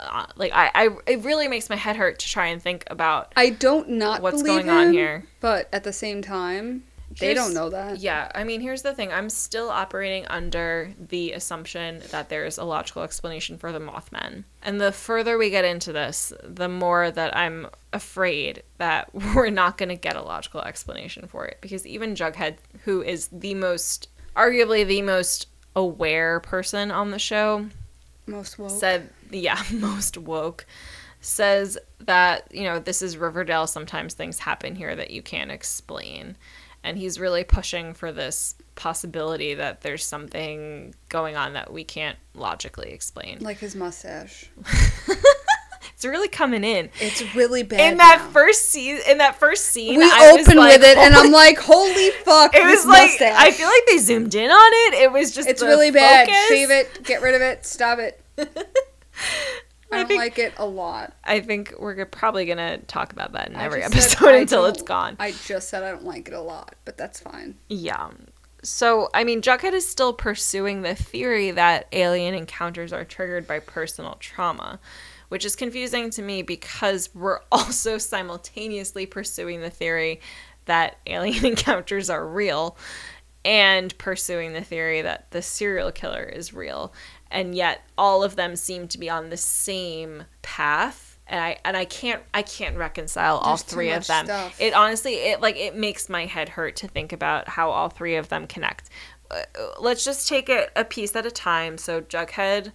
uh, 0.00 0.26
like, 0.36 0.52
I, 0.52 0.70
I, 0.74 0.88
it 1.06 1.24
really 1.24 1.48
makes 1.48 1.68
my 1.68 1.76
head 1.76 1.96
hurt 1.96 2.18
to 2.20 2.28
try 2.28 2.46
and 2.46 2.62
think 2.62 2.84
about 2.88 3.32
I 3.36 3.50
don't 3.50 3.90
not 3.90 4.22
what's 4.22 4.42
going 4.42 4.70
on 4.70 4.92
here. 4.92 5.24
but 5.40 5.68
at 5.72 5.84
the 5.84 5.92
same 5.92 6.22
time, 6.22 6.84
they 7.18 7.34
don't 7.34 7.54
know 7.54 7.70
that. 7.70 7.98
Yeah, 7.98 8.30
I 8.34 8.44
mean, 8.44 8.60
here's 8.60 8.82
the 8.82 8.94
thing. 8.94 9.12
I'm 9.12 9.30
still 9.30 9.70
operating 9.70 10.26
under 10.26 10.92
the 10.98 11.32
assumption 11.32 12.02
that 12.10 12.28
there's 12.28 12.58
a 12.58 12.64
logical 12.64 13.02
explanation 13.02 13.56
for 13.56 13.72
the 13.72 13.80
Mothman. 13.80 14.44
And 14.62 14.80
the 14.80 14.92
further 14.92 15.38
we 15.38 15.50
get 15.50 15.64
into 15.64 15.92
this, 15.92 16.32
the 16.42 16.68
more 16.68 17.10
that 17.10 17.36
I'm 17.36 17.68
afraid 17.92 18.62
that 18.76 19.12
we're 19.34 19.50
not 19.50 19.78
going 19.78 19.88
to 19.88 19.96
get 19.96 20.16
a 20.16 20.22
logical 20.22 20.60
explanation 20.60 21.26
for 21.26 21.46
it. 21.46 21.58
Because 21.60 21.86
even 21.86 22.14
Jughead, 22.14 22.56
who 22.84 23.02
is 23.02 23.28
the 23.32 23.54
most, 23.54 24.08
arguably 24.36 24.86
the 24.86 25.02
most 25.02 25.48
aware 25.74 26.40
person 26.40 26.90
on 26.90 27.10
the 27.10 27.18
show 27.18 27.66
Most 28.28 28.58
woke. 28.58 28.70
said 28.70 29.10
yeah 29.30 29.60
most 29.72 30.16
woke 30.18 30.66
says 31.20 31.76
that 32.00 32.46
you 32.54 32.62
know 32.64 32.78
this 32.78 33.02
is 33.02 33.16
riverdale 33.16 33.66
sometimes 33.66 34.14
things 34.14 34.38
happen 34.38 34.76
here 34.76 34.94
that 34.94 35.10
you 35.10 35.22
can't 35.22 35.50
explain 35.50 36.36
and 36.84 36.96
he's 36.96 37.18
really 37.18 37.42
pushing 37.42 37.92
for 37.92 38.12
this 38.12 38.54
possibility 38.76 39.54
that 39.54 39.80
there's 39.80 40.04
something 40.04 40.94
going 41.08 41.36
on 41.36 41.54
that 41.54 41.72
we 41.72 41.82
can't 41.82 42.16
logically 42.34 42.90
explain 42.90 43.38
like 43.40 43.58
his 43.58 43.74
mustache. 43.74 44.48
it's 45.98 46.04
really 46.06 46.28
coming 46.28 46.62
in 46.62 46.88
It's 47.00 47.34
really 47.34 47.64
bad. 47.64 47.80
in 47.80 47.98
that 47.98 48.22
now. 48.24 48.30
first 48.30 48.70
scene 48.70 48.98
in 49.08 49.18
that 49.18 49.36
first 49.38 49.64
scene 49.66 49.98
we 49.98 50.04
I 50.04 50.30
open 50.40 50.56
like, 50.56 50.78
with 50.80 50.88
it, 50.88 50.96
and 50.96 51.12
I'm 51.14 51.32
like, 51.32 51.58
"Holy 51.58 52.10
fuck!" 52.24 52.54
it 52.54 52.64
was 52.64 52.86
like 52.86 53.08
mustache. 53.10 53.34
i 53.36 53.50
feel 53.50 53.66
like 53.66 53.82
they 53.88 53.98
zoomed 53.98 54.34
in 54.34 54.48
on 54.50 54.70
it 54.94 55.02
it 55.02 55.12
was 55.12 55.34
just 55.34 55.48
it's 55.48 55.60
really 55.62 55.90
bad. 55.90 56.26
focus. 56.28 56.48
Shave 56.48 56.70
it. 56.70 57.02
Get 57.04 57.20
rid 57.20 57.34
of 57.34 57.42
it. 57.42 57.66
Stop 57.66 57.98
it. 57.98 58.22
I 59.90 59.96
I 59.96 59.96
don't 59.98 60.06
think- 60.08 60.18
like 60.20 60.38
it 60.38 60.52
a 60.58 60.66
lot. 60.66 61.14
I 61.24 61.40
think 61.40 61.74
we're 61.78 62.04
probably 62.04 62.44
gonna 62.46 62.78
talk 62.78 63.12
about 63.12 63.32
that 63.32 63.48
in 63.48 63.56
I 63.56 63.64
every 63.64 63.82
episode 63.82 64.34
until 64.34 64.66
it's 64.66 64.82
gone. 64.82 65.16
I 65.18 65.32
just 65.32 65.68
said 65.70 65.82
I 65.82 65.90
don't 65.90 66.04
like 66.04 66.28
it 66.28 66.34
a 66.34 66.40
lot, 66.40 66.74
but 66.84 66.96
that's 66.98 67.20
fine. 67.20 67.56
Yeah. 67.68 68.10
So, 68.62 69.08
I 69.14 69.22
mean, 69.24 69.40
Jughead 69.40 69.72
is 69.72 69.88
still 69.88 70.12
pursuing 70.12 70.82
the 70.82 70.94
theory 70.94 71.52
that 71.52 71.86
alien 71.92 72.34
encounters 72.34 72.92
are 72.92 73.04
triggered 73.04 73.46
by 73.46 73.60
personal 73.60 74.16
trauma, 74.18 74.80
which 75.28 75.44
is 75.44 75.56
confusing 75.56 76.10
to 76.10 76.22
me 76.22 76.42
because 76.42 77.10
we're 77.14 77.40
also 77.52 77.98
simultaneously 77.98 79.06
pursuing 79.06 79.60
the 79.60 79.70
theory 79.70 80.20
that 80.64 80.98
alien 81.06 81.44
encounters 81.46 82.10
are 82.10 82.26
real 82.26 82.76
and 83.44 83.96
pursuing 83.98 84.52
the 84.52 84.62
theory 84.62 85.02
that 85.02 85.30
the 85.30 85.42
serial 85.42 85.90
killer 85.90 86.22
is 86.22 86.52
real. 86.52 86.92
And 87.30 87.54
yet 87.54 87.82
all 87.96 88.22
of 88.22 88.36
them 88.36 88.56
seem 88.56 88.88
to 88.88 88.98
be 88.98 89.08
on 89.08 89.30
the 89.30 89.36
same 89.36 90.24
path. 90.42 91.18
And 91.26 91.40
I 91.40 91.56
and 91.64 91.76
I 91.76 91.84
can't 91.84 92.22
I 92.32 92.42
can't 92.42 92.76
reconcile 92.76 93.36
all 93.36 93.56
There's 93.56 93.62
too 93.62 93.74
three 93.74 93.90
of 93.90 94.06
them. 94.06 94.24
stuff. 94.24 94.60
It 94.60 94.72
honestly 94.72 95.14
it 95.14 95.40
like 95.42 95.56
it 95.56 95.76
makes 95.76 96.08
my 96.08 96.24
head 96.24 96.48
hurt 96.48 96.76
to 96.76 96.88
think 96.88 97.12
about 97.12 97.48
how 97.48 97.70
all 97.70 97.90
three 97.90 98.16
of 98.16 98.28
them 98.30 98.46
connect. 98.46 98.88
Uh, 99.30 99.42
let's 99.78 100.04
just 100.04 100.26
take 100.26 100.48
it 100.48 100.70
a 100.74 100.84
piece 100.84 101.14
at 101.14 101.26
a 101.26 101.30
time. 101.30 101.76
So 101.76 102.00
Jughead 102.00 102.72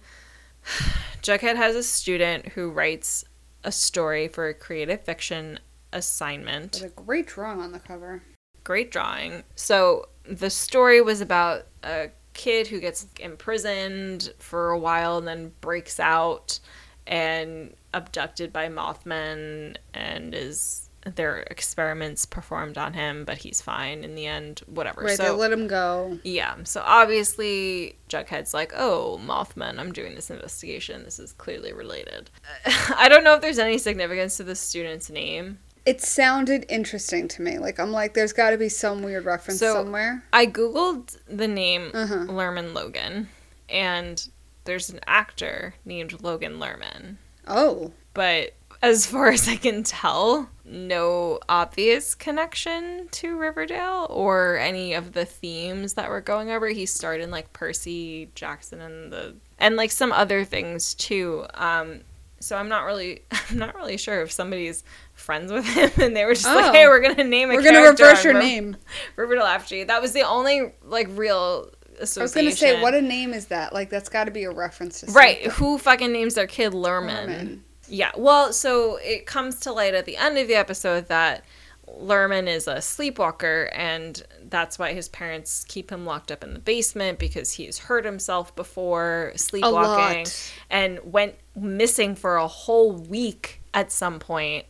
Jughead 1.22 1.56
has 1.56 1.74
a 1.74 1.82
student 1.82 2.48
who 2.48 2.70
writes 2.70 3.24
a 3.62 3.72
story 3.72 4.28
for 4.28 4.48
a 4.48 4.54
creative 4.54 5.02
fiction 5.02 5.58
assignment 5.92 6.72
There's 6.72 6.92
a 6.92 6.94
great 6.94 7.26
drawing 7.26 7.60
on 7.60 7.72
the 7.72 7.78
cover. 7.78 8.22
great 8.62 8.90
drawing. 8.90 9.44
So 9.54 10.08
the 10.24 10.50
story 10.50 11.00
was 11.00 11.20
about 11.20 11.66
a 11.82 12.10
kid 12.34 12.66
who 12.66 12.80
gets 12.80 13.06
imprisoned 13.20 14.32
for 14.38 14.70
a 14.70 14.78
while 14.78 15.18
and 15.18 15.26
then 15.26 15.52
breaks 15.60 16.00
out 16.00 16.58
and 17.06 17.74
abducted 17.92 18.52
by 18.52 18.68
Mothmen 18.68 19.76
and 19.92 20.34
is 20.34 20.83
their 21.04 21.40
experiments 21.50 22.24
performed 22.26 22.78
on 22.78 22.94
him, 22.94 23.24
but 23.24 23.38
he's 23.38 23.60
fine 23.60 24.04
in 24.04 24.14
the 24.14 24.26
end. 24.26 24.62
Whatever. 24.66 25.02
Right, 25.02 25.18
they 25.18 25.24
so 25.24 25.36
let 25.36 25.52
him 25.52 25.66
go. 25.66 26.18
yeah, 26.24 26.56
so 26.64 26.82
obviously 26.84 27.96
Jughead's 28.08 28.54
like, 28.54 28.72
oh, 28.76 29.20
Mothman, 29.24 29.78
I'm 29.78 29.92
doing 29.92 30.14
this 30.14 30.30
investigation. 30.30 31.04
This 31.04 31.18
is 31.18 31.32
clearly 31.32 31.72
related. 31.72 32.30
I 32.96 33.08
don't 33.08 33.24
know 33.24 33.34
if 33.34 33.40
there's 33.40 33.58
any 33.58 33.78
significance 33.78 34.36
to 34.38 34.44
the 34.44 34.54
student's 34.56 35.10
name. 35.10 35.58
It 35.86 36.00
sounded 36.00 36.64
interesting 36.70 37.28
to 37.28 37.42
me. 37.42 37.58
Like 37.58 37.78
I'm 37.78 37.92
like, 37.92 38.14
there's 38.14 38.32
got 38.32 38.50
to 38.50 38.56
be 38.58 38.68
some 38.70 39.02
weird 39.02 39.24
reference 39.26 39.60
So- 39.60 39.74
somewhere. 39.74 40.24
I 40.32 40.46
googled 40.46 41.16
the 41.26 41.48
name 41.48 41.90
Uh-huh. 41.92 42.14
Lerman 42.26 42.72
Logan, 42.74 43.28
and 43.68 44.26
there's 44.64 44.88
an 44.90 45.00
actor 45.06 45.74
named 45.84 46.22
Logan 46.22 46.58
Lerman. 46.58 47.16
Oh, 47.46 47.92
But 48.14 48.54
as 48.80 49.04
far 49.06 49.28
as 49.32 49.46
I 49.48 49.56
can 49.56 49.82
tell, 49.82 50.48
no 50.64 51.40
obvious 51.48 52.14
connection 52.14 53.08
to 53.12 53.36
Riverdale 53.36 54.06
or 54.10 54.56
any 54.56 54.94
of 54.94 55.12
the 55.12 55.24
themes 55.24 55.94
that 55.94 56.08
we're 56.08 56.20
going 56.20 56.50
over. 56.50 56.68
He 56.68 56.86
starred 56.86 57.20
in 57.20 57.30
like 57.30 57.52
Percy 57.52 58.30
Jackson 58.34 58.80
and 58.80 59.12
the 59.12 59.34
and 59.58 59.76
like 59.76 59.90
some 59.90 60.12
other 60.12 60.44
things 60.44 60.94
too. 60.94 61.46
Um, 61.54 62.00
so 62.40 62.56
I'm 62.56 62.68
not 62.68 62.84
really 62.84 63.22
I'm 63.50 63.58
not 63.58 63.74
really 63.74 63.96
sure 63.96 64.22
if 64.22 64.32
somebody's 64.32 64.84
friends 65.12 65.52
with 65.52 65.66
him 65.66 65.90
and 66.02 66.16
they 66.16 66.24
were 66.24 66.34
just 66.34 66.46
Oh. 66.46 66.54
like, 66.54 66.72
hey, 66.74 66.86
we're 66.88 67.00
gonna 67.00 67.24
name 67.24 67.50
a 67.50 67.54
we're 67.54 67.62
gonna 67.62 67.82
reverse 67.82 68.24
your 68.24 68.34
name. 68.34 68.76
Riverdale 69.16 69.44
after 69.44 69.76
you. 69.76 69.84
That 69.84 70.00
was 70.02 70.12
the 70.12 70.22
only 70.22 70.72
like 70.82 71.08
real. 71.12 71.70
I 71.96 72.00
was 72.00 72.34
gonna 72.34 72.50
say, 72.50 72.82
what 72.82 72.92
a 72.94 73.00
name 73.02 73.32
is 73.32 73.46
that? 73.46 73.72
Like 73.72 73.88
that's 73.90 74.08
got 74.08 74.24
to 74.24 74.32
be 74.32 74.44
a 74.44 74.50
reference 74.50 75.02
to 75.02 75.12
right? 75.12 75.42
Who 75.52 75.78
fucking 75.78 76.10
names 76.10 76.34
their 76.34 76.48
kid 76.48 76.72
Lerman? 76.72 77.28
Lerman. 77.28 77.60
Yeah. 77.88 78.12
Well, 78.16 78.52
so 78.52 78.96
it 78.96 79.26
comes 79.26 79.60
to 79.60 79.72
light 79.72 79.94
at 79.94 80.04
the 80.04 80.16
end 80.16 80.38
of 80.38 80.48
the 80.48 80.54
episode 80.54 81.08
that 81.08 81.44
Lerman 81.88 82.48
is 82.48 82.66
a 82.66 82.80
sleepwalker, 82.80 83.70
and 83.72 84.22
that's 84.48 84.78
why 84.78 84.92
his 84.92 85.08
parents 85.08 85.64
keep 85.64 85.90
him 85.90 86.06
locked 86.06 86.32
up 86.32 86.42
in 86.42 86.54
the 86.54 86.58
basement 86.58 87.18
because 87.18 87.52
he's 87.52 87.78
hurt 87.78 88.04
himself 88.04 88.54
before 88.56 89.32
sleepwalking 89.36 90.26
and 90.70 91.00
went 91.04 91.34
missing 91.54 92.14
for 92.14 92.36
a 92.36 92.46
whole 92.46 92.92
week 92.92 93.60
at 93.72 93.92
some 93.92 94.18
point 94.18 94.66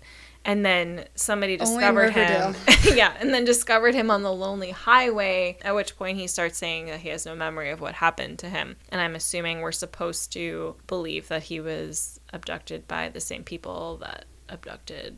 and 0.46 0.64
then 0.64 1.06
somebody 1.14 1.56
discovered 1.56 2.10
him. 2.12 2.54
Yeah 2.94 3.14
and 3.18 3.32
then 3.32 3.44
discovered 3.44 3.94
him 3.94 4.10
on 4.10 4.22
the 4.22 4.32
lonely 4.32 4.70
highway 4.70 5.58
at 5.62 5.74
which 5.74 5.96
point 5.96 6.18
he 6.18 6.26
starts 6.26 6.58
saying 6.58 6.86
that 6.86 7.00
he 7.00 7.08
has 7.08 7.24
no 7.24 7.34
memory 7.34 7.70
of 7.70 7.80
what 7.80 7.94
happened 7.94 8.38
to 8.40 8.48
him. 8.48 8.76
And 8.90 9.00
i'm 9.00 9.14
assuming 9.14 9.60
we're 9.60 9.72
supposed 9.72 10.32
to 10.34 10.76
believe 10.86 11.28
that 11.28 11.44
he 11.44 11.60
was 11.60 12.20
abducted 12.34 12.86
by 12.88 13.08
the 13.08 13.20
same 13.20 13.44
people 13.44 13.96
that 13.98 14.24
abducted 14.48 15.16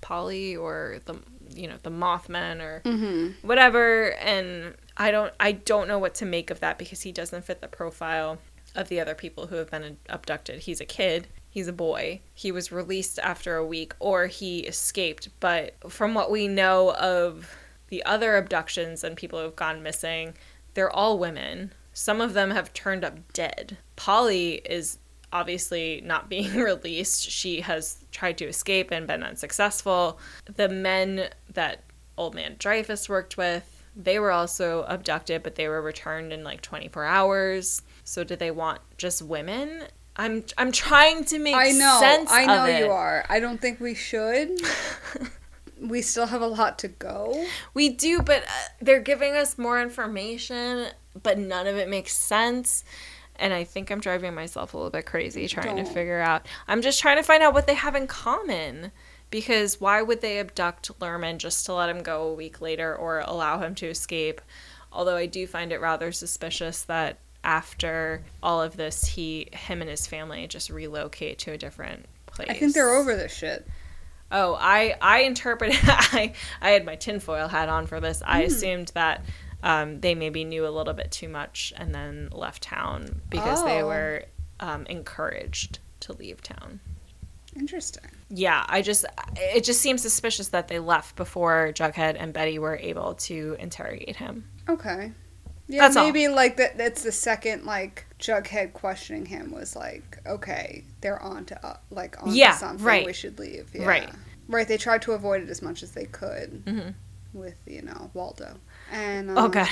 polly 0.00 0.56
or 0.56 0.98
the 1.04 1.14
you 1.54 1.66
know 1.68 1.76
the 1.82 1.90
mothman 1.90 2.60
or 2.60 2.80
Mm-hmm. 2.84 3.46
whatever. 3.46 4.12
And 4.14 4.74
i 4.96 5.10
don't 5.10 5.32
i 5.40 5.52
don't 5.52 5.88
know 5.88 5.98
what 5.98 6.14
to 6.16 6.26
make 6.26 6.50
of 6.50 6.60
that 6.60 6.78
because 6.78 7.02
he 7.02 7.12
doesn't 7.12 7.44
fit 7.44 7.60
the 7.60 7.68
profile 7.68 8.38
of 8.74 8.88
the 8.88 9.00
other 9.00 9.14
people 9.14 9.46
who 9.48 9.56
have 9.56 9.70
been 9.70 9.96
abducted. 10.08 10.60
He's 10.60 10.80
a 10.80 10.84
kid. 10.84 11.26
He's 11.48 11.66
a 11.68 11.72
boy. 11.72 12.20
He 12.34 12.52
was 12.52 12.70
released 12.70 13.18
after 13.18 13.56
a 13.56 13.66
week 13.66 13.94
or 13.98 14.26
he 14.26 14.60
escaped. 14.60 15.28
But 15.40 15.74
from 15.90 16.14
what 16.14 16.30
we 16.30 16.46
know 16.46 16.94
of 16.94 17.56
the 17.88 18.04
other 18.04 18.36
abductions 18.36 19.02
and 19.02 19.16
people 19.16 19.38
who 19.40 19.44
have 19.46 19.56
gone 19.56 19.82
missing 19.82 20.34
they're 20.74 20.90
all 20.90 21.18
women. 21.18 21.72
Some 21.92 22.20
of 22.20 22.32
them 22.34 22.52
have 22.52 22.72
turned 22.72 23.04
up 23.04 23.32
dead. 23.32 23.76
Polly 23.96 24.62
is 24.64 24.98
obviously 25.32 26.02
not 26.04 26.28
being 26.28 26.54
released. 26.56 27.28
She 27.28 27.60
has 27.60 27.98
tried 28.12 28.38
to 28.38 28.46
escape 28.46 28.90
and 28.90 29.06
been 29.06 29.22
unsuccessful. 29.22 30.18
The 30.44 30.68
men 30.68 31.28
that 31.52 31.82
Old 32.16 32.34
Man 32.34 32.56
Dreyfus 32.58 33.08
worked 33.08 33.36
with, 33.36 33.84
they 33.96 34.18
were 34.18 34.30
also 34.30 34.84
abducted, 34.84 35.42
but 35.42 35.54
they 35.54 35.68
were 35.68 35.82
returned 35.82 36.32
in 36.32 36.44
like 36.44 36.60
24 36.60 37.04
hours. 37.04 37.82
So 38.04 38.24
do 38.24 38.36
they 38.36 38.50
want 38.50 38.80
just 38.98 39.22
women? 39.22 39.84
I'm 40.16 40.44
I'm 40.58 40.72
trying 40.72 41.24
to 41.26 41.38
make 41.38 41.54
I 41.54 41.70
know. 41.70 41.98
sense 42.00 42.30
I 42.30 42.44
know 42.44 42.66
you 42.66 42.90
are. 42.90 43.24
I 43.28 43.40
don't 43.40 43.60
think 43.60 43.80
we 43.80 43.94
should. 43.94 44.60
we 45.80 46.02
still 46.02 46.26
have 46.26 46.42
a 46.42 46.46
lot 46.46 46.78
to 46.80 46.88
go. 46.88 47.46
We 47.72 47.88
do, 47.88 48.20
but 48.20 48.42
uh, 48.42 48.68
they're 48.80 49.00
giving 49.00 49.34
us 49.34 49.56
more 49.56 49.80
information, 49.80 50.88
but 51.22 51.38
none 51.38 51.66
of 51.66 51.76
it 51.76 51.88
makes 51.88 52.14
sense. 52.14 52.84
And 53.40 53.52
I 53.52 53.64
think 53.64 53.90
I'm 53.90 54.00
driving 54.00 54.34
myself 54.34 54.74
a 54.74 54.76
little 54.76 54.90
bit 54.90 55.06
crazy 55.06 55.48
trying 55.48 55.76
to 55.76 55.82
Don't. 55.82 55.92
figure 55.92 56.20
out. 56.20 56.46
I'm 56.68 56.82
just 56.82 57.00
trying 57.00 57.16
to 57.16 57.22
find 57.22 57.42
out 57.42 57.54
what 57.54 57.66
they 57.66 57.74
have 57.74 57.94
in 57.94 58.06
common. 58.06 58.92
Because 59.30 59.80
why 59.80 60.02
would 60.02 60.20
they 60.20 60.38
abduct 60.38 60.98
Lerman 60.98 61.38
just 61.38 61.64
to 61.66 61.74
let 61.74 61.88
him 61.88 62.02
go 62.02 62.24
a 62.24 62.34
week 62.34 62.60
later 62.60 62.94
or 62.94 63.20
allow 63.20 63.60
him 63.60 63.74
to 63.76 63.86
escape? 63.86 64.40
Although 64.92 65.16
I 65.16 65.26
do 65.26 65.46
find 65.46 65.72
it 65.72 65.80
rather 65.80 66.10
suspicious 66.12 66.82
that 66.82 67.18
after 67.44 68.22
all 68.42 68.60
of 68.60 68.76
this, 68.76 69.04
he, 69.04 69.48
him, 69.52 69.80
and 69.80 69.90
his 69.90 70.06
family 70.06 70.46
just 70.46 70.68
relocate 70.68 71.38
to 71.40 71.52
a 71.52 71.58
different 71.58 72.06
place. 72.26 72.48
I 72.50 72.54
think 72.54 72.74
they're 72.74 72.90
over 72.90 73.16
this 73.16 73.32
shit. 73.32 73.66
Oh, 74.32 74.56
I 74.60 74.96
I 75.00 75.20
interpreted 75.22 75.78
I 75.82 76.34
I 76.60 76.70
had 76.70 76.84
my 76.84 76.96
tinfoil 76.96 77.48
hat 77.48 77.68
on 77.68 77.86
for 77.86 78.00
this. 78.00 78.22
I 78.24 78.40
hmm. 78.40 78.46
assumed 78.46 78.92
that 78.94 79.24
um, 79.62 80.00
they 80.00 80.14
maybe 80.14 80.44
knew 80.44 80.66
a 80.66 80.70
little 80.70 80.94
bit 80.94 81.10
too 81.10 81.28
much 81.28 81.72
and 81.76 81.94
then 81.94 82.28
left 82.32 82.62
town 82.62 83.20
because 83.28 83.62
they 83.64 83.82
Oh. 83.82 83.86
were 83.86 84.24
um, 84.60 84.86
encouraged 84.86 85.78
to 86.00 86.12
leave 86.12 86.42
town. 86.42 86.80
Interesting. 87.56 88.04
Yeah, 88.28 88.64
I 88.68 88.80
just 88.80 89.04
it 89.36 89.64
just 89.64 89.80
seems 89.80 90.02
suspicious 90.02 90.48
that 90.48 90.68
they 90.68 90.78
left 90.78 91.16
before 91.16 91.72
Jughead 91.74 92.16
and 92.18 92.32
Betty 92.32 92.58
were 92.58 92.76
able 92.76 93.14
to 93.14 93.56
interrogate 93.58 94.16
him. 94.16 94.44
Okay. 94.68 95.12
Yeah, 95.66 95.82
That's 95.82 95.96
all. 95.96 96.04
maybe 96.04 96.28
like 96.28 96.56
that. 96.58 96.78
That's 96.78 97.02
the 97.02 97.10
second 97.12 97.64
like 97.64 98.06
Jughead 98.20 98.72
questioning 98.72 99.26
him 99.26 99.50
was 99.52 99.74
like, 99.76 100.18
okay, 100.26 100.84
they're 101.00 101.20
on 101.22 101.44
to 101.46 101.66
uh, 101.66 101.76
like 101.90 102.22
on 102.22 102.32
Yeah, 102.34 102.52
to 102.52 102.58
something. 102.58 102.86
right. 102.86 103.06
We 103.06 103.12
should 103.12 103.38
leave. 103.38 103.70
Yeah. 103.74 103.84
Right. 103.86 104.10
Right. 104.48 104.66
They 104.68 104.76
tried 104.76 105.02
to 105.02 105.12
avoid 105.12 105.42
it 105.42 105.48
as 105.48 105.60
much 105.62 105.82
as 105.82 105.90
they 105.92 106.04
could. 106.06 106.62
Mm-hmm. 106.66 106.90
With 107.32 107.56
you 107.66 107.82
know 107.82 108.10
Waldo. 108.14 108.58
And 108.90 109.30
Oh 109.30 109.44
um, 109.44 109.50
god. 109.50 109.68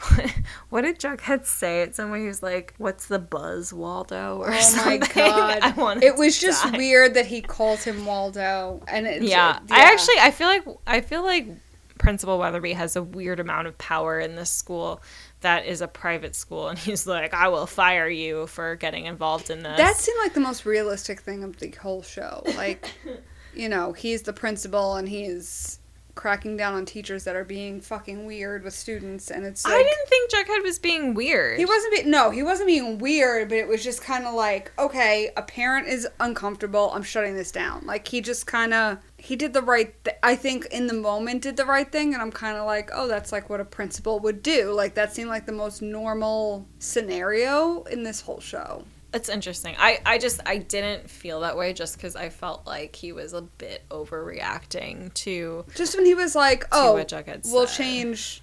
what 0.70 0.82
did 0.82 0.98
Jughead 0.98 1.46
say? 1.46 1.82
It's 1.82 1.96
somewhere 1.96 2.20
he 2.20 2.26
was 2.26 2.42
like, 2.42 2.74
"What's 2.78 3.06
the 3.06 3.18
buzz, 3.18 3.72
Waldo?" 3.72 4.38
Or 4.38 4.52
Oh 4.52 4.60
something. 4.60 5.00
my 5.16 5.60
god! 5.60 6.02
It 6.02 6.16
was 6.16 6.38
just 6.40 6.62
die. 6.64 6.76
weird 6.76 7.14
that 7.14 7.26
he 7.26 7.40
called 7.40 7.80
him 7.80 8.04
Waldo, 8.06 8.82
and 8.88 9.06
it, 9.06 9.22
Yeah. 9.22 9.58
I 9.70 9.80
actually 9.92 10.16
I 10.20 10.30
feel 10.30 10.48
like 10.48 10.64
I 10.86 11.00
feel 11.00 11.22
like 11.22 11.48
Principal 11.98 12.38
Weatherbee 12.38 12.74
has 12.74 12.96
a 12.96 13.02
weird 13.02 13.38
amount 13.40 13.68
of 13.68 13.78
power 13.78 14.18
in 14.18 14.34
this 14.34 14.50
school 14.50 15.00
that 15.40 15.66
is 15.66 15.80
a 15.80 15.88
private 15.88 16.34
school 16.36 16.68
and 16.68 16.78
he's 16.78 17.06
like, 17.06 17.32
I 17.34 17.48
will 17.48 17.66
fire 17.66 18.08
you 18.08 18.46
for 18.48 18.74
getting 18.76 19.06
involved 19.06 19.50
in 19.50 19.62
this. 19.62 19.76
that 19.76 19.96
seemed 19.96 20.18
like 20.20 20.34
the 20.34 20.40
most 20.40 20.64
realistic 20.64 21.20
thing 21.20 21.42
of 21.44 21.58
the 21.58 21.70
whole 21.70 22.02
show. 22.02 22.42
Like, 22.56 22.90
you 23.54 23.68
know, 23.68 23.92
he's 23.92 24.22
the 24.22 24.32
principal 24.32 24.94
and 24.96 25.08
he's 25.08 25.78
cracking 26.14 26.56
down 26.56 26.74
on 26.74 26.84
teachers 26.84 27.24
that 27.24 27.36
are 27.36 27.44
being 27.44 27.80
fucking 27.80 28.26
weird 28.26 28.64
with 28.64 28.74
students, 28.74 29.30
and 29.30 29.44
it's 29.44 29.64
like 29.64 29.74
I 29.74 29.82
didn't 29.82 30.08
think 30.08 30.30
Jughead 30.30 30.62
was 30.62 30.78
being 30.78 31.14
weird. 31.14 31.58
He 31.58 31.64
wasn't 31.64 31.94
being 31.94 32.10
no, 32.10 32.30
he 32.30 32.42
wasn't 32.42 32.66
being 32.66 32.98
weird, 32.98 33.48
but 33.48 33.58
it 33.58 33.68
was 33.68 33.82
just 33.82 34.02
kind 34.02 34.26
of 34.26 34.34
like, 34.34 34.72
okay, 34.78 35.30
a 35.36 35.42
parent 35.42 35.88
is 35.88 36.06
uncomfortable. 36.20 36.90
I'm 36.92 37.02
shutting 37.02 37.34
this 37.34 37.50
down. 37.50 37.84
Like 37.86 38.06
he 38.06 38.20
just 38.20 38.46
kind 38.46 38.74
of 38.74 38.98
he 39.16 39.36
did 39.36 39.52
the 39.52 39.62
right. 39.62 39.94
Th- 40.04 40.16
I 40.22 40.34
think 40.34 40.66
in 40.66 40.86
the 40.86 40.94
moment 40.94 41.42
did 41.42 41.56
the 41.56 41.66
right 41.66 41.90
thing, 41.90 42.12
and 42.12 42.22
I'm 42.22 42.32
kind 42.32 42.56
of 42.56 42.66
like, 42.66 42.90
oh, 42.92 43.08
that's 43.08 43.32
like 43.32 43.48
what 43.48 43.60
a 43.60 43.64
principal 43.64 44.18
would 44.20 44.42
do. 44.42 44.72
Like 44.72 44.94
that 44.94 45.14
seemed 45.14 45.28
like 45.28 45.46
the 45.46 45.52
most 45.52 45.82
normal 45.82 46.66
scenario 46.78 47.82
in 47.84 48.02
this 48.02 48.20
whole 48.20 48.40
show. 48.40 48.84
It's 49.14 49.28
interesting. 49.28 49.74
I, 49.78 49.98
I 50.06 50.18
just 50.18 50.40
I 50.46 50.58
didn't 50.58 51.10
feel 51.10 51.40
that 51.40 51.56
way 51.56 51.72
just 51.72 51.96
because 51.96 52.16
I 52.16 52.28
felt 52.30 52.66
like 52.66 52.96
he 52.96 53.12
was 53.12 53.32
a 53.34 53.42
bit 53.42 53.82
overreacting 53.90 55.12
to 55.14 55.64
Just 55.74 55.96
when 55.96 56.06
he 56.06 56.14
was 56.14 56.34
like, 56.34 56.64
oh, 56.72 56.94
we'll 56.94 57.66
said. 57.66 57.76
change 57.76 58.42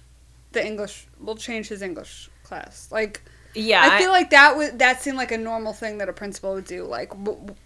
the 0.52 0.64
English. 0.64 1.08
We'll 1.18 1.36
change 1.36 1.68
his 1.68 1.82
English 1.82 2.30
class. 2.44 2.88
Like. 2.90 3.22
yeah. 3.54 3.80
I 3.82 3.98
feel 3.98 4.10
like 4.10 4.30
that 4.30 4.56
was 4.56 4.70
that 4.74 5.02
seemed 5.02 5.16
like 5.16 5.32
a 5.32 5.38
normal 5.38 5.72
thing 5.72 5.98
that 5.98 6.08
a 6.08 6.12
principal 6.12 6.54
would 6.54 6.66
do. 6.66 6.84
Like 6.84 7.12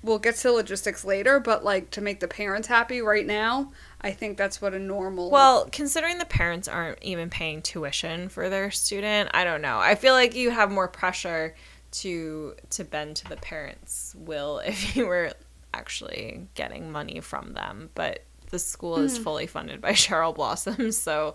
we'll 0.03 0.19
get 0.19 0.37
to 0.37 0.53
logistics 0.53 1.05
later, 1.05 1.41
but 1.41 1.63
like 1.63 1.91
to 1.91 2.01
make 2.01 2.21
the 2.21 2.29
parents 2.29 2.69
happy 2.69 3.03
right 3.03 3.27
now, 3.27 3.71
I 4.01 4.13
think 4.13 4.39
that's 4.39 4.63
what 4.63 4.73
a 4.73 4.79
normal. 4.79 5.31
Well, 5.31 5.69
considering 5.71 6.17
the 6.17 6.25
parents 6.25 6.69
aren't 6.69 7.03
even 7.03 7.29
paying 7.29 7.61
tuition 7.61 8.31
for 8.31 8.49
their 8.49 8.71
student, 8.71 9.29
I 9.35 9.45
don't 9.45 9.61
know. 9.61 9.79
I 9.79 9.95
feel 9.95 10.15
like 10.15 10.35
you 10.35 10.51
have 10.51 10.71
more 10.71 10.89
pressure 10.89 11.55
to 12.01 12.55
to 12.71 12.85
bend 12.85 13.17
to 13.17 13.29
the 13.29 13.37
parents' 13.37 14.15
will 14.19 14.59
if 14.59 14.97
you 14.97 15.07
were 15.07 15.33
actually 15.73 16.47
getting 16.55 16.91
money 16.91 17.21
from 17.21 17.53
them. 17.53 17.91
But 17.95 18.25
the 18.51 18.59
school 18.59 18.99
is 18.99 19.17
hmm. 19.17 19.25
fully 19.25 19.47
funded 19.47 19.81
by 19.81 19.93
Cheryl 19.93 20.35
Blossom, 20.35 20.93
so 20.93 21.35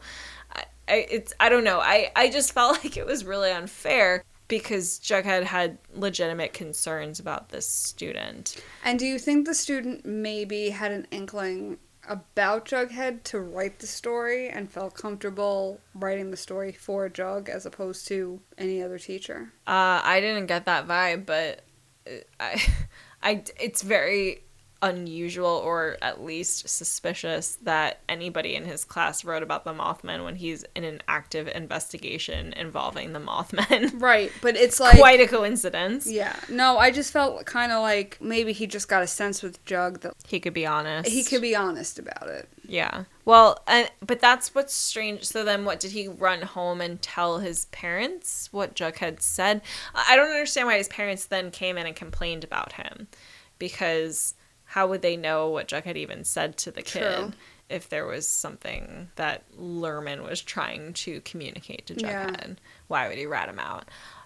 I, 0.54 0.64
I 0.88 0.96
it's 1.10 1.34
I 1.40 1.50
don't 1.50 1.64
know. 1.64 1.80
I 1.80 2.12
I 2.16 2.30
just 2.30 2.54
felt 2.54 2.84
like 2.84 2.98
it 2.98 3.06
was 3.06 3.26
really 3.26 3.52
unfair 3.52 4.24
because 4.48 5.00
Jughead 5.00 5.44
had 5.44 5.78
legitimate 5.94 6.54
concerns 6.54 7.20
about 7.20 7.50
this 7.50 7.68
student. 7.68 8.62
and 8.84 8.98
do 8.98 9.06
you 9.06 9.20
think 9.20 9.46
the 9.46 9.54
student 9.54 10.06
maybe 10.06 10.72
had 10.72 10.92
an 10.92 11.08
inkling 11.12 11.78
about 12.10 12.66
Jughead 12.66 13.24
to 13.26 13.40
write 13.40 13.80
the 13.80 13.88
story 13.88 14.50
and 14.50 14.70
felt 14.70 14.96
comfortable 14.96 15.80
writing 15.94 16.32
the 16.32 16.38
story 16.38 16.72
for 16.72 17.08
Jug 17.08 17.48
as 17.48 17.66
opposed 17.66 18.08
to 18.08 18.42
any 18.58 18.82
other 18.82 18.98
teacher? 18.98 19.54
Uh, 19.68 20.02
I 20.04 20.20
didn't 20.20 20.48
get 20.48 20.66
that 20.66 20.88
vibe, 20.88 21.26
but 21.26 21.62
uh, 22.08 22.16
I, 22.40 22.62
I, 23.24 23.44
it's 23.60 23.84
very 23.84 24.44
unusual 24.82 25.48
or 25.64 25.98
at 26.02 26.24
least 26.24 26.70
suspicious 26.70 27.58
that 27.64 28.00
anybody 28.08 28.56
in 28.56 28.64
his 28.66 28.86
class 28.86 29.26
wrote 29.26 29.44
about 29.44 29.66
the 29.66 29.74
Mothman 29.74 30.24
when 30.24 30.36
he's 30.36 30.64
in 30.76 30.84
an 30.84 31.02
active 31.08 31.48
investigation 31.50 32.54
involving 32.54 33.14
the 33.14 33.20
Mothman. 33.20 34.00
Right, 34.00 34.32
but 34.42 34.56
it's 34.56 34.80
like 34.80 34.98
Quite 34.98 35.20
a 35.20 35.28
coincidence. 35.28 36.08
yeah. 36.10 36.36
No, 36.50 36.78
I 36.78 36.92
just 36.92 37.12
felt 37.12 37.46
kind 37.46 37.72
of 37.72 37.82
like 37.82 38.18
maybe 38.22 38.54
he 38.54 38.68
just 38.68 38.88
got 38.88 39.04
a 39.04 39.08
sense 39.08 39.44
with 39.44 39.64
Jug 39.66 40.00
that 40.02 40.14
He 40.28 40.40
could 40.40 40.54
be 40.54 40.66
honest. 40.66 41.10
he 41.10 41.24
could 41.24 41.42
be 41.42 41.56
honest 41.56 42.00
about 42.00 42.28
it. 42.30 42.48
Yeah. 42.68 43.04
Well, 43.26 43.62
and 43.68 43.90
but 44.06 44.20
that's 44.20 44.54
what's 44.56 44.74
strange. 44.74 45.24
So 45.26 45.44
then, 45.44 45.66
what 45.66 45.80
did 45.80 45.92
he 45.92 46.08
run 46.08 46.42
home 46.44 46.82
and 46.82 47.02
tell 47.02 47.40
his 47.40 47.66
parents 47.66 48.48
what 48.52 48.76
Jughead 48.76 49.22
said? 49.22 49.62
I 49.96 50.14
I 50.14 50.16
don't 50.16 50.30
understand 50.30 50.68
why 50.68 50.78
his 50.78 50.88
parents 50.88 51.26
then 51.26 51.50
came 51.52 51.78
in 51.78 51.86
and 51.88 51.96
complained 51.96 52.44
about 52.44 52.74
him, 52.74 53.08
because 53.58 54.36
how 54.70 54.88
would 54.88 55.02
they 55.02 55.18
know 55.18 55.50
what 55.50 55.68
Jughead 55.68 55.96
even 55.98 56.24
said 56.24 56.58
to 56.58 56.72
the 56.72 56.82
kid 56.82 57.02
True. 57.18 57.32
if 57.70 57.90
there 57.90 58.06
was 58.06 58.28
something 58.28 59.10
that 59.16 59.44
Lerman 59.58 60.24
was 60.24 60.42
trying 60.42 60.94
to 60.94 61.22
communicate 61.22 61.86
to 61.88 61.96
Yeah. 61.96 62.30
Jughead? 62.30 62.58
Why 62.88 63.08
would 63.08 63.18
he 63.18 63.26
rat 63.26 63.50
him 63.50 63.60
out? 63.60 63.86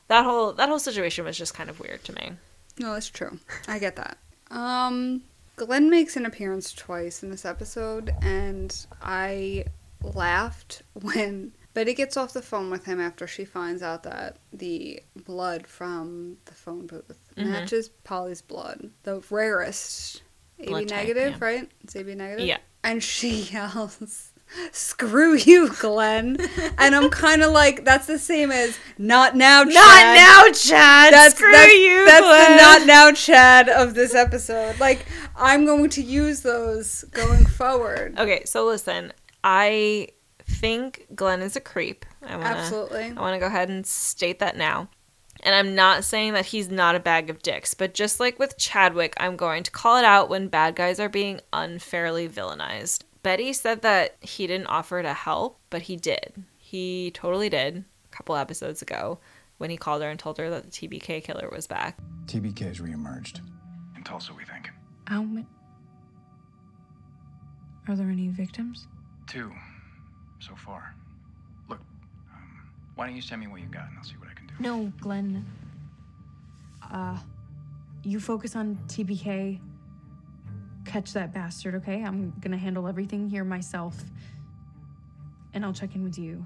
That 0.09 0.23
whole 0.25 0.53
that 0.53 0.67
whole 0.69 0.79
situation 0.79 1.23
was 1.25 1.37
just 1.37 1.53
kind 1.53 1.69
of 1.69 1.79
weird 1.79 2.03
to 2.05 2.13
me. 2.13 2.31
No, 2.77 2.93
that's 2.93 3.09
true. 3.09 3.39
I 3.67 3.79
get 3.79 3.95
that. 3.95 4.17
Um, 4.51 5.23
Glenn 5.55 5.89
makes 5.89 6.15
an 6.17 6.25
appearance 6.25 6.73
twice 6.73 7.23
in 7.23 7.29
this 7.31 7.45
episode, 7.45 8.11
and 8.21 8.75
I 9.01 9.65
laughed 10.01 10.81
when 10.93 11.53
Betty 11.73 11.93
gets 11.93 12.17
off 12.17 12.33
the 12.33 12.41
phone 12.41 12.69
with 12.69 12.85
him 12.85 12.99
after 12.99 13.25
she 13.27 13.45
finds 13.45 13.81
out 13.81 14.03
that 14.03 14.37
the 14.51 15.01
blood 15.15 15.65
from 15.67 16.37
the 16.45 16.53
phone 16.53 16.85
booth 16.87 17.17
Mhm. 17.37 17.47
matches 17.51 17.89
Polly's 18.03 18.41
blood, 18.41 18.91
the 19.03 19.21
rarest. 19.29 20.21
AB 20.63 20.69
Blood 20.69 20.87
type, 20.87 21.07
negative, 21.07 21.31
yeah. 21.39 21.45
right? 21.45 21.69
It's 21.83 21.95
AB 21.95 22.15
negative. 22.15 22.45
Yeah. 22.45 22.57
And 22.83 23.03
she 23.03 23.43
yells, 23.43 24.31
"Screw 24.71 25.35
you, 25.35 25.69
Glenn!" 25.69 26.37
and 26.77 26.95
I'm 26.95 27.09
kind 27.09 27.43
of 27.43 27.51
like, 27.51 27.85
that's 27.85 28.07
the 28.07 28.19
same 28.19 28.51
as 28.51 28.77
"Not 28.97 29.35
now, 29.35 29.63
Chad." 29.63 29.73
Not 29.73 30.15
now, 30.15 30.53
Chad. 30.53 31.13
That's 31.13 31.35
Screw 31.35 31.51
that's, 31.51 31.73
you. 31.73 32.05
That's 32.05 32.25
Glenn. 32.25 32.51
the 32.51 32.57
not 32.57 32.87
now 32.87 33.11
Chad 33.11 33.69
of 33.69 33.93
this 33.93 34.15
episode. 34.15 34.79
Like 34.79 35.05
I'm 35.35 35.65
going 35.65 35.89
to 35.91 36.01
use 36.01 36.41
those 36.41 37.03
going 37.11 37.45
forward. 37.45 38.19
Okay, 38.19 38.43
so 38.45 38.65
listen, 38.65 39.13
I 39.43 40.09
think 40.45 41.07
Glenn 41.15 41.41
is 41.41 41.55
a 41.55 41.61
creep. 41.61 42.05
I 42.21 42.35
wanna, 42.37 42.49
Absolutely. 42.49 43.13
I 43.15 43.21
want 43.21 43.35
to 43.35 43.39
go 43.39 43.47
ahead 43.47 43.69
and 43.69 43.85
state 43.85 44.39
that 44.39 44.57
now. 44.57 44.89
And 45.41 45.55
I'm 45.55 45.75
not 45.75 46.03
saying 46.03 46.33
that 46.33 46.47
he's 46.47 46.69
not 46.69 46.95
a 46.95 46.99
bag 46.99 47.29
of 47.29 47.41
dicks, 47.41 47.73
but 47.73 47.93
just 47.93 48.19
like 48.19 48.39
with 48.39 48.57
Chadwick, 48.57 49.13
I'm 49.17 49.35
going 49.35 49.63
to 49.63 49.71
call 49.71 49.97
it 49.97 50.05
out 50.05 50.29
when 50.29 50.47
bad 50.47 50.75
guys 50.75 50.99
are 50.99 51.09
being 51.09 51.41
unfairly 51.51 52.29
villainized. 52.29 53.03
Betty 53.23 53.53
said 53.53 53.81
that 53.81 54.15
he 54.21 54.47
didn't 54.47 54.67
offer 54.67 55.01
to 55.01 55.13
help, 55.13 55.59
but 55.69 55.83
he 55.83 55.95
did. 55.95 56.43
He 56.57 57.11
totally 57.13 57.49
did 57.49 57.77
a 58.05 58.15
couple 58.15 58.35
episodes 58.35 58.81
ago 58.81 59.19
when 59.57 59.69
he 59.69 59.77
called 59.77 60.01
her 60.01 60.09
and 60.09 60.19
told 60.19 60.37
her 60.37 60.49
that 60.49 60.63
the 60.63 60.69
TBK 60.69 61.23
killer 61.23 61.49
was 61.51 61.67
back. 61.67 61.97
TBK 62.25 62.59
has 62.59 62.79
reemerged. 62.79 63.39
In 63.95 64.03
Tulsa, 64.03 64.33
we 64.33 64.43
think. 64.45 64.69
How 65.07 65.23
many? 65.23 65.45
Are 67.87 67.95
there 67.95 68.09
any 68.09 68.29
victims? 68.29 68.87
Two. 69.27 69.51
So 70.39 70.55
far. 70.55 70.95
Look, 71.69 71.79
um, 72.33 72.71
why 72.95 73.07
don't 73.07 73.15
you 73.15 73.21
send 73.21 73.41
me 73.41 73.47
what 73.47 73.61
you 73.61 73.67
got 73.67 73.87
and 73.89 73.97
I'll 73.97 74.03
see 74.03 74.15
what 74.15 74.22
I 74.22 74.22
can 74.22 74.22
do. 74.22 74.22
No, 74.59 74.91
Glenn. 74.99 75.45
Uh, 76.91 77.17
you 78.03 78.19
focus 78.19 78.55
on 78.55 78.77
TBK. 78.87 79.59
Catch 80.85 81.13
that 81.13 81.33
bastard, 81.33 81.75
okay? 81.75 82.03
I'm 82.03 82.33
gonna 82.39 82.57
handle 82.57 82.87
everything 82.87 83.29
here 83.29 83.43
myself. 83.43 83.95
And 85.53 85.65
I'll 85.65 85.73
check 85.73 85.95
in 85.95 86.03
with 86.03 86.17
you. 86.17 86.45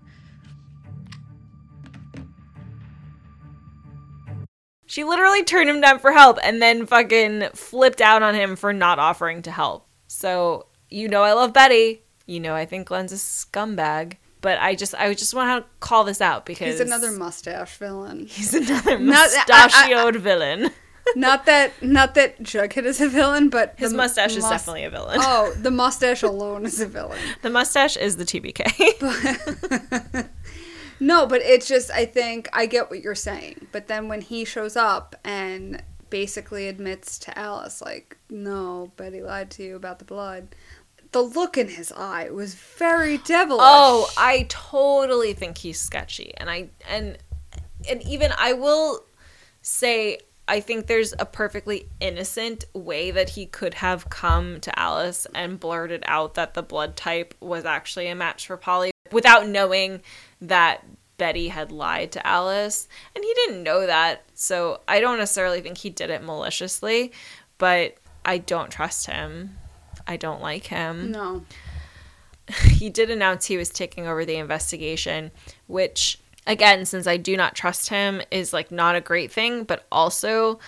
She 4.86 5.04
literally 5.04 5.44
turned 5.44 5.70
him 5.70 5.82
down 5.82 6.00
for 6.00 6.12
help 6.12 6.40
and 6.42 6.62
then 6.62 6.86
fucking 6.86 7.50
flipped 7.54 8.02
out 8.02 8.24
on 8.24 8.36
him 8.36 8.56
for 8.56 8.72
not 8.72 9.00
offering 9.00 9.42
to 9.44 9.52
help. 9.52 9.88
So, 10.08 10.68
you 10.90 11.10
know 11.10 11.24
I 11.24 11.34
love 11.34 11.54
Betty. 11.54 12.04
You 12.26 12.40
know 12.40 12.56
I 12.56 12.66
think 12.66 12.88
Glenn's 12.88 13.12
a 13.12 13.16
scumbag. 13.16 14.16
But 14.42 14.60
I 14.60 14.76
just 14.76 14.94
I 14.96 15.14
just 15.14 15.34
want 15.34 15.64
to 15.66 15.70
call 15.80 16.04
this 16.04 16.22
out 16.22 16.46
because 16.46 16.80
He's 16.80 16.82
another 16.88 17.12
mustache 17.12 17.78
villain. 17.78 18.28
he's 18.28 18.54
another 18.54 19.00
Not- 19.00 19.30
I- 19.30 19.46
I- 19.50 19.64
mustachioed 19.68 20.16
villain. 20.18 20.70
not 21.16 21.46
that 21.46 21.72
not 21.82 22.16
that 22.16 22.42
Jughead 22.44 22.84
is 22.84 23.00
a 23.02 23.08
villain, 23.10 23.50
but 23.50 23.74
His 23.78 23.94
mustache 23.94 24.36
is 24.36 24.44
definitely 24.44 24.84
a 24.84 24.90
villain. 24.90 25.20
Oh, 25.22 25.52
the 25.58 25.72
mustache 25.72 26.22
alone 26.22 26.66
is 26.66 26.80
a 26.82 26.86
villain. 26.86 27.18
The 27.42 27.50
mustache 27.50 27.96
is 27.98 28.18
the 28.18 28.26
TBK. 28.26 30.28
No, 31.00 31.28
but 31.28 31.42
it's 31.44 31.68
just 31.68 31.92
I 31.92 32.06
think 32.06 32.50
I 32.54 32.66
get 32.66 32.90
what 32.90 33.02
you're 33.04 33.14
saying. 33.16 33.68
But 33.72 33.88
then 33.88 34.08
when 34.08 34.22
he 34.22 34.46
shows 34.46 34.76
up 34.76 35.16
and 35.24 35.84
basically 36.10 36.68
admits 36.68 37.20
to 37.20 37.38
Alice 37.38 37.82
like, 37.82 38.18
"No, 38.32 38.92
Betty 38.98 39.22
lied 39.22 39.52
to 39.52 39.64
you 39.64 39.76
about 39.76 40.00
the 40.00 40.06
blood." 40.06 40.56
The 41.12 41.22
look 41.22 41.58
in 41.58 41.70
his 41.70 41.92
eye 41.92 42.30
was 42.30 42.56
very 42.56 43.18
devilish. 43.18 43.62
Oh, 43.64 44.10
I 44.18 44.46
totally 44.50 45.34
think 45.34 45.58
he's 45.58 45.80
sketchy, 45.80 46.34
and 46.38 46.50
I 46.50 46.70
and 46.90 47.18
and 47.90 48.02
even 48.04 48.32
I 48.38 48.54
will 48.54 49.06
say 49.62 50.20
I 50.48 50.62
think 50.62 50.88
there's 50.88 51.14
a 51.20 51.26
perfectly 51.26 51.90
innocent 52.00 52.66
way 52.74 53.12
that 53.12 53.32
he 53.32 53.46
could 53.46 53.76
have 53.76 54.10
come 54.10 54.62
to 54.62 54.80
Alice 54.80 55.28
and 55.36 55.60
blurted 55.60 56.04
out 56.08 56.36
that 56.36 56.54
the 56.54 56.64
blood 56.64 56.96
type 56.96 57.36
was 57.42 57.66
actually 57.66 58.08
a 58.08 58.16
match 58.16 58.48
for 58.48 58.56
Polly 58.56 58.92
without 59.12 59.48
knowing 59.48 60.02
that 60.42 60.86
Betty 61.18 61.50
had 61.50 61.72
lied 61.72 62.14
to 62.14 62.26
Alice. 62.26 62.88
And 63.14 63.24
he 63.24 63.34
didn't 63.34 63.64
know 63.64 63.86
that. 63.86 64.24
So 64.36 64.82
I 64.88 65.02
don't 65.02 65.18
necessarily 65.18 65.60
think 65.60 65.80
he 65.80 65.90
did 65.90 66.10
it 66.10 66.24
maliciously, 66.24 67.12
but 67.58 67.96
I 68.24 68.38
don't 68.38 68.72
trust 68.72 69.08
him. 69.08 69.58
I 70.08 70.18
don't 70.18 70.42
like 70.42 70.68
him 70.68 71.12
No. 71.12 71.44
he 72.70 72.90
did 72.90 73.10
announce 73.10 73.46
he 73.46 73.58
was 73.58 73.70
taking 73.70 74.08
over 74.08 74.24
the 74.26 74.38
investigation, 74.38 75.32
which 75.68 76.20
again, 76.46 76.86
since 76.86 77.06
I 77.06 77.18
do 77.18 77.36
not 77.36 77.56
trust 77.56 77.90
him, 77.90 78.22
is 78.32 78.54
like 78.54 78.72
not 78.72 78.96
a 78.96 79.02
great 79.02 79.32
thing, 79.32 79.64
but 79.64 79.86
also 79.92 80.60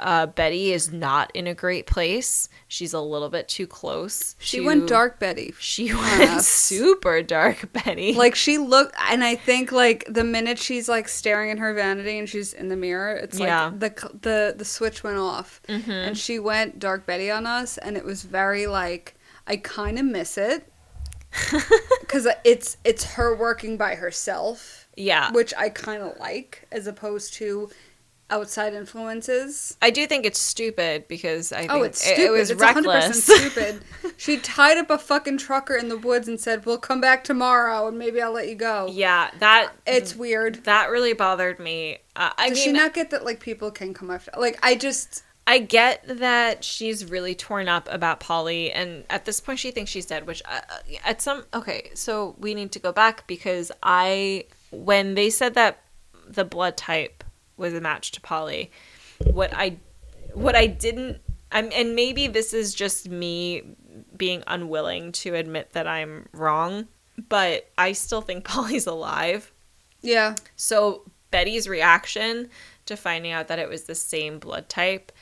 uh, 0.00 0.26
Betty 0.26 0.72
is 0.72 0.92
not 0.92 1.30
in 1.34 1.46
a 1.46 1.54
great 1.54 1.86
place. 1.86 2.48
She's 2.68 2.92
a 2.92 3.00
little 3.00 3.28
bit 3.28 3.48
too 3.48 3.66
close. 3.66 4.36
She 4.38 4.58
to- 4.58 4.64
went 4.66 4.88
dark 4.88 5.18
Betty. 5.18 5.54
She 5.58 5.92
went 5.94 6.40
super 6.42 7.22
dark, 7.22 7.72
Betty. 7.72 8.14
Like 8.14 8.34
she 8.34 8.58
looked, 8.58 8.94
and 9.10 9.22
I 9.24 9.34
think 9.34 9.72
like 9.72 10.04
the 10.08 10.24
minute 10.24 10.58
she's 10.58 10.88
like 10.88 11.08
staring 11.08 11.50
in 11.50 11.58
her 11.58 11.74
vanity 11.74 12.18
and 12.18 12.28
she's 12.28 12.52
in 12.52 12.68
the 12.68 12.76
mirror, 12.76 13.14
it's 13.16 13.38
like 13.38 13.48
Yeah. 13.48 13.72
the 13.76 13.90
the 14.22 14.54
the 14.56 14.64
switch 14.64 15.02
went 15.02 15.18
off, 15.18 15.60
and 15.68 16.16
she 16.16 16.38
went 16.38 16.78
dark 16.78 17.06
Betty 17.06 17.30
on 17.30 17.46
us, 17.46 17.78
and 17.78 17.96
it 17.96 18.04
was 18.04 18.22
very 18.22 18.66
like 18.66 19.14
I 19.46 19.56
kind 19.56 19.98
of 19.98 20.04
miss 20.04 20.36
it 20.38 20.70
because 22.00 22.26
it's 22.44 22.76
it's 22.84 23.04
her 23.14 23.36
working 23.36 23.76
by 23.76 23.94
herself, 23.94 24.88
yeah. 24.96 25.30
which 25.32 25.52
I 25.56 25.68
kind 25.68 26.02
of 26.02 26.18
like 26.18 26.66
as 26.72 26.86
opposed 26.86 27.34
to 27.34 27.70
outside 28.30 28.74
influences. 28.74 29.76
I 29.80 29.90
do 29.90 30.06
think 30.06 30.26
it's 30.26 30.38
stupid 30.38 31.08
because 31.08 31.52
I 31.52 31.60
think 31.60 31.72
Oh, 31.72 31.82
it's 31.82 32.00
it- 32.06 32.14
stupid. 32.14 32.22
it, 32.24 32.30
was 32.30 32.50
it's 32.50 32.60
reckless. 32.60 33.28
100% 33.28 33.38
stupid. 33.38 33.84
she 34.16 34.36
tied 34.38 34.76
up 34.76 34.90
a 34.90 34.98
fucking 34.98 35.38
trucker 35.38 35.74
in 35.76 35.88
the 35.88 35.96
woods 35.96 36.28
and 36.28 36.38
said, 36.40 36.66
"We'll 36.66 36.78
come 36.78 37.00
back 37.00 37.24
tomorrow, 37.24 37.88
and 37.88 37.98
maybe 37.98 38.20
I'll 38.20 38.32
let 38.32 38.48
you 38.48 38.54
go." 38.54 38.88
yeah, 38.90 39.30
that 39.38 39.72
It's 39.86 40.14
weird. 40.14 40.64
that 40.64 40.90
really 40.90 41.12
bothered 41.14 41.58
me. 41.58 41.98
Uh, 42.16 42.30
I 42.36 42.48
Does 42.50 42.58
mean, 42.58 42.64
she 42.66 42.72
not 42.72 42.94
get 42.94 43.10
that 43.10 43.24
like 43.24 43.40
people 43.40 43.70
can 43.70 43.94
come 43.94 44.10
after? 44.10 44.30
Like 44.36 44.58
I 44.62 44.74
just 44.74 45.22
I 45.46 45.60
get 45.60 46.04
that 46.06 46.62
she's 46.64 47.06
really 47.06 47.34
torn 47.34 47.68
up 47.68 47.88
about 47.90 48.20
Polly, 48.20 48.70
and 48.70 49.04
at 49.08 49.24
this 49.24 49.40
point, 49.40 49.58
she 49.58 49.70
thinks 49.70 49.90
she's 49.90 50.04
dead. 50.04 50.26
Which, 50.26 50.42
uh, 50.44 50.60
at 51.06 51.22
some 51.22 51.44
okay, 51.54 51.90
so 51.94 52.34
we 52.38 52.52
need 52.54 52.72
to 52.72 52.78
go 52.78 52.92
back 52.92 53.26
because 53.26 53.72
I, 53.82 54.44
when 54.70 55.14
they 55.14 55.30
said 55.30 55.54
that 55.54 55.80
the 56.28 56.44
blood 56.44 56.76
type 56.76 57.17
was 57.58 57.74
a 57.74 57.80
match 57.80 58.12
to 58.12 58.20
Polly, 58.20 58.70
what 59.32 59.52
I, 59.54 59.76
what 60.32 60.54
I 60.54 60.66
didn't, 60.66 61.18
I'm, 61.52 61.70
and 61.72 61.94
maybe 61.94 62.26
this 62.26 62.52
is 62.54 62.74
just 62.74 63.08
me 63.08 63.62
being 64.16 64.42
unwilling 64.46 65.12
to 65.12 65.34
admit 65.34 65.72
that 65.72 65.86
I'm 65.86 66.28
wrong, 66.32 66.88
but 67.28 67.70
I 67.76 67.92
still 67.92 68.20
think 68.20 68.44
Polly's 68.48 68.86
alive. 68.86 69.52
yeah. 70.02 70.34
So 70.56 71.02
Betty's 71.30 71.68
reaction 71.68 72.48
to 72.86 72.96
finding 72.96 73.32
out 73.32 73.48
that 73.48 73.58
it 73.58 73.68
was 73.68 73.84
the 73.84 73.94
same 73.94 74.38
blood 74.38 74.68
type 74.68 75.12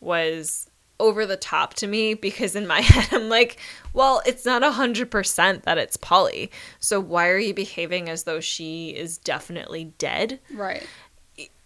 was 0.00 0.70
over 0.98 1.26
the 1.26 1.36
top 1.36 1.74
to 1.74 1.86
me 1.86 2.14
because 2.14 2.54
in 2.56 2.66
my 2.66 2.80
head 2.82 3.08
I'm 3.12 3.28
like, 3.28 3.58
well, 3.92 4.22
it's 4.24 4.44
not 4.44 4.62
a 4.62 4.70
hundred 4.70 5.10
percent 5.10 5.64
that 5.64 5.76
it's 5.78 5.96
Polly. 5.96 6.50
So 6.78 7.00
why 7.00 7.28
are 7.28 7.38
you 7.38 7.52
behaving 7.52 8.08
as 8.08 8.24
though 8.24 8.40
she 8.40 8.90
is 8.90 9.18
definitely 9.18 9.92
dead? 9.98 10.40
Right. 10.52 10.86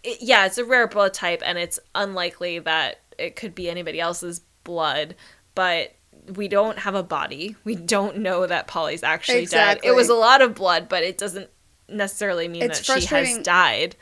It, 0.03 0.17
yeah, 0.21 0.45
it's 0.45 0.57
a 0.57 0.65
rare 0.65 0.87
blood 0.87 1.13
type 1.13 1.41
and 1.45 1.57
it's 1.57 1.79
unlikely 1.95 2.59
that 2.59 2.99
it 3.17 3.35
could 3.35 3.53
be 3.55 3.69
anybody 3.69 3.99
else's 3.99 4.41
blood, 4.63 5.15
but 5.55 5.93
we 6.35 6.47
don't 6.47 6.79
have 6.79 6.95
a 6.95 7.03
body. 7.03 7.55
We 7.63 7.75
don't 7.75 8.17
know 8.17 8.45
that 8.47 8.67
Polly's 8.67 9.03
actually 9.03 9.45
dead. 9.45 9.79
It 9.83 9.91
was 9.91 10.09
a 10.09 10.13
lot 10.15 10.41
of 10.41 10.55
blood, 10.55 10.87
but 10.89 11.03
it 11.03 11.17
doesn't 11.17 11.49
necessarily 11.89 12.47
mean 12.47 12.63
It's 12.63 12.85
that 12.87 13.01
she 13.01 13.07
has 13.07 13.37
died. 13.39 13.95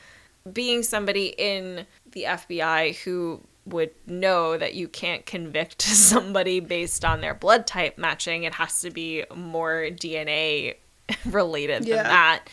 Being 0.52 0.84
somebody 0.84 1.28
in 1.38 1.86
the 2.12 2.24
FBI 2.24 2.98
who 3.04 3.42
would 3.66 3.92
know 4.08 4.58
that 4.58 4.74
you 4.74 4.88
can't 4.88 5.26
convict 5.26 5.82
somebody 5.82 6.60
based 6.60 7.06
on 7.06 7.22
their 7.22 7.34
blood 7.36 7.68
type 7.68 7.98
matching, 7.98 8.44
it 8.44 8.54
has 8.56 8.82
to 8.82 8.90
be 8.90 9.24
more 9.36 9.88
DNA 9.92 10.76
related 11.26 11.86
Yeah. 11.86 11.98
than 11.98 12.06
that. 12.06 12.50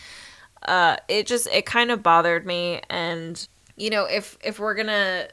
Uh, 0.66 0.96
it 1.08 1.26
just 1.26 1.46
it 1.48 1.64
kind 1.66 1.90
of 1.90 2.02
bothered 2.02 2.44
me, 2.46 2.80
and 2.90 3.46
you 3.76 3.90
know 3.90 4.04
if 4.04 4.36
if 4.44 4.58
we're 4.58 4.74
gonna 4.74 5.28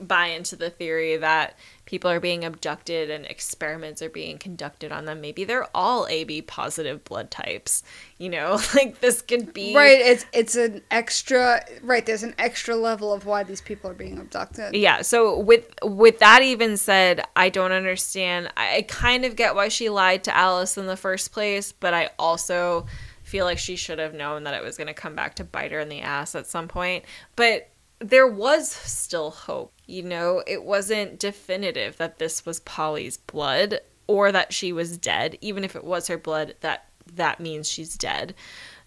buy 0.00 0.26
into 0.26 0.56
the 0.56 0.68
theory 0.70 1.16
that 1.16 1.56
people 1.84 2.10
are 2.10 2.20
being 2.20 2.44
abducted 2.44 3.10
and 3.10 3.26
experiments 3.26 4.02
are 4.02 4.08
being 4.08 4.38
conducted 4.38 4.90
on 4.90 5.04
them, 5.04 5.20
maybe 5.20 5.44
they're 5.44 5.68
all 5.76 6.06
AB 6.08 6.42
positive 6.42 7.04
blood 7.04 7.30
types. 7.30 7.82
You 8.18 8.30
know, 8.30 8.58
like 8.74 9.00
this 9.00 9.22
could 9.22 9.52
be 9.52 9.74
Right. 9.74 10.00
It's 10.00 10.26
it's 10.32 10.56
an 10.56 10.82
extra. 10.90 11.64
Right. 11.82 12.04
There's 12.04 12.22
an 12.22 12.34
extra 12.38 12.76
level 12.76 13.12
of 13.12 13.26
why 13.26 13.42
these 13.42 13.60
people 13.60 13.90
are 13.90 13.94
being 13.94 14.18
abducted. 14.18 14.74
yeah 14.74 15.02
so 15.02 15.38
with 15.38 15.72
with 15.82 16.18
that 16.18 16.42
even 16.42 16.76
said 16.76 17.22
i 17.36 17.48
don't 17.48 17.72
understand 17.72 18.50
I, 18.56 18.78
I 18.78 18.82
kind 18.82 19.24
of 19.24 19.36
get 19.36 19.54
why 19.54 19.68
she 19.68 19.88
lied 19.88 20.24
to 20.24 20.36
alice 20.36 20.76
in 20.76 20.86
the 20.86 20.96
first 20.96 21.32
place 21.32 21.72
but 21.72 21.94
i 21.94 22.10
also 22.18 22.86
feel 23.32 23.46
like 23.46 23.58
she 23.58 23.76
should 23.76 23.98
have 23.98 24.12
known 24.12 24.44
that 24.44 24.52
it 24.52 24.62
was 24.62 24.76
going 24.76 24.86
to 24.86 24.92
come 24.92 25.14
back 25.14 25.34
to 25.34 25.42
bite 25.42 25.72
her 25.72 25.80
in 25.80 25.88
the 25.88 26.02
ass 26.02 26.34
at 26.34 26.46
some 26.46 26.68
point 26.68 27.02
but 27.34 27.70
there 27.98 28.28
was 28.28 28.70
still 28.70 29.30
hope 29.30 29.72
you 29.86 30.02
know 30.02 30.42
it 30.46 30.62
wasn't 30.62 31.18
definitive 31.18 31.96
that 31.96 32.18
this 32.18 32.44
was 32.44 32.60
polly's 32.60 33.16
blood 33.16 33.80
or 34.06 34.30
that 34.30 34.52
she 34.52 34.70
was 34.70 34.98
dead 34.98 35.38
even 35.40 35.64
if 35.64 35.74
it 35.74 35.82
was 35.82 36.08
her 36.08 36.18
blood 36.18 36.54
that 36.60 36.88
that 37.10 37.40
means 37.40 37.66
she's 37.66 37.96
dead 37.96 38.34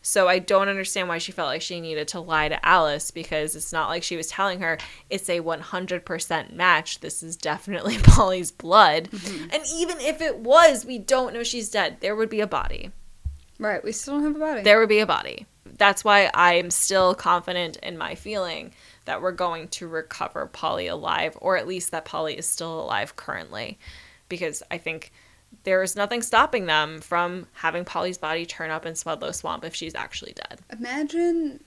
so 0.03 0.27
I 0.27 0.37
don't 0.37 0.69
understand 0.69 1.09
why 1.09 1.17
she 1.17 1.31
felt 1.31 1.47
like 1.47 1.63
she 1.63 1.81
needed 1.81 2.09
to 2.09 2.19
lie 2.19 2.47
to 2.47 2.63
Alice 2.63 3.09
because 3.09 3.55
it's 3.55 3.73
not 3.73 3.89
like 3.89 4.03
she 4.03 4.15
was 4.15 4.27
telling 4.27 4.59
her 4.59 4.77
it's 5.09 5.27
a 5.29 5.39
100% 5.39 6.53
match. 6.53 6.99
This 6.99 7.23
is 7.23 7.35
definitely 7.35 7.97
Polly's 8.03 8.51
blood. 8.51 9.09
Mm-hmm. 9.09 9.49
And 9.51 9.63
even 9.73 9.99
if 9.99 10.21
it 10.21 10.37
was, 10.37 10.85
we 10.85 10.99
don't 10.99 11.33
know 11.33 11.41
she's 11.41 11.71
dead. 11.71 12.01
There 12.01 12.15
would 12.15 12.29
be 12.29 12.39
a 12.39 12.45
body. 12.45 12.91
Right. 13.59 13.83
We 13.83 13.91
still 13.91 14.15
don't 14.15 14.23
have 14.23 14.35
a 14.35 14.39
body. 14.39 14.61
There 14.63 14.79
would 14.79 14.89
be 14.89 14.99
a 14.99 15.05
body. 15.05 15.45
That's 15.77 16.03
why 16.03 16.29
I'm 16.33 16.71
still 16.71 17.15
confident 17.15 17.77
in 17.77 17.97
my 17.97 18.15
feeling 18.15 18.71
that 19.05 19.21
we're 19.21 19.31
going 19.31 19.67
to 19.69 19.87
recover 19.87 20.45
Polly 20.47 20.87
alive, 20.87 21.37
or 21.41 21.57
at 21.57 21.67
least 21.67 21.91
that 21.91 22.05
Polly 22.05 22.37
is 22.37 22.45
still 22.45 22.79
alive 22.79 23.15
currently. 23.15 23.77
Because 24.29 24.63
I 24.71 24.77
think 24.77 25.11
there 25.63 25.81
is 25.83 25.95
nothing 25.95 26.21
stopping 26.21 26.65
them 26.65 27.01
from 27.01 27.47
having 27.53 27.85
Polly's 27.85 28.17
body 28.17 28.45
turn 28.45 28.71
up 28.71 28.85
in 28.85 28.93
Swedlow 28.93 29.33
Swamp 29.33 29.63
if 29.63 29.75
she's 29.75 29.95
actually 29.95 30.33
dead. 30.33 30.59
Imagine 30.71 31.63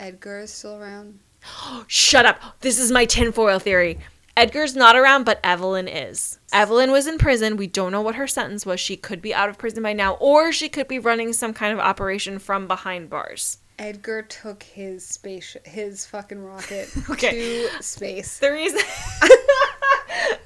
Edgar 0.00 0.40
is 0.40 0.52
still 0.52 0.76
around. 0.76 1.18
Shut 1.86 2.26
up. 2.26 2.40
This 2.60 2.78
is 2.78 2.90
my 2.92 3.04
tinfoil 3.04 3.58
theory. 3.58 3.98
Edgar's 4.38 4.76
not 4.76 4.94
around, 4.94 5.24
but 5.24 5.40
Evelyn 5.42 5.88
is. 5.88 6.38
Evelyn 6.52 6.92
was 6.92 7.08
in 7.08 7.18
prison. 7.18 7.56
We 7.56 7.66
don't 7.66 7.90
know 7.90 8.00
what 8.00 8.14
her 8.14 8.28
sentence 8.28 8.64
was. 8.64 8.78
She 8.78 8.96
could 8.96 9.20
be 9.20 9.34
out 9.34 9.48
of 9.48 9.58
prison 9.58 9.82
by 9.82 9.94
now, 9.94 10.14
or 10.14 10.52
she 10.52 10.68
could 10.68 10.86
be 10.86 11.00
running 11.00 11.32
some 11.32 11.52
kind 11.52 11.72
of 11.72 11.80
operation 11.80 12.38
from 12.38 12.68
behind 12.68 13.10
bars. 13.10 13.58
Edgar 13.80 14.22
took 14.22 14.62
his 14.62 15.04
space, 15.04 15.56
his 15.64 16.06
fucking 16.06 16.40
rocket 16.40 16.88
Okay. 17.10 17.66
to 17.68 17.82
space. 17.82 18.38
The 18.38 18.52
reason. 18.52 18.78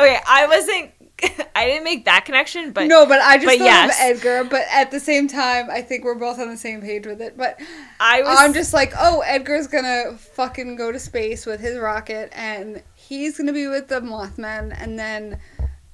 okay, 0.01 0.19
I 0.27 0.47
wasn't. 0.47 0.93
I 1.55 1.67
didn't 1.67 1.85
make 1.85 2.07
that 2.07 2.25
connection, 2.25 2.73
but 2.73 2.87
no, 2.87 3.05
but 3.05 3.21
I 3.21 3.37
just 3.37 3.47
but 3.47 3.59
thought 3.59 3.65
yes. 3.65 4.01
of 4.01 4.17
Edgar. 4.17 4.45
But 4.45 4.63
at 4.73 4.91
the 4.91 5.01
same 5.01 5.29
time, 5.29 5.69
I 5.71 5.83
think 5.83 6.05
we're 6.05 6.15
both 6.15 6.39
on 6.39 6.49
the 6.49 6.57
same 6.57 6.81
page 6.81 7.07
with 7.07 7.21
it. 7.21 7.37
But 7.37 7.61
I 8.01 8.23
was. 8.23 8.39
I'm 8.41 8.55
just 8.55 8.73
like, 8.73 8.95
oh, 8.99 9.21
Edgar's 9.21 9.67
gonna 9.67 10.17
fucking 10.17 10.77
go 10.77 10.91
to 10.91 10.99
space 10.99 11.45
with 11.45 11.61
his 11.61 11.79
rocket, 11.79 12.31
and 12.33 12.83
he's 13.19 13.37
gonna 13.37 13.53
be 13.53 13.69
with 13.69 13.89
the 13.89 14.01
Mothman, 14.01 14.75
and 14.79 14.99
then 14.99 15.39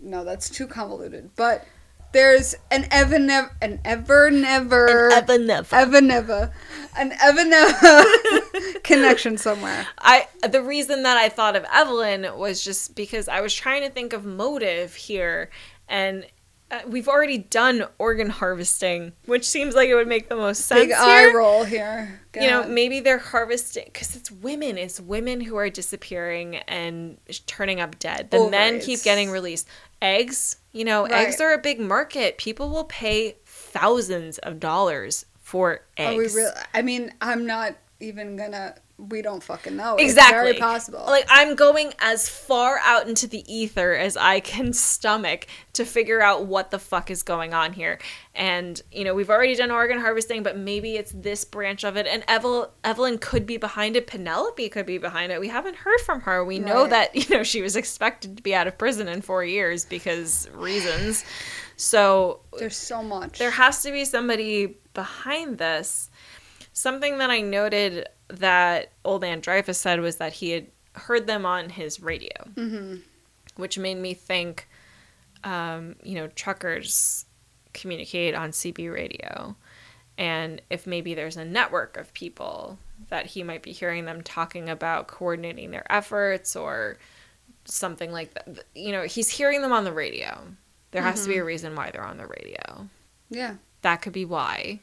no, 0.01 0.25
that's 0.25 0.49
too 0.49 0.67
convoluted. 0.67 1.31
But 1.37 1.67
there's 2.13 2.55
an 2.71 2.87
ever 2.91 3.19
never, 3.19 3.51
an 3.61 3.81
ever 3.85 4.31
never, 4.31 5.11
Ever 5.11 5.39
never. 5.39 5.77
ever 5.77 6.01
never, 6.01 6.53
an 6.97 7.13
ever 7.21 7.45
never 7.45 8.05
connection 8.83 9.37
somewhere. 9.37 9.87
I 9.99 10.29
the 10.49 10.63
reason 10.63 11.03
that 11.03 11.17
I 11.17 11.29
thought 11.29 11.57
of 11.57 11.65
Evelyn 11.73 12.27
was 12.37 12.63
just 12.65 12.95
because 12.95 13.29
I 13.29 13.41
was 13.41 13.55
trying 13.55 13.83
to 13.83 13.91
think 13.91 14.13
of 14.13 14.25
motive 14.25 14.95
here, 14.95 15.51
and 15.89 16.27
uh, 16.71 16.81
we've 16.87 17.09
already 17.09 17.39
done 17.39 17.85
organ 17.99 18.29
harvesting, 18.29 19.13
which 19.27 19.45
seems 19.47 19.75
like 19.75 19.89
it 19.89 19.95
would 19.95 20.09
make 20.09 20.29
the 20.29 20.37
most 20.37 20.67
sense 20.67 20.83
Big 20.83 20.93
eye 20.93 21.21
here. 21.21 21.37
roll 21.37 21.65
here. 21.65 22.21
You 22.35 22.47
know, 22.47 22.69
maybe 22.69 23.01
they're 23.01 23.19
harvesting 23.19 23.85
because 23.87 24.15
it's 24.15 24.31
women. 24.31 24.79
It's 24.79 25.01
women 25.01 25.41
who 25.41 25.57
are 25.57 25.71
disappearing 25.71 26.57
and 26.69 27.17
turning 27.47 27.81
up 27.81 27.99
dead. 27.99 28.31
The 28.31 28.49
men 28.51 28.81
keep 28.81 29.03
getting 29.03 29.31
released. 29.31 29.67
Eggs, 30.01 30.57
you 30.73 30.85
know, 30.85 31.03
Right. 31.05 31.27
eggs 31.27 31.41
are 31.41 31.53
a 31.53 31.59
big 31.59 31.81
market. 31.81 32.39
People 32.39 32.69
will 32.69 32.85
pay 32.85 33.39
thousands 33.47 34.39
of 34.39 34.61
dollars 34.61 35.27
for 35.41 35.81
eggs. 35.97 36.15
Are 36.15 36.39
we 36.39 36.43
real? 36.45 36.53
I 36.75 36.83
mean, 36.83 37.13
I'm 37.21 37.47
not 37.47 37.75
even 38.01 38.37
gonna 38.37 38.77
we 38.99 39.23
don't 39.23 39.43
fucking 39.43 39.77
know. 39.77 39.95
Exactly. 39.97 40.51
It's 40.51 40.59
very 40.59 40.73
possible. 40.73 41.05
Like 41.07 41.27
I'm 41.31 41.55
going 41.55 41.93
as 42.01 42.29
far 42.29 42.81
out 42.83 43.07
into 43.09 43.29
the 43.29 43.45
ether 43.53 43.95
as 43.95 44.17
I 44.17 44.41
can 44.41 44.73
stomach 44.73 45.47
to 45.75 45.85
figure 45.85 46.21
out 46.21 46.47
what 46.47 46.73
the 46.73 46.81
fuck 46.81 47.09
is 47.11 47.23
going 47.23 47.55
on 47.55 47.73
here. 47.73 48.01
And 48.35 48.81
you 48.91 49.05
know, 49.05 49.15
we've 49.15 49.31
already 49.31 49.55
done 49.55 49.71
organ 49.71 50.01
harvesting, 50.01 50.43
but 50.43 50.59
maybe 50.59 50.97
it's 50.97 51.13
this 51.13 51.45
branch 51.45 51.85
of 51.85 51.97
it. 51.97 52.07
And 52.09 52.27
Evel- 52.27 52.71
Evelyn 52.83 53.19
could 53.19 53.47
be 53.47 53.57
behind 53.57 53.97
it. 53.97 54.09
Penelope 54.09 54.69
could 54.71 54.87
be 54.87 54.99
behind 54.99 55.31
it. 55.31 55.41
We 55.41 55.49
haven't 55.49 55.77
heard 55.77 56.01
from 56.01 56.23
her. 56.23 56.45
We 56.45 56.59
know 56.59 56.89
that 56.89 57.15
you 57.31 57.37
know 57.37 57.45
she 57.45 57.63
was 57.63 57.77
expected 57.77 58.37
to 58.37 58.43
be 58.43 58.55
out 58.55 58.67
of 58.67 58.77
prison 58.77 59.07
in 59.07 59.23
four 59.23 59.45
years 59.45 59.85
because 59.85 60.49
reasons. 60.55 61.25
So 61.77 62.41
There's 62.59 62.77
so 62.77 63.03
much. 63.05 63.39
there 63.39 63.53
has 63.53 63.85
to 63.85 63.93
be 63.93 64.05
somebody 64.05 64.79
behind 64.95 65.59
this. 65.59 66.11
Something 66.79 67.19
that 67.19 67.29
I 67.29 67.41
noted 67.41 68.09
that 68.29 68.93
Old 69.05 69.23
Man 69.23 69.41
Dreyfus 69.41 69.81
said 69.81 69.99
was 69.99 70.19
that 70.19 70.33
he 70.33 70.51
had 70.51 70.69
heard 70.93 71.27
them 71.27 71.45
on 71.45 71.71
his 71.71 72.01
radio, 72.01 72.31
mm-hmm. 72.55 72.99
which 73.57 73.81
made 73.81 73.97
me 73.97 74.15
think, 74.15 74.69
um, 75.43 75.97
you 76.05 76.15
know, 76.15 76.29
truckers 76.29 77.27
communicate 77.75 78.37
on 78.37 78.53
CB 78.53 78.95
radio. 78.95 79.57
And 80.19 80.63
if 80.71 80.87
maybe 80.87 81.15
there's 81.15 81.37
a 81.37 81.45
network 81.45 81.97
of 81.97 82.15
people 82.15 82.79
that 83.09 83.27
he 83.27 83.43
might 83.43 83.65
be 83.65 83.73
hearing 83.73 84.05
them 84.05 84.23
talking 84.23 84.69
about 84.69 85.09
coordinating 85.09 85.73
their 85.73 85.93
efforts 85.93 86.55
or 86.55 86.97
something 87.65 88.13
like 88.13 88.35
that. 88.35 88.67
You 88.77 88.93
know, 88.93 89.03
he's 89.03 89.31
hearing 89.31 89.63
them 89.63 89.73
on 89.73 89.83
the 89.83 89.93
radio. 89.93 90.43
There 90.93 91.03
has 91.03 91.25
to 91.25 91.29
be 91.29 91.39
a 91.39 91.45
reason 91.45 91.75
why 91.75 91.91
they're 91.91 92.07
on 92.07 92.19
the 92.19 92.29
radio 92.29 92.89
yeah. 93.31 93.57
that 93.83 94.01
could 94.01 94.13
be 94.13 94.25
why. 94.25 94.79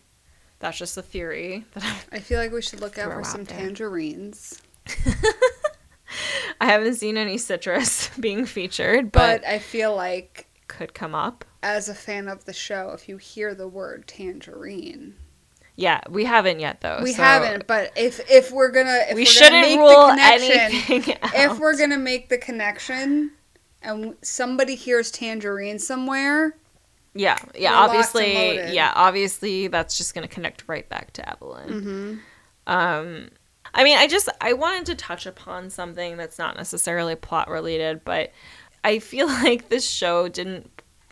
That's 0.66 0.80
just 0.80 0.98
a 0.98 1.04
theory 1.04 1.64
that 1.76 1.84
I, 1.84 2.16
I 2.16 2.20
feel 2.20 2.40
like 2.40 2.52
we 2.52 2.60
should 2.60 2.82
look 2.82 2.98
out 2.98 3.12
for 3.12 3.20
out 3.20 3.28
some 3.28 3.44
there. 3.44 3.56
tangerines. 3.60 4.60
I 6.60 6.66
haven't 6.66 6.96
seen 6.96 7.18
any 7.18 7.38
citrus 7.38 8.10
being 8.20 8.46
featured, 8.48 9.12
but, 9.12 9.42
But 9.42 9.48
I 9.48 9.60
feel 9.60 9.96
like 9.96 10.48
could 10.68 10.96
come 10.96 11.14
up. 11.14 11.46
as 11.62 11.88
a 11.88 11.94
fan 11.94 12.28
of 12.28 12.46
the 12.46 12.54
show, 12.54 12.90
if 12.96 13.08
you 13.08 13.18
hear 13.18 13.54
the 13.54 13.68
word 13.68 14.08
tangerine, 14.08 15.14
Yeah, 15.76 16.02
we 16.10 16.26
haven't 16.26 16.60
yet 16.62 16.82
though. 16.82 17.00
we 17.04 17.12
so 17.12 17.22
haven't. 17.22 17.68
But 17.68 17.92
if 17.96 18.20
if 18.28 18.52
we're 18.52 18.72
gonna 18.72 19.02
if 19.10 19.16
We 19.16 19.22
are 19.22 19.26
shouldn't 19.28 19.66
gonna 19.66 19.68
make 19.68 19.78
rule 19.78 20.08
the 20.08 20.14
connection, 20.14 20.52
anything 20.60 21.18
if 21.36 21.60
we're 21.60 21.78
gonna 21.78 22.00
make 22.00 22.30
the 22.30 22.40
connection, 22.40 23.32
and 23.84 24.16
somebody 24.24 24.74
hears 24.74 25.12
tangerine 25.12 25.78
somewhere, 25.78 26.56
Yeah, 27.16 27.38
yeah. 27.58 27.72
We're 27.72 27.86
obviously, 27.88 28.74
yeah. 28.74 28.92
Obviously, 28.94 29.68
that's 29.68 29.98
just 29.98 30.14
going 30.14 30.28
to 30.28 30.34
connect 30.34 30.66
right 30.68 30.88
back 30.88 31.14
to 31.14 31.28
Evelyn. 31.30 31.70
Mm-hmm. 31.70 32.16
Um, 32.68 33.30
I 33.74 33.84
mean, 33.84 33.98
I 33.98 34.08
just 34.08 34.30
I 34.42 34.54
wanted 34.54 34.86
to 34.88 34.96
touch 34.96 35.26
upon 35.26 35.70
something 35.70 36.18
that's 36.18 36.38
not 36.38 36.58
necessarily 36.58 37.16
plot 37.16 37.50
related, 37.50 38.04
but 38.04 38.32
I 38.84 39.00
feel 39.00 39.28
like 39.44 39.70
this 39.70 39.90
show 39.90 40.28
didn't 40.28 40.70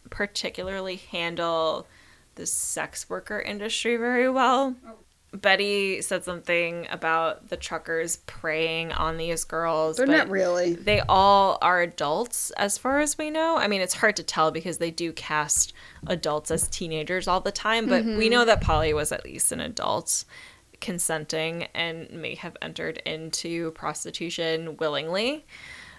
particularly 0.10 0.98
handle 0.98 1.88
the 2.36 2.46
sex 2.46 3.10
worker 3.10 3.40
industry 3.40 3.96
very 3.96 4.30
well. 4.30 4.76
Betty 5.34 6.02
said 6.02 6.24
something 6.24 6.88
about 6.92 7.50
the 7.50 7.58
truckers 7.58 8.18
preying 8.28 8.92
on 8.92 9.18
these 9.18 9.44
girls. 9.44 9.98
they're 9.98 10.06
not 10.06 10.30
really. 10.30 10.74
they 10.76 11.00
all 11.02 11.58
are 11.62 11.82
adults 11.82 12.52
as 12.52 12.78
far 12.78 13.00
as 13.00 13.18
we 13.18 13.30
know. 13.30 13.58
I 13.58 13.68
mean, 13.68 13.82
it's 13.82 13.96
hard 13.96 14.16
to 14.18 14.24
tell 14.24 14.52
because 14.52 14.78
they 14.78 14.92
do 14.92 15.12
cast 15.12 15.74
adults 16.08 16.52
as 16.52 16.68
teenagers 16.68 17.28
all 17.28 17.42
the 17.42 17.52
time, 17.52 17.88
but 17.88 18.06
we 18.06 18.30
know 18.30 18.46
that 18.46 18.62
Polly 18.62 18.94
was 18.94 19.12
at 19.12 19.26
least 19.26 19.52
an 19.52 19.60
adult 19.60 20.24
consenting 20.82 21.64
and 21.74 22.10
may 22.12 22.36
have 22.36 22.56
entered 22.62 22.98
into 23.06 23.72
prostitution 23.72 24.78
willingly. 24.78 25.46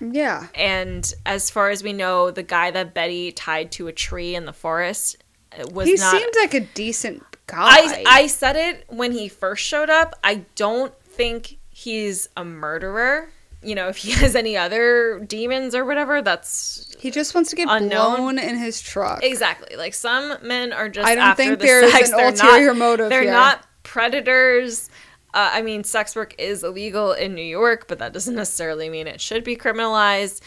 Yeah, 0.00 0.48
And 0.54 1.10
as 1.24 1.50
far 1.50 1.70
as 1.70 1.82
we 1.82 1.92
know, 1.92 2.30
the 2.30 2.42
guy 2.42 2.70
that 2.70 2.94
Betty 2.94 3.32
tied 3.32 3.72
to 3.72 3.86
a 3.86 3.92
tree 3.92 4.34
in 4.34 4.44
the 4.44 4.52
forest 4.52 5.16
uh, 5.52 5.64
was 5.72 5.88
he 5.88 5.94
not 5.94 6.10
seems 6.10 6.36
like 6.36 6.52
a 6.54 6.60
decent 6.60 7.22
I 7.52 8.04
I 8.06 8.26
said 8.26 8.56
it 8.56 8.84
when 8.88 9.12
he 9.12 9.28
first 9.28 9.64
showed 9.64 9.90
up. 9.90 10.14
I 10.24 10.44
don't 10.54 10.94
think 11.02 11.58
he's 11.70 12.28
a 12.36 12.44
murderer. 12.44 13.28
You 13.62 13.74
know, 13.74 13.88
if 13.88 13.96
he 13.98 14.10
has 14.20 14.34
any 14.36 14.56
other 14.56 15.20
demons 15.20 15.74
or 15.74 15.84
whatever, 15.84 16.20
that's 16.22 16.94
he 16.98 17.10
just 17.10 17.34
wants 17.34 17.50
to 17.50 17.56
get 17.56 17.68
Unknown. 17.70 18.16
blown 18.16 18.38
in 18.38 18.56
his 18.58 18.80
truck. 18.80 19.22
exactly 19.22 19.76
like 19.76 19.94
some 19.94 20.36
men 20.42 20.72
are 20.72 20.88
just. 20.88 21.06
I 21.06 21.14
don't 21.14 21.24
after 21.24 21.42
think 21.44 21.58
the 21.60 21.66
there's 21.66 21.92
sex. 21.92 22.10
an 22.10 22.16
They're 22.16 22.28
ulterior 22.28 22.66
not, 22.74 22.76
motive 22.78 23.08
They're 23.10 23.22
here. 23.22 23.30
not 23.32 23.66
predators. 23.82 24.88
Uh, 25.32 25.50
I 25.52 25.62
mean, 25.62 25.82
sex 25.82 26.14
work 26.14 26.34
is 26.38 26.62
illegal 26.62 27.12
in 27.12 27.34
New 27.34 27.42
York, 27.42 27.88
but 27.88 27.98
that 27.98 28.12
doesn't 28.12 28.36
necessarily 28.36 28.88
mean 28.88 29.08
it 29.08 29.20
should 29.20 29.42
be 29.44 29.56
criminalized. 29.56 30.40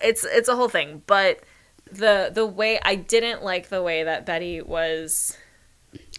It's 0.00 0.24
it's 0.24 0.48
a 0.48 0.54
whole 0.54 0.68
thing, 0.68 1.02
but 1.06 1.40
the 1.90 2.30
the 2.32 2.46
way 2.46 2.78
I 2.84 2.94
didn't 2.94 3.42
like 3.42 3.70
the 3.70 3.82
way 3.82 4.04
that 4.04 4.24
Betty 4.26 4.62
was 4.62 5.36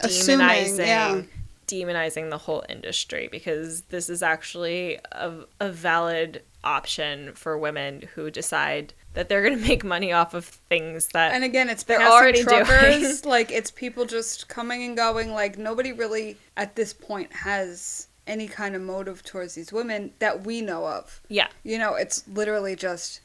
Assuming, 0.00 0.46
demonizing 0.46 0.86
yeah. 0.86 1.22
demonizing 1.66 2.30
the 2.30 2.38
whole 2.38 2.64
industry 2.68 3.28
because 3.30 3.82
this 3.82 4.08
is 4.10 4.22
actually 4.22 4.98
a, 5.12 5.32
a 5.60 5.70
valid 5.70 6.42
option 6.64 7.32
for 7.34 7.56
women 7.58 8.02
who 8.14 8.30
decide 8.30 8.92
that 9.14 9.28
they're 9.28 9.42
going 9.42 9.58
to 9.60 9.68
make 9.68 9.82
money 9.84 10.12
off 10.12 10.34
of 10.34 10.44
things 10.44 11.08
that 11.08 11.32
And 11.34 11.44
again, 11.44 11.68
it's 11.68 11.82
They're 11.84 12.00
already 12.02 12.42
truckers. 12.42 13.20
doing. 13.22 13.30
like 13.30 13.50
it's 13.50 13.70
people 13.70 14.04
just 14.04 14.48
coming 14.48 14.82
and 14.84 14.96
going. 14.96 15.32
Like 15.32 15.58
nobody 15.58 15.92
really 15.92 16.36
at 16.56 16.76
this 16.76 16.92
point 16.92 17.32
has 17.32 18.08
any 18.26 18.46
kind 18.46 18.76
of 18.76 18.82
motive 18.82 19.22
towards 19.24 19.54
these 19.54 19.72
women 19.72 20.12
that 20.20 20.44
we 20.46 20.60
know 20.60 20.86
of. 20.86 21.20
yeah 21.28 21.48
You 21.64 21.78
know, 21.78 21.94
it's 21.94 22.26
literally 22.28 22.76
just 22.76 23.20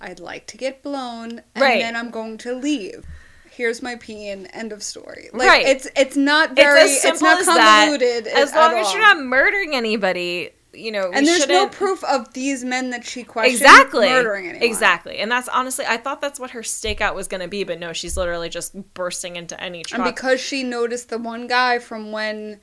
I'd 0.00 0.20
like 0.20 0.46
to 0.48 0.56
get 0.58 0.82
blown 0.82 1.40
and 1.54 1.62
Right. 1.62 1.80
then 1.80 1.96
I'm 1.96 2.10
going 2.10 2.36
to 2.38 2.54
leave. 2.54 3.06
Here's 3.56 3.82
my 3.82 3.96
pee 3.96 4.28
and 4.28 4.48
end 4.52 4.72
of 4.72 4.82
story. 4.82 5.28
Like 5.32 5.48
Right. 5.48 5.66
it's 5.66 5.88
it's 5.96 6.16
not 6.16 6.56
very 6.56 6.80
it's 6.80 7.04
as 7.04 7.12
it's, 7.12 7.22
not 7.22 7.40
as 7.40 7.46
convoluted 7.46 8.26
as 8.26 8.52
at 8.52 8.56
long 8.56 8.78
as 8.80 8.92
you're 8.92 9.00
not 9.02 9.20
murdering 9.22 9.74
anybody 9.74 10.50
you 10.72 10.90
know 10.90 11.08
we 11.10 11.14
and 11.16 11.24
there's 11.24 11.46
no 11.46 11.54
shouldn't- 11.54 11.72
proof 11.72 12.02
of 12.02 12.32
these 12.32 12.64
men 12.64 12.90
that 12.90 13.04
she 13.04 13.22
questioned 13.22 13.54
exactly 13.62 14.08
murdering 14.08 14.48
anyone. 14.48 14.62
exactly 14.68 15.18
and 15.18 15.30
that's 15.30 15.48
honestly 15.50 15.84
i 15.86 15.96
thought 15.96 16.20
that's 16.20 16.40
what 16.40 16.50
her 16.50 16.62
stakeout 16.62 17.14
was 17.14 17.28
going 17.28 17.40
to 17.40 17.46
be 17.46 17.62
but 17.62 17.78
no 17.78 17.92
she's 17.92 18.16
literally 18.16 18.48
just 18.48 18.74
bursting 18.92 19.36
into 19.36 19.58
any 19.62 19.84
truck 19.84 20.00
And 20.04 20.12
because 20.12 20.40
she 20.40 20.64
noticed 20.64 21.10
the 21.10 21.18
one 21.18 21.46
guy 21.46 21.78
from 21.78 22.10
when 22.10 22.58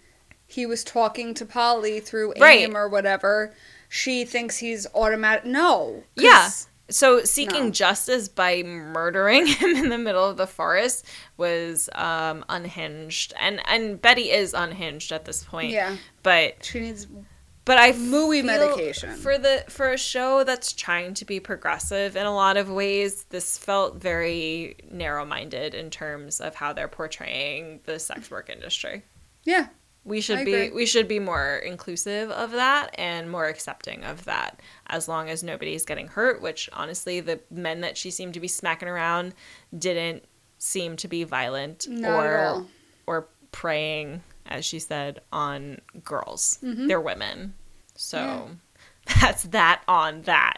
he 0.46 0.66
was 0.66 0.84
talking 0.84 1.34
to 1.36 1.46
Polly 1.46 2.02
through 2.02 2.34
AIM 2.36 2.42
Right. 2.42 2.74
or 2.76 2.90
whatever, 2.90 3.54
she 3.88 4.26
thinks 4.26 4.58
he's 4.58 4.86
automatic. 4.94 5.46
No. 5.46 6.04
Yeah. 6.18 6.50
So 6.92 7.24
seeking 7.24 7.66
No. 7.66 7.72
justice 7.72 8.28
by 8.28 8.64
murdering 8.64 9.48
him 9.60 9.76
in 9.76 9.90
the 9.90 9.98
middle 9.98 10.26
of 10.30 10.38
the 10.38 10.48
forest 10.48 11.06
was 11.38 11.90
um, 11.96 12.46
unhinged, 12.50 13.34
and 13.40 13.62
and 13.68 14.02
Betty 14.02 14.32
is 14.32 14.54
unhinged 14.54 15.12
at 15.12 15.26
this 15.26 15.44
point. 15.44 15.72
Yeah. 15.72 15.96
But 16.24 16.64
She 16.64 16.80
needs. 16.82 17.08
but 17.66 17.78
I 17.78 17.94
Mooey 17.94 18.44
medication. 18.44 19.16
for 19.16 19.38
the 19.38 19.64
for 19.70 19.92
a 19.94 19.98
show 19.98 20.44
that's 20.44 20.74
trying 20.74 21.14
to 21.16 21.26
be 21.26 21.40
progressive 21.40 22.16
in 22.16 22.26
a 22.26 22.34
lot 22.34 22.58
of 22.58 22.70
ways. 22.70 23.24
This 23.30 23.58
felt 23.58 23.96
very 23.98 24.76
narrow 24.92 25.26
minded 25.26 25.74
in 25.74 25.90
terms 25.90 26.40
of 26.40 26.56
how 26.56 26.74
they're 26.74 26.88
portraying 26.88 27.80
the 27.86 28.00
sex 28.00 28.30
work 28.30 28.50
industry. 28.50 29.04
Yeah. 29.44 29.68
We 30.04 30.20
should 30.20 30.40
I 30.40 30.46
be 30.46 30.54
agree. 30.54 30.76
we 30.76 30.86
should 30.86 31.08
be 31.08 31.20
more 31.20 31.58
inclusive 31.58 32.32
of 32.32 32.52
that 32.52 32.90
and 32.98 33.30
more 33.30 33.46
accepting 33.48 34.04
of 34.04 34.26
that 34.26 34.60
as 34.88 35.08
long 35.08 35.30
as 35.30 35.44
nobody's 35.44 35.86
getting 35.86 36.08
hurt, 36.08 36.42
which 36.42 36.70
honestly 36.74 37.20
the 37.20 37.40
men 37.52 37.82
that 37.82 37.98
she 37.98 38.10
seemed 38.10 38.34
to 38.34 38.40
be 38.40 38.48
smacking 38.48 38.88
around 38.88 39.36
didn't 39.78 40.24
seem 40.58 40.96
to 40.96 41.08
be 41.08 41.24
violent 41.24 41.88
Not 41.88 42.26
or 42.26 42.66
or 43.06 43.28
preying 43.52 44.24
as 44.48 44.66
she 44.66 44.80
said 44.80 45.22
on 45.32 45.80
girls. 46.04 46.58
Mm-hmm. 46.64 46.88
They're 46.88 47.02
women. 47.02 47.54
So 47.96 48.50
that's 49.22 49.44
that 49.44 49.84
on 49.88 50.24
that. 50.24 50.58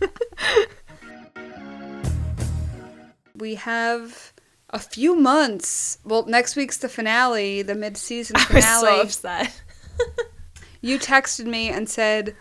We 3.36 3.56
have 3.56 4.32
a 4.74 4.78
few 4.78 5.14
months. 5.16 5.98
Well, 6.04 6.26
next 6.26 6.56
week's 6.56 6.76
the 6.78 6.88
finale, 6.88 7.62
the 7.62 7.76
mid-season 7.76 8.36
finale. 8.40 8.88
I 8.88 9.02
was 9.02 9.14
so 9.14 9.30
upset. 9.30 9.62
you 10.82 10.98
texted 10.98 11.46
me 11.46 11.70
and 11.70 11.88
said, 11.88 12.36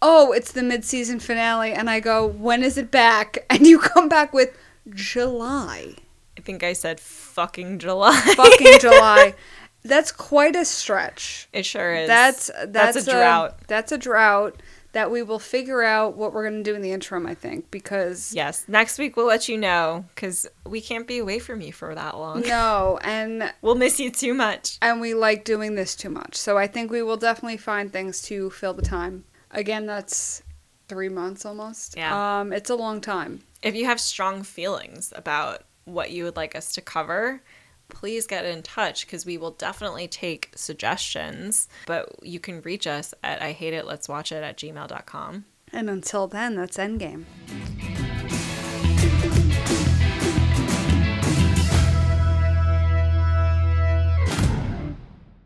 "Oh, 0.00 0.32
it's 0.32 0.52
the 0.52 0.62
mid-season 0.62 1.18
finale," 1.18 1.72
and 1.72 1.90
I 1.90 1.98
go, 1.98 2.26
"When 2.26 2.62
is 2.62 2.78
it 2.78 2.90
back?" 2.90 3.38
And 3.50 3.66
you 3.66 3.78
come 3.78 4.08
back 4.08 4.32
with 4.32 4.56
July. 4.90 5.94
I 6.36 6.40
think 6.42 6.62
I 6.62 6.74
said 6.74 7.00
fucking 7.00 7.78
July. 7.78 8.20
Fucking 8.36 8.78
July. 8.80 9.34
That's 9.82 10.12
quite 10.12 10.56
a 10.56 10.64
stretch. 10.64 11.48
It 11.52 11.64
sure 11.64 11.94
is. 11.94 12.08
That's 12.08 12.50
that's, 12.66 12.96
a 12.96 13.10
drought. 13.10 13.58
that's 13.66 13.92
a 13.92 13.98
drought. 13.98 14.60
That 14.94 15.10
we 15.10 15.22
will 15.22 15.38
figure 15.38 15.82
out 15.82 16.16
what 16.16 16.32
we're 16.32 16.48
going 16.48 16.64
to 16.64 16.68
do 16.70 16.74
in 16.74 16.80
the 16.82 16.90
interim, 16.92 17.26
I 17.26 17.34
think, 17.34 17.70
because 17.70 18.32
Yes. 18.34 18.64
Next 18.66 18.98
week 18.98 19.16
we'll 19.16 19.26
let 19.26 19.48
you 19.48 19.58
know 19.58 20.06
because 20.14 20.46
we 20.66 20.80
can't 20.80 21.06
be 21.06 21.18
away 21.18 21.38
from 21.38 21.60
you 21.60 21.72
for 21.72 21.94
that 21.94 22.16
long. 22.16 22.40
no, 22.40 22.98
and 23.02 23.52
We'll 23.62 23.74
miss 23.74 24.00
you 24.00 24.10
too 24.10 24.32
much. 24.34 24.78
and 24.80 25.00
we 25.00 25.12
like 25.14 25.44
doing 25.44 25.74
this 25.74 25.94
too 25.94 26.10
much. 26.10 26.34
So 26.36 26.56
I 26.56 26.66
think 26.66 26.90
we 26.90 27.02
will 27.02 27.16
definitely 27.18 27.58
find 27.58 27.92
things 27.92 28.22
to 28.22 28.50
fill 28.50 28.72
the 28.74 28.82
time. 28.82 29.24
Again, 29.50 29.86
that's 29.86 30.42
3 30.88 31.08
months 31.10 31.44
almost. 31.44 31.96
Yeah. 31.96 32.40
Um 32.40 32.52
it's 32.52 32.70
a 32.70 32.74
long 32.76 33.00
time. 33.00 33.40
If 33.62 33.74
you 33.74 33.84
have 33.86 34.00
strong 34.00 34.42
feelings 34.42 35.12
about 35.16 35.62
what 35.86 36.10
you 36.10 36.24
would 36.24 36.36
like 36.36 36.54
us 36.56 36.72
to 36.74 36.80
cover, 36.80 37.42
please 37.88 38.26
get 38.26 38.44
in 38.44 38.62
touch 38.62 39.06
because 39.06 39.24
we 39.24 39.38
will 39.38 39.52
definitely 39.52 40.08
take 40.08 40.50
suggestions. 40.54 41.68
But 41.86 42.10
you 42.22 42.40
can 42.40 42.62
reach 42.62 42.86
us 42.86 43.14
at 43.22 43.42
I 43.42 43.52
hate 43.52 43.74
it, 43.74 43.86
let's 43.86 44.08
watch 44.08 44.32
it 44.32 44.42
at 44.42 44.56
gmail.com. 44.56 45.44
And 45.72 45.90
until 45.90 46.26
then, 46.28 46.54
that's 46.54 46.76
endgame. 46.76 47.24